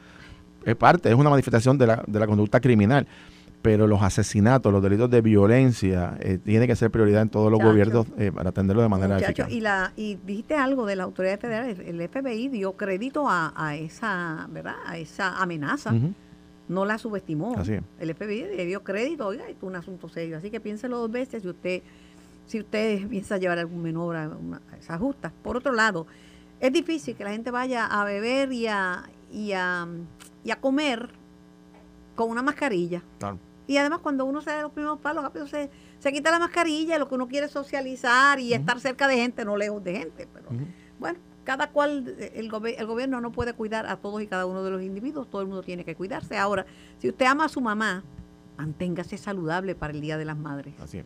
es 0.65 0.75
parte, 0.75 1.09
es 1.09 1.15
una 1.15 1.29
manifestación 1.29 1.77
de 1.77 1.87
la, 1.87 2.03
de 2.05 2.19
la 2.19 2.27
conducta 2.27 2.59
criminal 2.59 3.07
pero 3.61 3.87
los 3.87 4.01
asesinatos, 4.01 4.71
los 4.71 4.81
delitos 4.81 5.09
de 5.09 5.21
violencia, 5.21 6.17
eh, 6.21 6.37
tiene 6.37 6.67
que 6.67 6.75
ser 6.75 6.91
prioridad 6.91 7.21
en 7.21 7.29
todos 7.29 7.51
los 7.51 7.59
gobiernos 7.61 8.07
eh, 8.17 8.31
para 8.31 8.49
atenderlo 8.49 8.81
de 8.81 8.89
manera 8.89 9.17
eficaz. 9.17 9.49
Y, 9.51 9.61
la, 9.61 9.91
y 9.95 10.15
dijiste 10.25 10.55
algo 10.55 10.85
de 10.85 10.95
la 10.95 11.03
autoridad 11.03 11.39
federal, 11.39 11.69
el 11.69 12.07
FBI 12.07 12.49
dio 12.49 12.73
crédito 12.73 13.27
a, 13.27 13.53
a 13.55 13.75
esa, 13.75 14.47
¿verdad? 14.51 14.75
A 14.85 14.97
esa 14.97 15.41
amenaza. 15.41 15.91
Uh 15.91 15.95
-huh. 15.95 16.13
No 16.69 16.85
la 16.85 16.97
subestimó. 16.97 17.55
Así 17.57 17.73
es. 17.73 17.83
El 17.99 18.13
FBI 18.13 18.55
le 18.55 18.65
dio 18.65 18.83
crédito, 18.83 19.25
oiga, 19.25 19.47
esto 19.47 19.65
es 19.65 19.69
un 19.69 19.75
asunto 19.75 20.09
serio. 20.09 20.37
Así 20.37 20.51
que 20.51 20.59
piénselo 20.59 20.97
dos 20.99 21.11
veces 21.11 21.41
si 21.41 21.49
usted, 21.49 21.81
si 22.45 22.59
usted 22.59 23.07
piensa 23.07 23.37
llevar 23.37 23.57
algún 23.57 23.81
menor 23.81 24.17
a, 24.17 24.27
una, 24.27 24.61
a 24.71 24.77
esas 24.77 24.99
justas. 24.99 25.31
Por 25.43 25.55
otro 25.55 25.71
lado, 25.71 26.07
es 26.59 26.73
difícil 26.73 27.15
que 27.15 27.23
la 27.23 27.31
gente 27.31 27.51
vaya 27.51 27.85
a 27.85 28.03
beber 28.03 28.51
y 28.51 28.67
a, 28.67 29.03
y 29.31 29.53
a, 29.53 29.87
y 30.43 30.51
a 30.51 30.55
comer 30.57 31.09
con 32.15 32.29
una 32.29 32.41
mascarilla. 32.41 33.01
Claro. 33.19 33.39
Y 33.67 33.77
además 33.77 33.99
cuando 33.99 34.25
uno 34.25 34.41
se 34.41 34.49
da 34.49 34.61
los 34.61 34.71
primeros 34.71 34.99
palos, 34.99 35.23
rápido 35.23 35.45
se, 35.45 35.69
se 35.99 36.11
quita 36.13 36.31
la 36.31 36.39
mascarilla, 36.39 36.97
lo 36.97 37.07
que 37.09 37.15
uno 37.15 37.27
quiere 37.27 37.47
es 37.47 37.51
socializar 37.51 38.39
y 38.39 38.49
uh 38.49 38.55
-huh. 38.55 38.59
estar 38.59 38.79
cerca 38.79 39.07
de 39.07 39.17
gente, 39.17 39.43
no 39.43 39.57
lejos 39.57 39.83
de 39.83 39.97
gente. 39.97 40.27
Pero 40.33 40.49
uh 40.49 40.53
-huh. 40.53 40.67
bueno, 40.99 41.19
cada 41.43 41.71
cual, 41.71 42.15
el, 42.33 42.49
gobe 42.49 42.79
el, 42.79 42.85
gobierno 42.85 43.21
no 43.21 43.31
puede 43.31 43.53
cuidar 43.53 43.85
a 43.85 43.97
todos 43.97 44.21
y 44.21 44.27
cada 44.27 44.45
uno 44.45 44.63
de 44.63 44.71
los 44.71 44.81
individuos, 44.81 45.29
todo 45.29 45.41
el 45.41 45.47
mundo 45.47 45.63
tiene 45.63 45.83
que 45.83 45.95
cuidarse. 45.95 46.37
Ahora, 46.37 46.65
si 46.97 47.09
usted 47.09 47.25
ama 47.25 47.45
a 47.45 47.49
su 47.49 47.61
mamá, 47.61 48.03
manténgase 48.57 49.17
saludable 49.17 49.75
para 49.75 49.93
el 49.93 50.01
Día 50.01 50.17
de 50.17 50.25
las 50.25 50.37
Madres. 50.37 50.73
Así 50.79 50.99
es. 50.99 51.05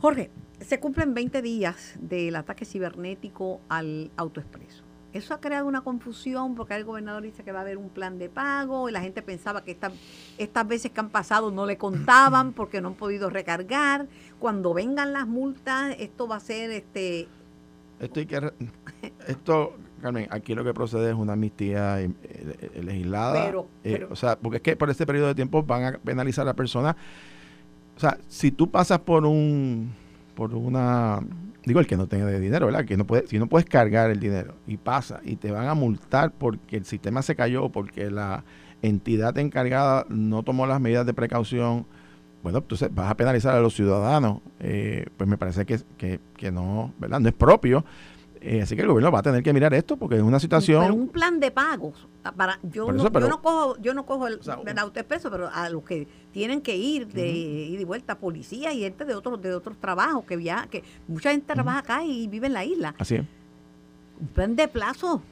Jorge, 0.00 0.30
se 0.60 0.80
cumplen 0.80 1.14
20 1.14 1.42
días 1.42 1.96
del 2.00 2.36
ataque 2.36 2.64
cibernético 2.64 3.60
al 3.68 4.10
autoexpreso. 4.16 4.89
Eso 5.12 5.34
ha 5.34 5.40
creado 5.40 5.66
una 5.66 5.80
confusión 5.80 6.54
porque 6.54 6.74
el 6.74 6.84
gobernador 6.84 7.22
dice 7.22 7.42
que 7.42 7.52
va 7.52 7.58
a 7.58 7.62
haber 7.62 7.78
un 7.78 7.88
plan 7.88 8.18
de 8.18 8.28
pago 8.28 8.88
y 8.88 8.92
la 8.92 9.00
gente 9.00 9.22
pensaba 9.22 9.64
que 9.64 9.72
esta, 9.72 9.90
estas 10.38 10.68
veces 10.68 10.92
que 10.92 11.00
han 11.00 11.10
pasado 11.10 11.50
no 11.50 11.66
le 11.66 11.76
contaban 11.76 12.52
porque 12.54 12.80
no 12.80 12.88
han 12.88 12.94
podido 12.94 13.28
recargar. 13.28 14.06
Cuando 14.38 14.72
vengan 14.72 15.12
las 15.12 15.26
multas, 15.26 15.96
esto 15.98 16.28
va 16.28 16.36
a 16.36 16.40
ser 16.40 16.70
este. 16.70 17.28
Esto 17.98 18.20
hay 18.20 18.26
que 18.26 18.52
esto, 19.26 19.74
Carmen, 20.00 20.26
aquí 20.30 20.54
lo 20.54 20.64
que 20.64 20.72
procede 20.72 21.10
es 21.10 21.16
una 21.16 21.34
amnistía 21.34 22.00
eh, 22.00 22.10
eh, 22.22 22.82
legislada. 22.82 23.44
Pero, 23.44 23.66
pero, 23.82 24.06
eh, 24.06 24.08
o 24.10 24.16
sea, 24.16 24.38
porque 24.38 24.56
es 24.58 24.62
que 24.62 24.76
por 24.76 24.90
este 24.90 25.06
periodo 25.06 25.28
de 25.28 25.34
tiempo 25.34 25.62
van 25.62 25.84
a 25.84 25.98
penalizar 25.98 26.42
a 26.42 26.46
la 26.46 26.54
persona. 26.54 26.96
O 27.96 28.00
sea, 28.00 28.16
si 28.28 28.50
tú 28.50 28.70
pasas 28.70 29.00
por 29.00 29.26
un 29.26 29.92
por 30.34 30.54
una 30.54 31.20
digo 31.64 31.80
el 31.80 31.86
que 31.86 31.96
no 31.96 32.06
tenga 32.06 32.26
dinero, 32.26 32.66
¿verdad? 32.66 32.84
Que 32.84 32.96
no 32.96 33.06
puede, 33.06 33.26
si 33.26 33.38
no 33.38 33.46
puedes 33.46 33.68
cargar 33.68 34.10
el 34.10 34.20
dinero 34.20 34.54
y 34.66 34.76
pasa 34.76 35.20
y 35.24 35.36
te 35.36 35.50
van 35.50 35.68
a 35.68 35.74
multar 35.74 36.32
porque 36.32 36.76
el 36.76 36.84
sistema 36.84 37.22
se 37.22 37.36
cayó, 37.36 37.68
porque 37.70 38.10
la 38.10 38.44
entidad 38.82 39.36
encargada 39.38 40.06
no 40.08 40.42
tomó 40.42 40.66
las 40.66 40.80
medidas 40.80 41.06
de 41.06 41.14
precaución, 41.14 41.86
bueno, 42.42 42.58
entonces 42.58 42.88
vas 42.94 43.10
a 43.10 43.16
penalizar 43.16 43.54
a 43.54 43.60
los 43.60 43.74
ciudadanos, 43.74 44.40
eh, 44.60 45.06
pues 45.16 45.28
me 45.28 45.36
parece 45.36 45.66
que, 45.66 45.80
que, 45.98 46.20
que, 46.36 46.50
no, 46.50 46.94
¿verdad? 46.98 47.20
No 47.20 47.28
es 47.28 47.34
propio. 47.34 47.84
Eh, 48.42 48.62
así 48.62 48.74
que 48.74 48.82
el 48.82 48.88
gobierno 48.88 49.12
va 49.12 49.18
a 49.18 49.22
tener 49.22 49.42
que 49.42 49.52
mirar 49.52 49.74
esto 49.74 49.98
porque 49.98 50.16
es 50.16 50.22
una 50.22 50.40
situación. 50.40 50.82
Pero 50.82 50.94
un 50.94 51.08
plan 51.08 51.38
de 51.38 51.50
pagos. 51.50 52.08
Para, 52.36 52.58
yo, 52.62 52.84
eso, 52.90 53.04
no, 53.04 53.12
pero, 53.12 53.26
yo 53.26 53.30
no 53.30 53.42
cojo, 53.42 53.76
yo 53.78 53.94
no 53.94 54.06
cojo 54.06 54.26
el, 54.28 54.34
o 54.40 54.42
sea, 54.42 54.54
el 54.54 55.04
pero 55.04 55.50
a 55.52 55.68
los 55.68 55.82
que 55.84 56.08
tienen 56.32 56.62
que 56.62 56.76
ir 56.76 57.06
de 57.06 57.22
uh 57.22 57.26
-huh. 57.26 57.70
ida 57.70 57.80
y 57.82 57.84
vuelta, 57.84 58.18
policía 58.18 58.72
y 58.72 58.80
gente 58.80 59.04
de 59.04 59.14
otros, 59.14 59.40
de 59.42 59.54
otros 59.54 59.76
trabajos 59.78 60.24
que 60.24 60.36
via, 60.36 60.66
que 60.70 60.82
mucha 61.06 61.30
gente 61.30 61.44
uh 61.46 61.50
-huh. 61.50 61.54
trabaja 61.54 61.78
acá 61.78 62.04
y 62.04 62.28
vive 62.28 62.46
en 62.46 62.54
la 62.54 62.64
isla. 62.64 62.94
Así 62.98 63.16
es. 63.16 63.24
Un 64.20 64.28
plan 64.28 64.56
de 64.56 64.68
plazo, 64.68 65.22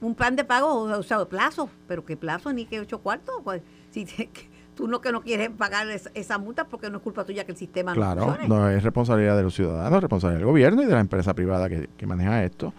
un 0.00 0.14
plan 0.14 0.34
de 0.34 0.44
pago, 0.44 0.74
o 0.74 1.02
sea, 1.02 1.24
plazo, 1.26 1.68
pero 1.86 2.04
qué 2.04 2.16
plazo 2.16 2.52
ni 2.52 2.64
que 2.64 2.80
ocho 2.80 2.98
cuartos. 3.00 3.34
Pues, 3.44 3.62
si, 3.90 4.06
tú 4.74 4.88
no 4.88 5.00
que 5.00 5.12
no 5.12 5.22
quieres 5.22 5.50
pagar 5.50 5.86
esa, 5.88 6.38
multa 6.38 6.66
porque 6.66 6.90
no 6.90 6.98
es 6.98 7.02
culpa 7.02 7.24
tuya 7.24 7.44
que 7.44 7.52
el 7.52 7.58
sistema 7.58 7.92
claro, 7.94 8.36
no 8.46 8.48
no 8.48 8.70
es 8.70 8.82
responsabilidad 8.82 9.36
de 9.36 9.42
los 9.42 9.54
ciudadanos, 9.54 9.96
es 9.96 10.02
responsabilidad 10.02 10.40
del 10.40 10.46
gobierno 10.46 10.82
y 10.82 10.86
de 10.86 10.92
la 10.92 11.00
empresa 11.00 11.34
privada 11.34 11.68
que, 11.68 11.88
que 11.96 12.06
maneja 12.06 12.44
esto. 12.44 12.72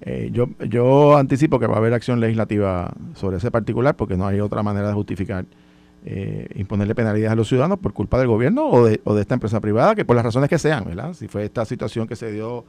Eh, 0.00 0.30
yo, 0.32 0.48
yo 0.68 1.16
anticipo 1.16 1.58
que 1.58 1.66
va 1.66 1.74
a 1.74 1.78
haber 1.78 1.92
acción 1.92 2.20
legislativa 2.20 2.92
sobre 3.14 3.38
ese 3.38 3.50
particular 3.50 3.96
porque 3.96 4.16
no 4.16 4.26
hay 4.26 4.40
otra 4.40 4.62
manera 4.62 4.88
de 4.88 4.94
justificar 4.94 5.44
eh, 6.04 6.46
imponerle 6.54 6.94
penalidades 6.94 7.32
a 7.32 7.34
los 7.34 7.48
ciudadanos 7.48 7.78
por 7.80 7.92
culpa 7.92 8.18
del 8.18 8.28
gobierno 8.28 8.68
o 8.68 8.84
de, 8.84 9.00
o 9.04 9.14
de 9.14 9.22
esta 9.22 9.34
empresa 9.34 9.60
privada, 9.60 9.96
que 9.96 10.04
por 10.04 10.14
las 10.14 10.24
razones 10.24 10.48
que 10.48 10.58
sean, 10.58 10.84
¿verdad? 10.84 11.14
Si 11.14 11.26
fue 11.26 11.44
esta 11.44 11.64
situación 11.64 12.06
que 12.06 12.14
se 12.14 12.30
dio 12.30 12.64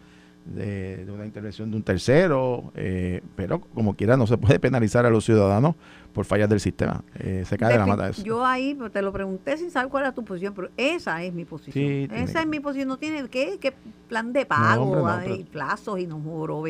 de, 0.46 1.06
una 1.14 1.26
intervención 1.26 1.70
de 1.70 1.78
un 1.78 1.84
tercero, 1.84 2.72
eh, 2.76 3.22
pero 3.36 3.62
como 3.62 3.96
quiera 3.96 4.18
no 4.18 4.28
se 4.28 4.38
puede 4.38 4.60
penalizar 4.60 5.06
a 5.06 5.10
los 5.10 5.26
ciudadanos 5.26 5.76
por 6.14 6.26
fallas 6.26 6.50
del 6.50 6.60
sistema. 6.60 7.04
Eh, 7.20 7.44
se 7.46 7.58
cae 7.58 7.74
de, 7.74 7.80
la 7.80 7.86
mata 7.86 8.10
eso. 8.10 8.24
Yo 8.24 8.46
ahí 8.46 8.74
pues, 8.76 8.92
te 8.92 9.02
lo 9.02 9.12
pregunté 9.12 9.58
sin 9.58 9.72
saber 9.72 9.90
cuál 9.90 10.04
era 10.04 10.14
tu 10.14 10.24
posición, 10.24 10.54
pero 10.54 10.70
esa 10.76 11.24
es 11.24 11.34
mi 11.34 11.46
posición. 11.46 12.12
esa 12.12 12.42
es 12.42 12.48
mi 12.48 12.60
posición. 12.60 12.88
No 12.88 12.98
tiene 12.98 13.28
¿qué, 13.30 13.58
qué 13.60 13.74
plan 14.08 14.34
de 14.34 14.46
pago, 14.46 15.08
hay 15.08 15.44
plazos 15.44 16.00
y 16.00 16.08
no 16.08 16.20
juro. 16.20 16.64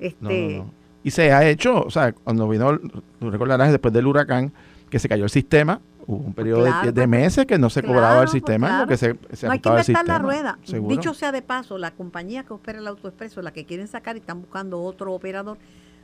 Este, 0.00 0.62
y 1.04 1.10
se 1.10 1.32
ha 1.32 1.48
hecho, 1.48 1.82
o 1.82 1.90
sea, 1.90 2.12
cuando 2.12 2.48
vino, 2.48 2.78
tú 3.18 3.30
recordarás 3.30 3.70
después 3.70 3.92
del 3.94 4.06
huracán 4.06 4.52
que 4.90 4.98
se 4.98 5.08
cayó 5.08 5.24
el 5.24 5.30
sistema, 5.30 5.80
hubo 6.06 6.24
un 6.24 6.34
periodo 6.34 6.64
de, 6.64 6.92
pues, 6.92 7.08
meses 7.08 7.46
que 7.46 7.58
no 7.58 7.70
se 7.70 7.82
cobraba 7.82 8.22
el 8.22 8.28
sistema, 8.28 8.80
lo 8.80 8.86
que 8.86 8.96
se, 8.96 9.16
se 9.32 9.46
no 9.46 9.52
hay 9.52 9.60
que 9.60 9.68
inventar 9.68 10.06
la 10.06 10.18
rueda. 10.18 10.58
Dicho 10.88 11.14
sea 11.14 11.32
de 11.32 11.42
paso, 11.42 11.78
la 11.78 11.92
compañía 11.92 12.44
que 12.44 12.52
opera 12.52 12.78
el 12.78 12.86
autoexpreso, 12.86 13.42
la 13.42 13.52
que 13.52 13.64
quieren 13.64 13.88
sacar 13.88 14.16
y 14.16 14.20
están 14.20 14.40
buscando 14.40 14.82
otro 14.82 15.12
operador, 15.12 15.58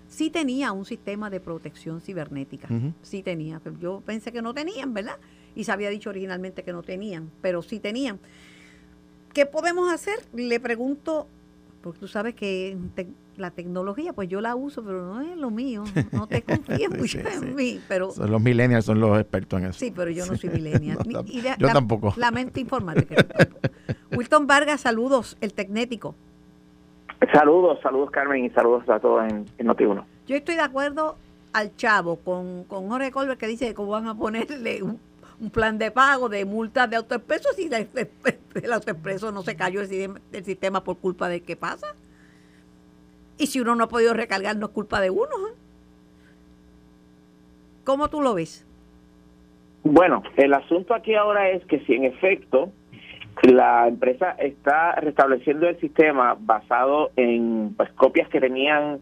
sí 0.08 0.30
tenía 0.30 0.72
un 0.72 0.84
sistema 0.84 1.30
de 1.30 1.40
protección 1.40 2.00
cibernética. 2.00 2.68
Sí 3.02 3.22
tenía. 3.22 3.60
Yo 3.80 4.00
pensé 4.04 4.32
que 4.32 4.42
no 4.42 4.54
tenían, 4.54 4.94
¿verdad? 4.94 5.16
Y 5.54 5.64
se 5.64 5.72
había 5.72 5.90
dicho 5.90 6.10
originalmente 6.10 6.62
que 6.62 6.72
no 6.72 6.82
tenían, 6.82 7.30
pero 7.40 7.62
sí 7.62 7.80
tenían. 7.80 8.18
¿Qué 9.32 9.46
podemos 9.46 9.92
hacer? 9.92 10.18
Le 10.32 10.58
pregunto, 10.58 11.28
porque 11.82 12.00
tú 12.00 12.08
sabes 12.08 12.34
que 12.34 12.76
la 13.38 13.50
tecnología, 13.50 14.12
pues 14.12 14.28
yo 14.28 14.40
la 14.40 14.54
uso, 14.54 14.82
pero 14.82 15.04
no 15.06 15.20
es 15.20 15.36
lo 15.36 15.50
mío. 15.50 15.84
No 16.12 16.26
te 16.26 16.42
confíes 16.42 16.90
mucho 16.90 17.18
en 17.20 17.54
mí. 17.54 17.80
Pero, 17.86 18.12
los 18.16 18.40
millennials 18.40 18.84
son 18.84 18.98
los 18.98 19.18
expertos 19.18 19.60
en 19.60 19.66
eso. 19.66 19.78
Sí, 19.78 19.92
pero 19.94 20.10
yo 20.10 20.26
no 20.26 20.36
soy 20.36 20.50
millennial. 20.50 20.98
yo 21.58 21.68
tampoco. 21.68 22.14
La 22.16 22.30
mente 22.30 22.60
informática. 22.60 23.26
Wilton 24.16 24.46
Vargas, 24.46 24.80
saludos, 24.80 25.36
el 25.40 25.52
tecnético. 25.52 26.14
Saludos, 27.32 27.78
saludos 27.82 28.10
Carmen 28.10 28.44
y 28.44 28.50
saludos 28.50 28.88
a 28.88 28.98
todos 29.00 29.30
en, 29.30 29.44
en 29.58 29.66
Noti1. 29.66 30.04
Yo 30.26 30.36
estoy 30.36 30.54
de 30.54 30.62
acuerdo 30.62 31.16
al 31.52 31.74
chavo 31.76 32.16
con, 32.16 32.64
con 32.64 32.88
Jorge 32.88 33.10
Colbert 33.10 33.38
que 33.38 33.46
dice 33.46 33.74
que 33.74 33.82
van 33.82 34.06
a 34.06 34.14
ponerle 34.14 34.82
un, 34.82 35.00
plan 35.52 35.78
de 35.78 35.92
pago 35.92 36.28
de 36.28 36.44
multas 36.44 36.90
de 36.90 36.96
autoexpreso 36.96 37.50
si 37.54 37.70
el, 37.72 38.72
autoexpreso 38.72 39.30
no 39.30 39.42
se 39.42 39.54
cayó 39.54 39.80
el, 39.80 40.20
el 40.32 40.44
sistema 40.44 40.82
por 40.82 40.98
culpa 40.98 41.28
de 41.28 41.42
qué 41.42 41.54
pasa. 41.54 41.94
Y 43.38 43.46
si 43.46 43.60
uno 43.60 43.74
no 43.74 43.84
ha 43.84 43.88
podido 43.88 44.14
recargar, 44.14 44.56
no 44.56 44.66
es 44.66 44.72
culpa 44.72 45.00
de 45.00 45.10
uno. 45.10 45.22
¿eh? 45.24 45.54
¿Cómo 47.84 48.08
tú 48.08 48.20
lo 48.20 48.34
ves? 48.34 48.66
Bueno, 49.84 50.22
el 50.36 50.52
asunto 50.52 50.92
aquí 50.92 51.14
ahora 51.14 51.48
es 51.50 51.64
que 51.66 51.80
si 51.80 51.94
en 51.94 52.04
efecto 52.04 52.70
la 53.42 53.86
empresa 53.86 54.32
está 54.32 54.96
restableciendo 54.96 55.68
el 55.68 55.78
sistema 55.78 56.36
basado 56.38 57.10
en 57.16 57.74
pues, 57.76 57.90
copias 57.92 58.28
que 58.28 58.40
tenían 58.40 59.00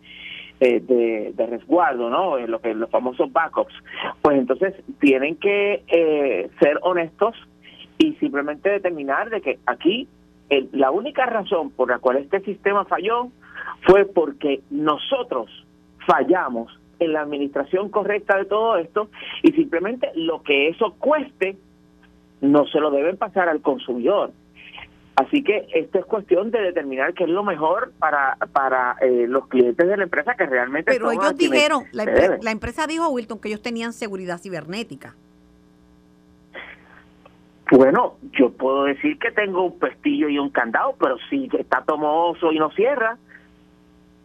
eh, 0.61 0.81
de, 0.81 1.47
resguardo, 1.47 2.11
¿no? 2.11 2.39
En 2.39 2.51
lo 2.51 2.61
que 2.61 2.75
los 2.75 2.91
famosos 2.91 3.33
backups, 3.33 3.75
pues 4.21 4.39
entonces 4.39 4.75
tienen 5.01 5.37
que 5.37 5.83
eh, 5.89 6.51
ser 6.61 6.79
honestos 6.83 7.35
y 7.99 8.13
simplemente 8.15 8.69
determinar 8.69 9.31
de 9.31 9.41
que 9.41 9.59
aquí 9.67 10.07
la 10.73 10.91
única 10.91 11.27
razón 11.27 11.71
por 11.71 11.91
la 11.91 11.99
cual 11.99 12.19
este 12.19 12.41
sistema 12.41 12.85
falló 12.85 13.31
fue 13.87 14.05
porque 14.05 14.63
nosotros 14.71 15.51
fallamos 16.07 16.79
en 16.99 17.13
la 17.13 17.23
administración 17.23 17.91
correcta 17.91 18.39
de 18.39 18.47
todo 18.47 18.77
esto 18.79 19.09
y 19.43 19.53
simplemente 19.53 20.11
lo 20.15 20.43
que 20.43 20.69
eso 20.69 20.95
cueste 20.99 21.57
no 22.41 22.67
se 22.67 22.81
lo 22.81 22.91
deben 22.91 23.17
pasar 23.17 23.49
al 23.49 23.61
consumidor. 23.61 24.33
Así 25.17 25.43
que 25.43 25.67
esto 25.73 25.99
es 25.99 26.05
cuestión 26.05 26.51
de 26.51 26.61
determinar 26.61 27.15
qué 27.15 27.25
es 27.25 27.31
lo 27.31 27.43
mejor 27.43 27.93
para, 27.99 28.37
para 28.53 28.97
eh, 29.01 29.27
los 29.27 29.49
clientes 29.49 29.89
de 29.89 29.97
la 29.97 30.03
empresa 30.03 30.35
que 30.35 30.45
realmente... 30.45 30.93
Pero 30.93 31.11
ellos 31.11 31.37
dijeron, 31.39 31.85
la, 31.93 32.05
la 32.41 32.51
empresa 32.51 32.87
dijo, 32.87 33.09
Wilton, 33.09 33.41
que 33.41 33.49
ellos 33.49 33.63
tenían 33.63 33.95
seguridad 33.95 34.39
cibernética. 34.39 35.15
Bueno, 37.71 38.17
yo 38.33 38.53
puedo 38.53 38.85
decir 38.85 39.19
que 39.19 39.33
tengo 39.33 39.65
un 39.65 39.79
pestillo 39.79 40.29
y 40.29 40.39
un 40.39 40.51
candado, 40.51 40.95
pero 41.01 41.17
si 41.31 41.49
está 41.59 41.83
tomoso 41.83 42.53
y 42.53 42.59
no 42.59 42.71
cierra, 42.73 43.17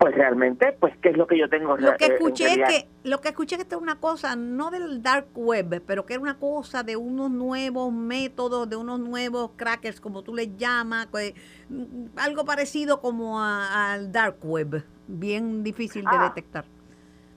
pues 0.02 0.16
realmente, 0.16 0.76
pues, 0.80 0.98
¿qué 0.98 1.10
es 1.10 1.16
lo 1.16 1.28
que 1.28 1.38
yo 1.38 1.48
tengo? 1.48 1.78
Lo 1.78 1.96
que 1.96 2.06
escuché 2.06 2.48
es 2.48 2.58
que, 2.58 2.88
lo 3.04 3.22
que 3.22 3.30
escuché 3.30 3.56
que 3.58 3.62
esto 3.62 3.76
es 3.76 3.82
una 3.84 4.00
cosa, 4.00 4.36
no 4.36 4.72
del 4.72 5.04
dark 5.04 5.28
web, 5.36 5.84
pero 5.86 6.08
que 6.08 6.16
era 6.16 6.24
una 6.24 6.40
cosa 6.40 6.82
de 6.82 6.96
unos 6.96 7.30
nuevos 7.30 7.94
métodos, 7.94 8.68
de 8.68 8.78
unos 8.78 9.00
nuevos 9.00 9.52
crackers, 9.56 10.02
como 10.02 10.24
tú 10.24 10.34
les 10.34 10.58
llamas, 10.58 11.06
pues, 11.12 11.36
mm, 11.70 12.18
algo 12.18 12.46
parecido 12.46 13.00
como 13.00 13.44
al 13.44 14.12
dark 14.12 14.38
web, 14.42 14.84
bien 15.06 15.64
difícil 15.64 16.02
de 16.02 16.18
ah. 16.18 16.24
detectar. 16.30 16.66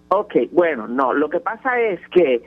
Ok, 0.08 0.34
bueno, 0.50 0.88
no, 0.88 1.12
lo 1.12 1.28
que 1.28 1.40
pasa 1.40 1.78
es 1.78 2.00
que 2.08 2.42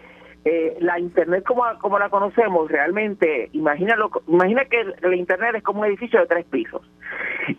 eh, 0.50 0.78
la 0.80 0.98
internet 0.98 1.43
como, 1.43 1.64
como 1.82 2.00
la 2.00 2.08
conocemos 2.08 2.72
realmente, 2.72 3.50
imagínalo, 3.52 4.10
imagina 4.28 4.64
que 4.64 4.82
la 5.02 5.14
internet 5.14 5.56
es 5.56 5.64
como 5.64 5.82
un 5.82 5.88
edificio 5.88 6.22
de 6.22 6.26
tres 6.26 6.45
pisos 6.45 6.82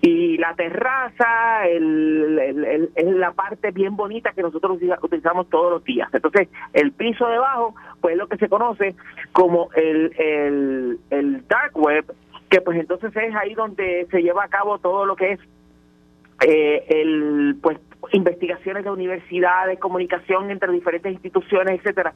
y 0.00 0.38
la 0.38 0.54
terraza 0.54 1.66
es 1.66 3.06
la 3.06 3.32
parte 3.32 3.72
bien 3.72 3.94
bonita 3.94 4.32
que 4.32 4.40
nosotros 4.40 4.78
utilizamos 5.02 5.50
todos 5.50 5.70
los 5.70 5.84
días. 5.84 6.08
Entonces, 6.14 6.48
el 6.72 6.92
piso 6.92 7.26
debajo, 7.28 7.74
pues 8.00 8.12
es 8.12 8.18
lo 8.18 8.26
que 8.26 8.38
se 8.38 8.48
conoce 8.48 8.94
como 9.32 9.68
el, 9.74 10.14
el, 10.18 10.98
el 11.10 11.46
dark 11.46 11.76
web, 11.76 12.06
que 12.48 12.62
pues 12.62 12.78
entonces 12.78 13.14
es 13.14 13.34
ahí 13.34 13.52
donde 13.52 14.06
se 14.10 14.22
lleva 14.22 14.44
a 14.44 14.48
cabo 14.48 14.78
todo 14.78 15.04
lo 15.04 15.14
que 15.14 15.32
es 15.32 15.40
eh, 16.46 16.84
el 16.88 17.56
pues 17.60 17.78
investigaciones 18.12 18.84
de 18.84 18.90
universidades, 18.90 19.78
comunicación 19.78 20.50
entre 20.50 20.72
diferentes 20.72 21.12
instituciones, 21.12 21.78
etcétera. 21.78 22.14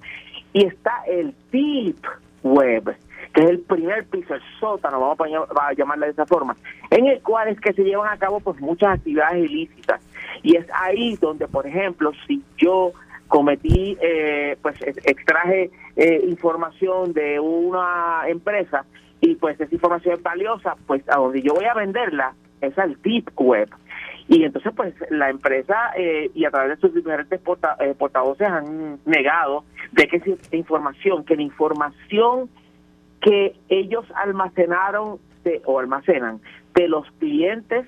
Y 0.53 0.67
está 0.67 1.03
el 1.07 1.35
Deep 1.51 1.97
Web, 2.43 2.97
que 3.33 3.41
es 3.43 3.51
el 3.51 3.61
primer 3.61 4.07
piso, 4.07 4.35
el 4.35 4.43
sótano, 4.61 5.01
vamos 5.01 5.19
a 5.61 5.73
llamarle 5.73 6.07
de 6.07 6.13
esa 6.13 6.27
forma, 6.27 6.57
en 6.91 7.07
el 7.07 7.23
cual 7.23 7.49
es 7.49 7.61
que 7.61 7.73
se 7.73 7.83
llevan 7.83 8.13
a 8.13 8.19
cabo 8.19 8.41
pues 8.41 8.61
muchas 8.61 8.99
actividades 8.99 9.51
ilícitas. 9.51 10.01
Y 10.43 10.57
es 10.57 10.67
ahí 10.75 11.17
donde, 11.17 11.47
por 11.49 11.67
ejemplo, 11.67 12.13
si 12.27 12.43
yo 12.59 12.93
cometí, 13.29 13.97
eh, 14.01 14.57
pues 14.61 14.77
extraje 14.83 15.71
eh, 15.97 16.25
información 16.29 17.13
de 17.13 17.41
una 17.41 18.23
empresa 18.27 18.85
y 19.21 19.37
pues 19.37 19.59
esa 19.59 19.75
información 19.75 20.17
es 20.17 20.23
valiosa, 20.23 20.77
pues 20.87 21.03
a 21.09 21.17
donde 21.17 21.41
yo 21.41 21.55
voy 21.55 21.65
a 21.65 21.75
venderla 21.75 22.35
es 22.61 22.79
al 22.79 23.01
Deep 23.03 23.31
Web. 23.37 23.69
Y 24.33 24.45
entonces, 24.45 24.73
pues, 24.75 24.95
la 25.11 25.29
empresa 25.29 25.93
eh, 25.95 26.31
y 26.33 26.47
a 26.47 26.51
través 26.51 26.71
de 26.71 26.89
sus 26.89 26.95
diferentes 26.95 27.39
eh, 27.39 27.95
portavoces 27.99 28.49
han 28.49 28.99
negado 29.05 29.65
de 29.93 30.09
que 30.09 30.17
esa 30.17 30.57
información, 30.57 31.23
que 31.27 31.37
la 31.37 31.43
información 31.43 32.49
que 33.21 33.55
ellos 33.69 34.07
almacenaron 34.15 35.19
o 35.67 35.79
almacenan 35.79 36.41
de 36.75 36.89
los 36.89 37.07
clientes 37.19 37.85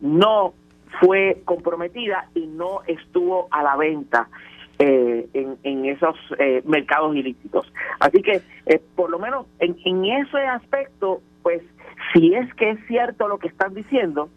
no 0.00 0.52
fue 1.00 1.42
comprometida 1.44 2.28
y 2.34 2.48
no 2.48 2.80
estuvo 2.88 3.46
a 3.52 3.62
la 3.62 3.76
venta 3.76 4.28
eh, 4.80 5.28
en, 5.32 5.58
en, 5.62 5.84
esos 5.84 6.16
mercados 6.64 7.14
ilícitos. 7.14 7.72
Así 8.00 8.20
que, 8.20 8.42
por 8.96 9.10
lo 9.10 9.20
menos 9.20 9.46
en, 9.60 9.76
en 9.84 10.04
ese 10.06 10.38
aspecto, 10.38 11.20
pues, 11.42 11.62
si 12.12 12.34
es 12.34 12.52
que 12.54 12.70
es 12.70 12.78
cierto 12.88 13.28
lo 13.28 13.38
que 13.38 13.46
están 13.46 13.74
diciendo, 13.74 14.28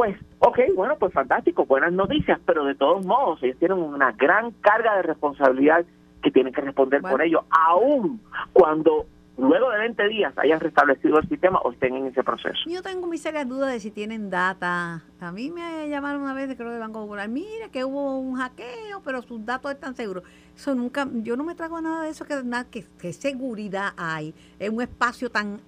pues, 0.00 0.16
ok, 0.38 0.58
bueno, 0.74 0.96
pues 0.98 1.12
fantástico, 1.12 1.66
buenas 1.66 1.92
noticias, 1.92 2.40
pero 2.46 2.64
de 2.64 2.74
todos 2.74 3.04
modos, 3.04 3.42
ellos 3.42 3.58
tienen 3.58 3.76
una 3.76 4.12
gran 4.12 4.50
carga 4.52 4.96
de 4.96 5.02
responsabilidad 5.02 5.84
que 6.22 6.30
tienen 6.30 6.54
que 6.54 6.62
responder 6.62 7.02
por 7.02 7.20
ello, 7.20 7.44
aún 7.50 8.18
cuando 8.54 9.04
luego 9.36 9.68
de 9.68 9.78
20 9.80 10.08
días 10.08 10.32
hayan 10.38 10.58
restablecido 10.58 11.18
el 11.18 11.28
sistema 11.28 11.58
o 11.58 11.72
estén 11.72 11.96
en 11.96 12.06
ese 12.06 12.24
proceso. 12.24 12.60
Yo 12.66 12.80
tengo 12.80 13.06
mis 13.08 13.20
serias 13.20 13.46
dudas 13.46 13.70
de 13.70 13.78
si 13.78 13.90
tienen 13.90 14.30
data. 14.30 15.02
A 15.20 15.32
mí 15.32 15.50
me 15.50 15.86
llamaron 15.90 16.22
una 16.22 16.32
vez, 16.32 16.48
creo, 16.56 16.70
de 16.70 16.78
Banco 16.78 17.02
Popular, 17.02 17.28
mira 17.28 17.68
que 17.70 17.84
hubo 17.84 18.18
un 18.20 18.36
hackeo, 18.36 19.02
pero 19.04 19.20
sus 19.20 19.44
datos 19.44 19.70
están 19.70 19.94
seguros. 19.96 20.24
Eso 20.56 20.74
nunca, 20.74 21.06
yo 21.12 21.36
no 21.36 21.44
me 21.44 21.54
trago 21.54 21.78
nada 21.82 22.04
de 22.04 22.08
eso, 22.08 22.24
que, 22.24 22.42
nada, 22.42 22.64
que, 22.64 22.86
que 22.98 23.12
seguridad 23.12 23.92
hay 23.98 24.32
en 24.60 24.76
un 24.76 24.80
espacio 24.80 25.28
tan 25.28 25.60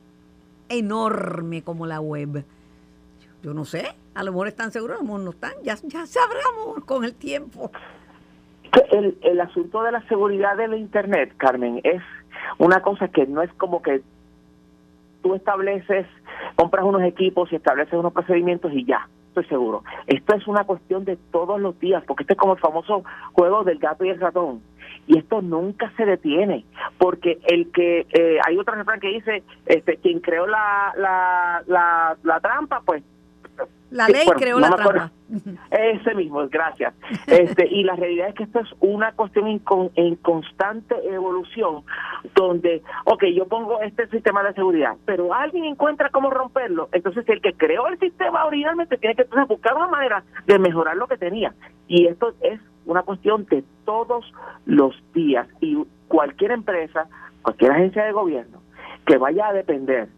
enorme 0.71 1.61
como 1.61 1.87
la 1.87 2.01
web. 2.01 2.47
Yo 3.43 3.53
no 3.53 3.67
sé, 3.67 3.95
a 4.15 4.23
lo 4.23 4.33
mejor 4.33 4.49
están 4.49 4.71
seguros, 4.71 4.97
a 4.97 5.01
lo 5.01 5.05
mejor 5.05 5.21
no 5.21 5.31
están, 5.31 5.53
ya, 5.63 5.75
ya 5.85 6.07
sabremos 6.07 6.85
con 6.85 7.05
el 7.05 7.15
tiempo. 7.15 7.71
El, 8.91 9.41
asunto 9.41 9.83
de 9.83 9.93
la 9.93 10.01
seguridad 10.09 10.57
del 10.57 10.75
Internet, 10.75 11.35
Carmen, 11.37 11.81
es 11.85 12.03
una 12.59 12.81
cosa 12.81 13.09
que 13.09 13.27
no 13.27 13.43
es 13.43 13.53
como 13.55 13.83
que 13.83 14.03
tú 15.23 15.35
estableces, 15.35 16.07
compras 16.57 16.85
unos 16.85 17.03
equipos 17.03 17.53
y 17.53 17.57
estableces 17.57 17.95
unos 17.95 18.13
procedimientos 18.13 18.73
y 18.73 18.85
ya, 18.85 19.09
estoy 19.29 19.45
seguro. 19.47 19.83
Esto 20.07 20.35
es 20.37 20.47
una 20.47 20.65
cuestión 20.65 21.05
de 21.05 21.17
todos 21.33 21.61
los 21.61 21.79
días, 21.81 22.03
porque 22.07 22.23
este 22.23 22.35
es 22.35 22.39
como 22.39 22.55
el 22.55 22.61
famoso 22.61 23.05
juego 23.33 23.65
del 23.65 23.79
gato 23.79 24.05
y 24.05 24.11
el 24.11 24.21
ratón. 24.21 24.63
Y 25.07 25.19
esto 25.19 25.43
nunca 25.43 25.93
se 25.97 26.07
detiene, 26.07 26.65
porque 26.99 27.41
el 27.49 27.71
que, 27.73 28.07
eh, 28.11 28.39
hay 28.47 28.57
otra 28.57 28.77
refrán 28.77 29.01
que 29.01 29.09
dice, 29.09 29.43
este, 29.67 29.97
quien 29.97 30.21
creó 30.21 30.47
la, 30.47 30.95
la, 30.97 31.63
la, 31.67 32.17
la 32.23 32.41
trampa, 32.41 32.83
pues 32.87 33.03
la 33.93 34.09
ley 34.09 34.27
creó 34.37 34.59
la 34.59 34.71
trampa. 34.71 35.13
Ese 35.71 36.15
mismo, 36.15 36.47
gracias. 36.49 36.95
Este, 37.27 37.67
y 37.67 37.85
la 37.85 37.95
realidad 37.95 38.29
es 38.29 38.35
que 38.35 38.43
esto 38.45 38.61
es 38.61 38.69
una 38.81 39.13
cuestión 39.13 39.47
en, 39.49 40.17
constante 40.17 40.95
evolución, 41.09 41.85
donde, 42.35 42.83
ok, 43.05 43.25
yo 43.35 43.47
pongo 43.47 43.81
este 43.81 44.07
sistema 44.09 44.43
de 44.43 44.53
seguridad, 44.55 44.97
pero 45.05 45.33
alguien 45.33 45.65
encuentra 45.65 46.11
cómo 46.11 46.31
romperlo, 46.31 46.89
entonces 46.93 47.27
el 47.29 47.41
que 47.41 47.55
creó 47.55 47.87
el 47.87 47.99
sistema 47.99 48.45
originalmente 48.45 48.99
tiene 48.99 49.15
que 49.15 49.27
buscar 49.49 49.75
una 49.77 49.89
manera 49.89 50.25
de 50.47 50.59
mejorar 50.59 50.97
lo 50.97 51.07
que 51.07 51.17
tenía. 51.17 51.55
Y 51.87 52.07
esto 52.07 52.35
es 52.41 52.61
una 52.87 53.03
cuestión 53.03 53.47
de 53.47 53.65
todos 53.85 54.25
los 54.67 54.95
días. 55.15 55.47
Y 55.61 55.79
cualquier 56.09 56.51
empresa, 56.53 57.09
cualquier 57.43 57.73
agencia 57.73 58.05
de 58.05 58.13
gobierno 58.13 58.63
que 59.07 59.17
vaya 59.17 59.49
a 59.49 59.53
depender 59.53 60.09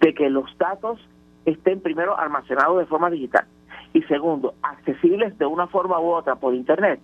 de 0.00 0.14
que 0.14 0.28
los 0.28 0.46
datos 0.58 1.00
estén 1.44 1.80
primero 1.80 2.18
almacenados 2.18 2.78
de 2.78 2.86
forma 2.86 3.10
digital 3.10 3.46
y 3.92 4.02
segundo, 4.02 4.54
accesibles 4.62 5.38
de 5.38 5.46
una 5.46 5.68
forma 5.68 6.00
u 6.00 6.10
otra 6.10 6.34
por 6.34 6.54
internet, 6.54 7.00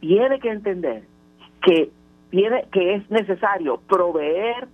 tiene 0.00 0.38
que 0.38 0.50
entender 0.50 1.04
que 1.62 1.90
tiene 2.30 2.66
que 2.72 2.94
es 2.94 3.10
necesario 3.10 3.78
proveer 3.88 4.68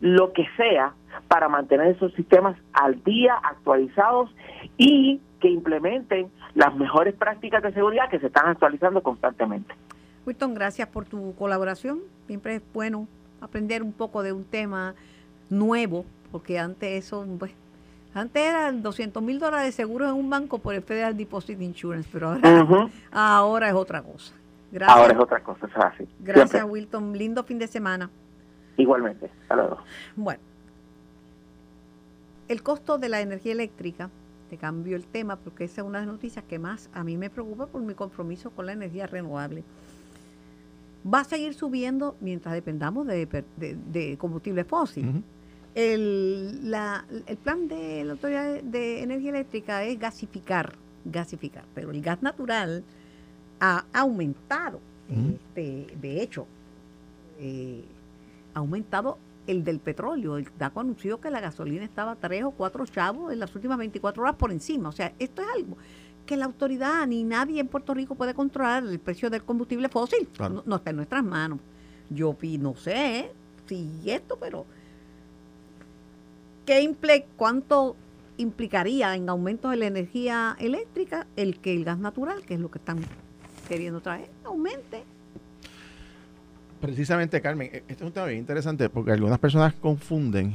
lo 0.00 0.32
que 0.32 0.46
sea 0.56 0.94
para 1.28 1.48
mantener 1.48 1.88
esos 1.88 2.12
sistemas 2.14 2.56
al 2.72 3.02
día, 3.04 3.34
actualizados 3.34 4.34
y 4.78 5.20
que 5.40 5.48
implementen 5.48 6.30
las 6.54 6.74
mejores 6.76 7.14
prácticas 7.14 7.62
de 7.62 7.72
seguridad 7.72 8.08
que 8.10 8.18
se 8.18 8.28
están 8.28 8.46
actualizando 8.46 9.02
constantemente. 9.02 9.74
Wilton, 10.26 10.54
gracias 10.54 10.88
por 10.88 11.04
tu 11.04 11.34
colaboración. 11.34 12.00
Siempre 12.26 12.56
es 12.56 12.62
bueno 12.72 13.06
aprender 13.40 13.82
un 13.82 13.92
poco 13.92 14.22
de 14.22 14.32
un 14.32 14.44
tema 14.44 14.94
nuevo, 15.48 16.04
porque 16.32 16.58
antes 16.58 17.04
eso, 17.04 17.26
pues, 17.38 17.52
antes 18.12 18.42
eran 18.42 18.82
200 18.82 19.22
mil 19.22 19.38
dólares 19.38 19.66
de 19.66 19.72
seguro 19.72 20.08
en 20.08 20.14
un 20.14 20.28
banco 20.28 20.58
por 20.58 20.74
el 20.74 20.82
Federal 20.82 21.16
Deposit 21.16 21.60
Insurance, 21.60 22.08
pero 22.12 22.36
ahora, 23.12 23.68
es 23.68 23.74
otra 23.74 24.02
cosa. 24.02 24.34
Gracias. 24.72 24.98
Ahora 24.98 25.12
es 25.12 25.18
otra 25.20 25.42
cosa, 25.42 25.66
es 25.66 25.76
así. 25.76 26.08
Gracias, 26.20 26.64
Wilton. 26.64 27.16
Lindo 27.16 27.44
fin 27.44 27.58
de 27.58 27.66
semana. 27.66 28.10
Igualmente. 28.76 29.30
Hasta 29.48 29.78
Bueno, 30.16 30.40
el 32.48 32.62
costo 32.62 32.98
de 32.98 33.08
la 33.08 33.20
energía 33.20 33.52
eléctrica, 33.52 34.10
te 34.48 34.56
cambio 34.56 34.96
el 34.96 35.06
tema 35.06 35.36
porque 35.36 35.64
esa 35.64 35.82
es 35.82 35.86
una 35.86 36.00
de 36.00 36.06
las 36.06 36.14
noticias 36.14 36.44
que 36.44 36.58
más 36.58 36.90
a 36.92 37.04
mí 37.04 37.16
me 37.16 37.30
preocupa 37.30 37.66
por 37.66 37.80
mi 37.82 37.94
compromiso 37.94 38.50
con 38.50 38.66
la 38.66 38.72
energía 38.72 39.06
renovable. 39.06 39.62
Va 41.06 41.20
a 41.20 41.24
seguir 41.24 41.54
subiendo 41.54 42.16
mientras 42.20 42.54
dependamos 42.54 43.06
de, 43.06 43.26
de, 43.56 44.18
combustibles 44.18 44.66
fósiles 44.66 45.22
el, 45.74 46.70
la, 46.70 47.04
el 47.26 47.36
plan 47.36 47.68
de 47.68 48.04
la 48.04 48.12
Autoridad 48.12 48.62
de 48.62 49.02
Energía 49.02 49.30
Eléctrica 49.30 49.84
es 49.84 49.98
gasificar, 49.98 50.74
gasificar, 51.04 51.64
pero 51.74 51.90
el 51.90 52.02
gas 52.02 52.22
natural 52.22 52.84
ha 53.60 53.84
aumentado. 53.92 54.80
este, 55.10 55.86
de 56.00 56.22
hecho, 56.22 56.46
eh, 57.38 57.84
ha 58.54 58.58
aumentado 58.58 59.18
el 59.46 59.64
del 59.64 59.80
petróleo. 59.80 60.36
El 60.36 60.48
DACO 60.58 60.80
anunció 60.80 61.20
que 61.20 61.30
la 61.30 61.40
gasolina 61.40 61.84
estaba 61.84 62.16
tres 62.16 62.44
o 62.44 62.50
cuatro 62.50 62.86
chavos 62.86 63.32
en 63.32 63.38
las 63.38 63.54
últimas 63.54 63.78
24 63.78 64.22
horas 64.22 64.36
por 64.36 64.52
encima. 64.52 64.88
O 64.88 64.92
sea, 64.92 65.12
esto 65.18 65.42
es 65.42 65.48
algo 65.54 65.76
que 66.26 66.36
la 66.36 66.44
autoridad 66.44 67.06
ni 67.06 67.24
nadie 67.24 67.60
en 67.60 67.66
Puerto 67.66 67.92
Rico 67.92 68.14
puede 68.14 68.34
controlar 68.34 68.84
el 68.84 68.98
precio 69.00 69.30
del 69.30 69.42
combustible 69.42 69.88
fósil. 69.88 70.28
No, 70.64 70.76
está 70.76 70.90
en 70.90 70.96
nuestras 70.96 71.24
manos. 71.24 71.58
Yo 72.08 72.36
no 72.60 72.76
sé 72.76 73.32
si 73.66 73.88
esto, 74.06 74.36
pero 74.40 74.64
¿Qué 76.70 77.24
¿Cuánto 77.36 77.96
implicaría 78.36 79.16
en 79.16 79.28
aumento 79.28 79.70
de 79.70 79.76
la 79.76 79.86
energía 79.88 80.56
eléctrica 80.60 81.26
el 81.34 81.58
que 81.58 81.74
el 81.74 81.84
gas 81.84 81.98
natural, 81.98 82.42
que 82.46 82.54
es 82.54 82.60
lo 82.60 82.70
que 82.70 82.78
están 82.78 83.00
queriendo 83.68 84.00
traer, 84.00 84.30
aumente? 84.44 85.02
Precisamente, 86.80 87.40
Carmen, 87.40 87.70
e-, 87.72 87.78
este 87.78 87.94
es 87.94 88.02
un 88.02 88.12
tema 88.12 88.26
bien 88.26 88.38
interesante 88.38 88.88
porque 88.88 89.10
algunas 89.10 89.40
personas 89.40 89.74
confunden 89.74 90.54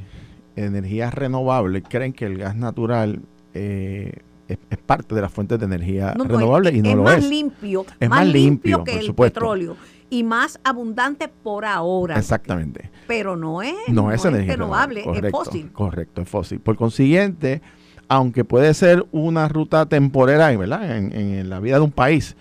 energías 0.56 1.14
renovables, 1.14 1.84
creen 1.86 2.14
que 2.14 2.28
el 2.28 2.38
gas 2.38 2.56
natural 2.56 3.20
eh, 3.54 4.14
es, 4.48 4.58
parte 4.86 5.16
de 5.16 5.22
las 5.22 5.32
fuentes 5.32 5.60
de 5.60 5.66
energía 5.66 6.14
renovable 6.14 6.72
y 6.72 6.82
no 6.82 6.96
lo 6.96 7.12
es. 7.12 7.28
Limpio, 7.28 7.86
es 8.00 8.10
más, 8.10 8.28
limpio, 8.28 8.84
que 8.84 9.00
el 9.00 9.14
petróleo 9.14 9.76
y 10.10 10.24
más 10.24 10.60
abundante 10.64 11.28
por 11.28 11.66
ahora. 11.66 12.18
Exactamente. 12.18 12.92
Pero 13.08 13.36
no 13.36 13.62
es, 13.62 13.76
no, 13.88 14.12
es, 14.12 14.24
renovable, 14.24 15.02
es 15.02 15.32
fósil. 15.32 15.72
Correcto, 15.72 16.22
es 16.22 16.30
fósil. 16.30 16.60
Por 16.60 16.76
consiguiente, 16.76 17.62
aunque 18.08 18.44
puede 18.46 18.74
ser 18.74 19.06
una 19.12 19.48
ruta 19.48 19.86
temporera 19.88 20.56
¿verdad? 20.56 20.98
En, 20.98 21.50
la 21.50 21.60
vida 21.60 21.76
de 21.76 21.82
un 21.82 21.92
país, 21.92 22.36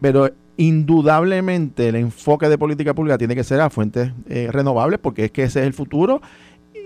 pero 0.00 0.30
indudablemente 0.56 1.88
el 1.88 1.96
enfoque 1.96 2.48
de 2.48 2.58
política 2.58 2.94
pública 2.94 3.18
tiene 3.18 3.34
que 3.34 3.44
ser 3.44 3.60
a 3.60 3.70
fuentes 3.70 4.12
eh, 4.28 4.48
renovables 4.50 4.98
porque 4.98 5.26
es 5.26 5.30
que 5.30 5.44
ese 5.44 5.60
es 5.60 5.66
el 5.66 5.72
futuro 5.72 6.20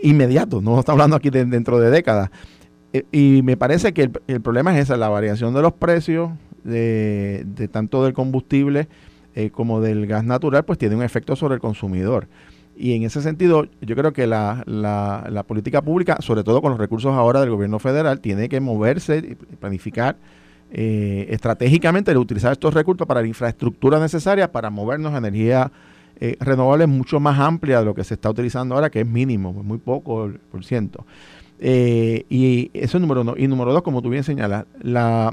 inmediato, 0.02 0.60
no 0.60 0.78
estamos 0.80 1.00
hablando 1.00 1.16
aquí 1.16 1.30
de, 1.30 1.44
dentro 1.44 1.78
de 1.78 1.90
décadas. 1.90 2.30
Eh, 2.92 3.04
y 3.12 3.42
me 3.42 3.56
parece 3.56 3.92
que 3.92 4.10
el, 4.26 4.40
problema 4.40 4.76
es 4.76 4.84
esa, 4.84 4.96
la 4.96 5.08
variación 5.08 5.54
de 5.54 5.62
los 5.62 5.72
precios 5.72 6.30
de, 6.64 7.44
de 7.46 7.68
tanto 7.68 8.04
del 8.04 8.12
combustible 8.12 8.88
eh, 9.34 9.48
como 9.48 9.80
del 9.80 10.06
gas 10.06 10.24
natural, 10.24 10.64
pues 10.64 10.78
tiene 10.78 10.94
un 10.94 11.02
efecto 11.02 11.36
sobre 11.36 11.54
el 11.54 11.60
consumidor. 11.60 12.28
Y 12.76 12.94
en 12.94 13.02
ese 13.04 13.22
sentido, 13.22 13.66
yo 13.80 13.96
creo 13.96 14.12
que 14.12 14.26
la, 14.26 14.62
la, 14.66 15.42
política 15.46 15.80
pública, 15.80 16.18
sobre 16.20 16.44
todo 16.44 16.60
con 16.60 16.70
los 16.70 16.78
recursos 16.78 17.14
ahora 17.14 17.40
del 17.40 17.50
gobierno 17.50 17.78
federal, 17.78 18.20
tiene 18.20 18.50
que 18.50 18.60
moverse 18.60 19.18
y 19.18 19.34
planificar 19.56 20.16
eh, 20.70 21.26
estratégicamente 21.30 22.16
utilizar 22.16 22.52
estos 22.52 22.74
recursos 22.74 23.06
para 23.06 23.22
la 23.22 23.26
infraestructura 23.26 23.98
necesaria 23.98 24.52
para 24.52 24.70
movernos 24.70 25.14
a 25.14 25.18
energía 25.18 25.70
eh, 26.20 26.36
renovable 26.40 26.86
mucho 26.86 27.20
más 27.20 27.38
amplia 27.38 27.80
de 27.80 27.84
lo 27.86 27.94
que 27.94 28.04
se 28.04 28.14
está 28.14 28.30
utilizando 28.30 28.74
ahora, 28.74 28.90
que 28.90 29.00
es 29.00 29.06
mínimo, 29.06 29.52
muy 29.52 29.78
poco 29.78 30.30
por 30.50 30.64
ciento. 30.64 31.06
Y 31.62 32.70
eso 32.74 32.96
es 32.96 33.00
número 33.00 33.20
uno. 33.20 33.34
Y 33.36 33.46
número 33.46 33.72
dos, 33.72 33.82
como 33.82 34.02
tú 34.02 34.10
bien 34.10 34.24
señalas, 34.24 34.66
la, 34.80 35.32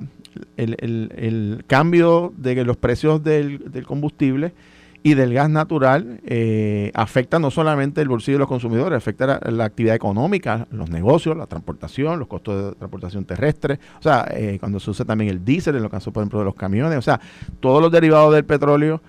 el, 0.57 0.75
el, 1.15 1.63
cambio 1.67 2.33
de 2.37 2.63
los 2.63 2.77
precios 2.77 3.23
del, 3.23 3.71
del, 3.71 3.85
combustible 3.85 4.53
y 5.01 5.13
del 5.13 5.33
gas 5.33 5.49
natural 5.49 6.19
eh, 6.25 6.91
afecta 6.93 7.39
no 7.39 7.51
solamente 7.51 8.01
el 8.01 8.09
bolsillo 8.09 8.35
de 8.35 8.39
los 8.39 8.47
consumidores, 8.47 8.97
afecta 8.97 9.39
la, 9.49 9.65
actividad 9.65 9.95
económica, 9.95 10.67
los 10.71 10.89
negocios, 10.89 11.37
la 11.37 11.47
transportación, 11.47 12.19
los 12.19 12.27
costos 12.27 12.71
de 12.71 12.75
transportación 12.75 13.25
terrestre, 13.25 13.79
o 13.99 14.03
sea, 14.03 14.27
eh, 14.31 14.57
cuando 14.59 14.79
se 14.79 14.89
usa 14.89 15.05
también 15.05 15.29
el 15.29 15.45
diésel, 15.45 15.77
en 15.77 15.83
el 15.83 15.89
caso, 15.89 16.11
por 16.11 16.21
ejemplo, 16.21 16.39
de 16.39 16.45
los 16.45 16.55
camiones, 16.55 16.97
o 16.97 17.01
sea, 17.01 17.19
todos 17.59 17.81
los 17.81 17.91
derivados 17.91 18.33
del 18.33 18.45
petróleo 18.45 19.01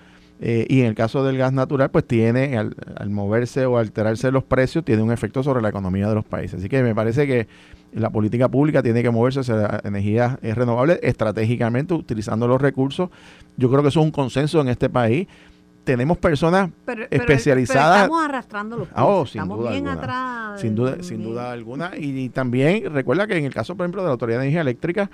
eh, 0.43 0.65
y 0.67 0.81
en 0.81 0.87
el 0.87 0.95
caso 0.95 1.23
del 1.23 1.37
gas 1.37 1.53
natural, 1.53 1.91
pues 1.91 2.05
tiene, 2.05 2.57
al, 2.57 2.75
al 2.97 3.09
moverse 3.11 3.67
o 3.67 3.77
alterarse 3.77 4.31
los 4.31 4.43
precios, 4.43 4.83
tiene 4.83 5.03
un 5.03 5.11
efecto 5.11 5.43
sobre 5.43 5.61
la 5.61 5.69
economía 5.69 6.09
de 6.09 6.15
los 6.15 6.25
países. 6.25 6.59
Así 6.59 6.67
que 6.67 6.81
me 6.81 6.95
parece 6.95 7.27
que 7.27 7.47
la 7.93 8.09
política 8.09 8.49
pública 8.49 8.81
tiene 8.81 9.03
que 9.03 9.11
moverse 9.11 9.41
hacia 9.41 9.81
energías 9.83 10.39
renovables 10.41 10.99
estratégicamente, 11.03 11.93
utilizando 11.93 12.47
los 12.47 12.59
recursos. 12.59 13.09
Yo 13.55 13.69
creo 13.69 13.83
que 13.83 13.89
eso 13.89 13.99
es 13.99 14.05
un 14.05 14.11
consenso 14.11 14.59
en 14.61 14.69
este 14.69 14.89
país. 14.89 15.27
Tenemos 15.83 16.17
personas 16.17 16.69
especializadas. 17.09 18.03
estamos 18.03 18.23
arrastrando 18.23 18.77
los 18.77 18.87
ah, 18.93 19.05
oh, 19.05 19.23
estamos 19.23 19.69
bien 19.69 19.87
atrás. 19.87 20.59
Sin 20.61 20.73
duda, 20.73 20.97
sin 21.01 21.23
duda 21.23 21.51
alguna. 21.51 21.91
Y, 21.97 22.29
también 22.29 22.91
recuerda 22.93 23.27
que 23.27 23.37
en 23.37 23.45
el 23.45 23.53
caso, 23.53 23.75
por 23.75 23.85
ejemplo, 23.85 24.01
de 24.01 24.07
la 24.07 24.13
Autoridad 24.13 24.39
de 24.39 24.45
Energía 24.45 24.61
Eléctrica, 24.61 25.09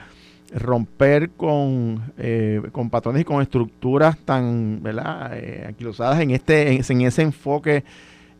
romper 0.54 1.32
con, 1.32 2.02
eh, 2.18 2.62
con 2.72 2.90
patrones 2.90 3.22
y 3.22 3.26
con 3.26 3.42
estructuras 3.42 4.18
tan 4.20 4.82
¿verdad? 4.82 5.32
Eh, 5.36 5.66
anquilosadas 5.68 6.20
en, 6.22 6.32
este, 6.32 6.74
en, 6.74 7.02
ese 7.02 7.22
enfoque 7.22 7.84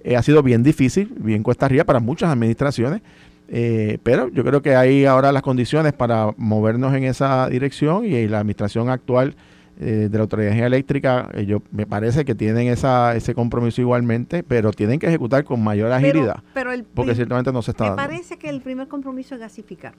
eh, 0.04 0.16
ha 0.16 0.24
sido 0.24 0.42
bien 0.42 0.64
difícil, 0.64 1.14
bien 1.20 1.44
cuesta 1.44 1.66
arriba 1.66 1.84
para 1.84 2.00
muchas 2.00 2.32
administraciones. 2.32 3.02
Eh, 3.50 3.98
pero 4.04 4.30
yo 4.30 4.44
creo 4.44 4.62
que 4.62 4.76
hay 4.76 5.06
ahora 5.06 5.32
las 5.32 5.42
condiciones 5.42 5.94
para 5.94 6.34
movernos 6.38 6.94
en 6.94 7.06
esa 7.06 7.48
dirección 7.50 8.06
y 8.06 8.28
la 8.28 8.40
administración 8.40 8.90
actual 8.90 9.36
eh, 9.80 10.10
de 10.10 10.18
la 10.18 10.24
Autoridad 10.24 10.58
Eléctrica, 10.58 11.30
yo, 11.46 11.62
me 11.72 11.86
parece 11.86 12.26
que 12.26 12.36
tienen 12.36 12.68
esa, 12.68 13.16
ese 13.16 13.36
compromiso 13.36 13.80
igualmente, 13.80 14.44
pero 14.44 14.74
tienen 14.74 15.00
que 15.00 15.08
ejecutar 15.08 15.44
con 15.44 15.64
mayor 15.64 15.92
agilidad. 15.92 16.44
Pero, 16.54 16.72
el, 16.72 16.84
porque 16.84 17.14
ciertamente 17.16 17.54
no 17.54 17.62
se 17.62 17.72
está 17.72 17.92
Me 17.92 17.96
parece 17.96 18.38
que 18.38 18.50
el 18.50 18.62
primer 18.62 18.88
compromiso 18.88 19.36
es 19.36 19.42
gasificar. 19.42 19.94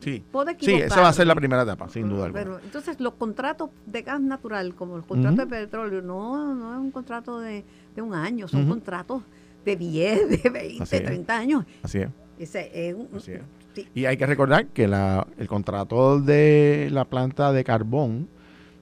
Sí, 0.00 0.22
sí, 0.60 0.74
esa 0.74 1.00
va 1.00 1.08
a 1.08 1.12
ser 1.12 1.26
la 1.26 1.34
primera 1.34 1.62
etapa, 1.62 1.88
sin 1.88 2.08
duda 2.08 2.30
Pero 2.32 2.60
entonces 2.62 3.00
los 3.00 3.14
contratos 3.14 3.70
de 3.84 4.02
gas 4.02 4.20
natural, 4.20 4.74
como 4.74 4.96
los 4.96 5.06
contratos 5.06 5.38
de 5.38 5.46
petróleo, 5.46 6.02
no, 6.02 6.54
no 6.54 6.72
es 6.72 6.78
un 6.78 6.90
contrato 6.92 7.40
de, 7.40 7.64
un 7.96 8.14
año, 8.14 8.46
son 8.46 8.68
contratos 8.68 9.22
de 9.64 9.76
10, 9.76 10.42
de 10.42 10.50
20, 10.50 10.82
Así 10.84 10.96
es. 10.96 11.04
30 11.04 11.36
años. 11.36 11.64
Así 11.82 11.98
es. 11.98 12.08
Ese 12.38 12.70
es 12.88 12.94
un- 12.94 13.08
Así 13.16 13.32
es. 13.32 13.40
sí. 13.74 13.88
Y 13.92 14.04
hay 14.04 14.16
que 14.16 14.26
recordar 14.26 14.66
que 14.68 14.86
la, 14.86 15.26
el 15.36 15.48
contrato 15.48 16.20
de 16.20 16.88
la 16.92 17.04
planta 17.04 17.52
de 17.52 17.64
carbón 17.64 18.28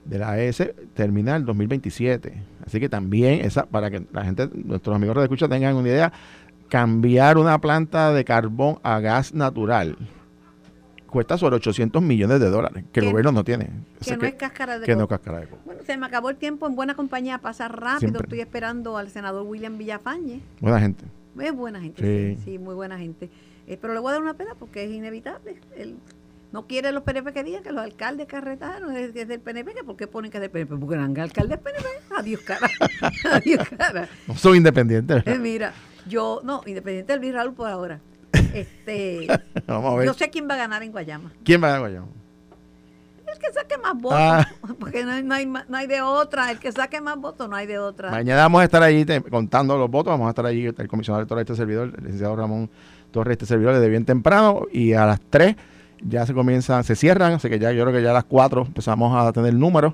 de 0.05 0.19
la 0.19 0.31
AES 0.33 0.71
termina 0.93 1.35
el 1.35 1.45
2027. 1.45 2.43
Así 2.65 2.79
que 2.79 2.89
también, 2.89 3.43
esa 3.43 3.65
para 3.65 3.89
que 3.89 4.05
la 4.13 4.23
gente, 4.23 4.47
nuestros 4.53 4.95
amigos 4.95 5.17
de 5.17 5.23
escucha 5.23 5.47
tengan 5.49 5.75
una 5.75 5.87
idea, 5.89 6.13
cambiar 6.69 7.37
una 7.39 7.59
planta 7.59 8.13
de 8.13 8.23
carbón 8.23 8.77
a 8.83 8.99
gas 8.99 9.33
natural 9.33 9.97
cuesta 11.17 11.35
sobre 11.35 11.55
800 11.55 11.99
millones 12.03 12.39
de 12.39 12.47
dólares, 12.49 12.83
que 12.91 12.99
el 12.99 13.05
Que- 13.07 13.11
gobierno 13.11 13.31
no 13.31 13.43
tiene. 13.43 13.71
O 13.99 14.05
Que 14.05 14.17
no 14.17 14.25
es 14.27 14.35
cáscara 14.35 14.77
de 14.77 14.85
que 14.85 14.93
no 14.95 15.07
coco. 15.07 15.15
cáscara 15.15 15.39
de 15.39 15.47
coco. 15.47 15.61
Bueno, 15.65 15.81
se 15.83 15.97
me 15.97 16.05
acabó 16.05 16.29
el 16.29 16.35
tiempo 16.35 16.67
en 16.67 16.75
buena 16.75 16.93
compañía, 16.95 17.39
pasa 17.39 17.67
rápido. 17.67 17.99
Siempre. 17.99 18.21
Estoy 18.23 18.39
esperando 18.41 18.97
al 18.97 19.09
senador 19.09 19.41
William 19.47 19.79
Villafañe. 19.79 20.41
Buena 20.61 20.79
gente. 20.79 21.05
Es 21.39 21.51
buena 21.55 21.81
gente, 21.81 22.03
Sí. 22.35 22.35
sí, 22.43 22.51
sí, 22.51 22.59
muy 22.59 22.75
buena 22.75 22.99
gente. 22.99 23.31
Eh, 23.65 23.79
pero 23.81 23.93
le 23.95 23.99
voy 23.99 24.09
a 24.09 24.13
dar 24.13 24.21
una 24.21 24.35
pena 24.35 24.51
porque 24.59 24.83
es 24.85 24.91
inevitable. 24.91 25.55
Él 25.75 25.95
no 26.51 26.67
quiere 26.67 26.91
los 26.91 27.01
PNP 27.03 27.33
que 27.33 27.43
digan 27.43 27.63
que 27.63 27.71
los 27.71 27.81
alcaldes 27.81 28.27
carretanos 28.27 28.93
es, 28.95 29.15
es 29.15 29.27
del 29.27 29.39
PNP. 29.39 29.73
que 29.73 29.83
¿Por 29.83 29.97
qué 29.97 30.05
ponen 30.05 30.29
que 30.29 30.37
es 30.37 30.41
del 30.41 30.51
PNP? 30.51 30.77
Porque 30.77 30.95
eran 30.95 31.17
alcaldes 31.19 31.57
PNP. 31.57 31.85
Adiós, 32.15 32.41
cara. 32.41 32.69
Adiós, 33.31 33.67
cara. 33.75 34.07
No 34.27 34.35
soy 34.35 34.57
independiente. 34.57 35.23
Eh, 35.25 35.39
mira, 35.39 35.73
yo, 36.07 36.41
no, 36.43 36.61
independiente 36.67 37.11
del 37.13 37.21
Luis 37.21 37.33
Raúl 37.33 37.53
por 37.53 37.69
ahora. 37.69 37.99
Este, 38.53 39.27
Vamos 39.67 39.93
a 39.93 39.95
ver. 39.97 40.05
yo 40.07 40.13
sé 40.13 40.29
quién 40.29 40.47
va 40.49 40.55
a 40.55 40.57
ganar 40.57 40.83
en 40.83 40.91
Guayama. 40.91 41.31
¿Quién 41.43 41.61
va 41.63 41.75
a 41.75 41.79
Guayama? 41.79 42.07
El 43.31 43.39
que 43.39 43.51
saque 43.53 43.77
más 43.77 43.93
votos. 44.01 44.17
Ah. 44.19 44.47
Porque 44.79 45.03
no 45.03 45.11
hay, 45.11 45.23
no, 45.23 45.33
hay, 45.35 45.45
no 45.45 45.77
hay 45.77 45.85
de 45.87 46.01
otra. 46.01 46.49
El 46.49 46.59
que 46.59 46.71
saque 46.71 47.01
más 47.01 47.17
votos, 47.19 47.49
no 47.49 47.55
hay 47.55 47.67
de 47.67 47.77
otra. 47.77 48.09
Mañana 48.09 48.41
vamos 48.43 48.61
a 48.61 48.63
estar 48.63 48.81
allí 48.81 49.03
te- 49.05 49.21
contando 49.21 49.77
los 49.77 49.91
votos. 49.91 50.11
Vamos 50.11 50.27
a 50.27 50.29
estar 50.29 50.45
allí 50.45 50.65
el 50.65 50.87
comisionado 50.87 51.21
electoral 51.21 51.43
de 51.45 51.51
este 51.53 51.61
servidor, 51.61 51.93
el 51.97 52.03
licenciado 52.03 52.35
Ramón 52.35 52.69
Torres, 53.11 53.33
este 53.33 53.45
servidor, 53.45 53.73
desde 53.75 53.89
bien 53.89 54.05
temprano. 54.05 54.61
Y 54.71 54.93
a 54.93 55.05
las 55.05 55.19
3 55.29 55.55
ya 56.01 56.25
se 56.25 56.33
comienzan, 56.33 56.83
se 56.83 56.95
cierran. 56.95 57.33
Así 57.33 57.49
que 57.49 57.59
ya 57.59 57.71
yo 57.73 57.83
creo 57.83 57.93
que 57.95 58.01
ya 58.01 58.11
a 58.11 58.13
las 58.13 58.23
4 58.25 58.63
empezamos 58.67 59.15
a 59.15 59.31
tener 59.33 59.53
números. 59.53 59.93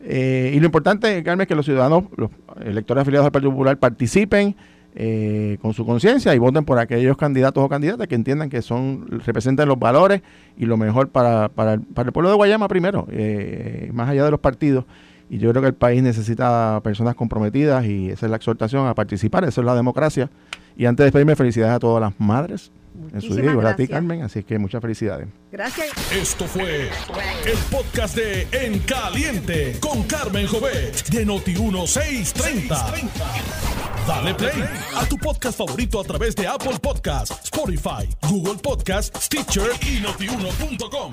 Eh, 0.00 0.52
y 0.54 0.60
lo 0.60 0.66
importante, 0.66 1.20
Carmen, 1.24 1.42
es 1.42 1.48
que 1.48 1.56
los 1.56 1.64
ciudadanos, 1.66 2.04
los 2.16 2.30
electores 2.64 3.02
afiliados 3.02 3.26
al 3.26 3.32
Partido 3.32 3.50
Popular, 3.50 3.76
participen 3.76 4.54
eh, 5.00 5.58
con 5.62 5.74
su 5.74 5.86
conciencia 5.86 6.34
y 6.34 6.38
voten 6.38 6.64
por 6.64 6.80
aquellos 6.80 7.16
candidatos 7.16 7.62
o 7.62 7.68
candidatas 7.68 8.08
que 8.08 8.16
entiendan 8.16 8.50
que 8.50 8.62
son 8.62 9.06
representan 9.24 9.68
los 9.68 9.78
valores 9.78 10.22
y 10.56 10.66
lo 10.66 10.76
mejor 10.76 11.10
para, 11.10 11.50
para, 11.50 11.74
el, 11.74 11.82
para 11.82 12.08
el 12.08 12.12
pueblo 12.12 12.30
de 12.30 12.34
Guayama 12.34 12.66
primero, 12.66 13.06
eh, 13.12 13.90
más 13.92 14.08
allá 14.08 14.24
de 14.24 14.32
los 14.32 14.40
partidos. 14.40 14.86
Y 15.30 15.38
yo 15.38 15.50
creo 15.50 15.62
que 15.62 15.68
el 15.68 15.74
país 15.74 16.02
necesita 16.02 16.80
personas 16.82 17.14
comprometidas 17.14 17.84
y 17.86 18.10
esa 18.10 18.26
es 18.26 18.30
la 18.30 18.38
exhortación 18.38 18.88
a 18.88 18.94
participar, 18.96 19.44
eso 19.44 19.60
es 19.60 19.64
la 19.64 19.76
democracia. 19.76 20.30
Y 20.76 20.86
antes 20.86 21.04
de 21.04 21.04
despedirme, 21.04 21.36
felicidades 21.36 21.76
a 21.76 21.78
todas 21.78 22.00
las 22.00 22.18
madres 22.18 22.72
en 23.12 23.20
su 23.20 23.34
día, 23.34 23.50
igual 23.50 23.66
a 23.66 23.76
ti. 23.76 23.88
Carmen, 23.88 24.22
así 24.22 24.42
que 24.42 24.58
muchas 24.58 24.80
felicidades. 24.80 25.28
Gracias. 25.50 25.88
Esto 26.12 26.46
fue 26.46 26.90
el 27.46 27.58
podcast 27.70 28.16
de 28.16 28.46
En 28.52 28.78
Caliente 28.80 29.78
con 29.80 30.02
Carmen 30.04 30.46
Jovet 30.46 31.08
de 31.08 31.26
Noti1630. 31.26 33.10
Dale 34.06 34.34
play 34.34 34.64
a 34.96 35.04
tu 35.06 35.18
podcast 35.18 35.58
favorito 35.58 36.00
a 36.00 36.04
través 36.04 36.34
de 36.34 36.46
Apple 36.46 36.78
Podcasts, 36.80 37.44
Spotify, 37.44 38.08
Google 38.28 38.56
Podcasts, 38.56 39.26
Stitcher 39.26 39.70
y 39.82 40.00
notiuno.com. 40.00 41.12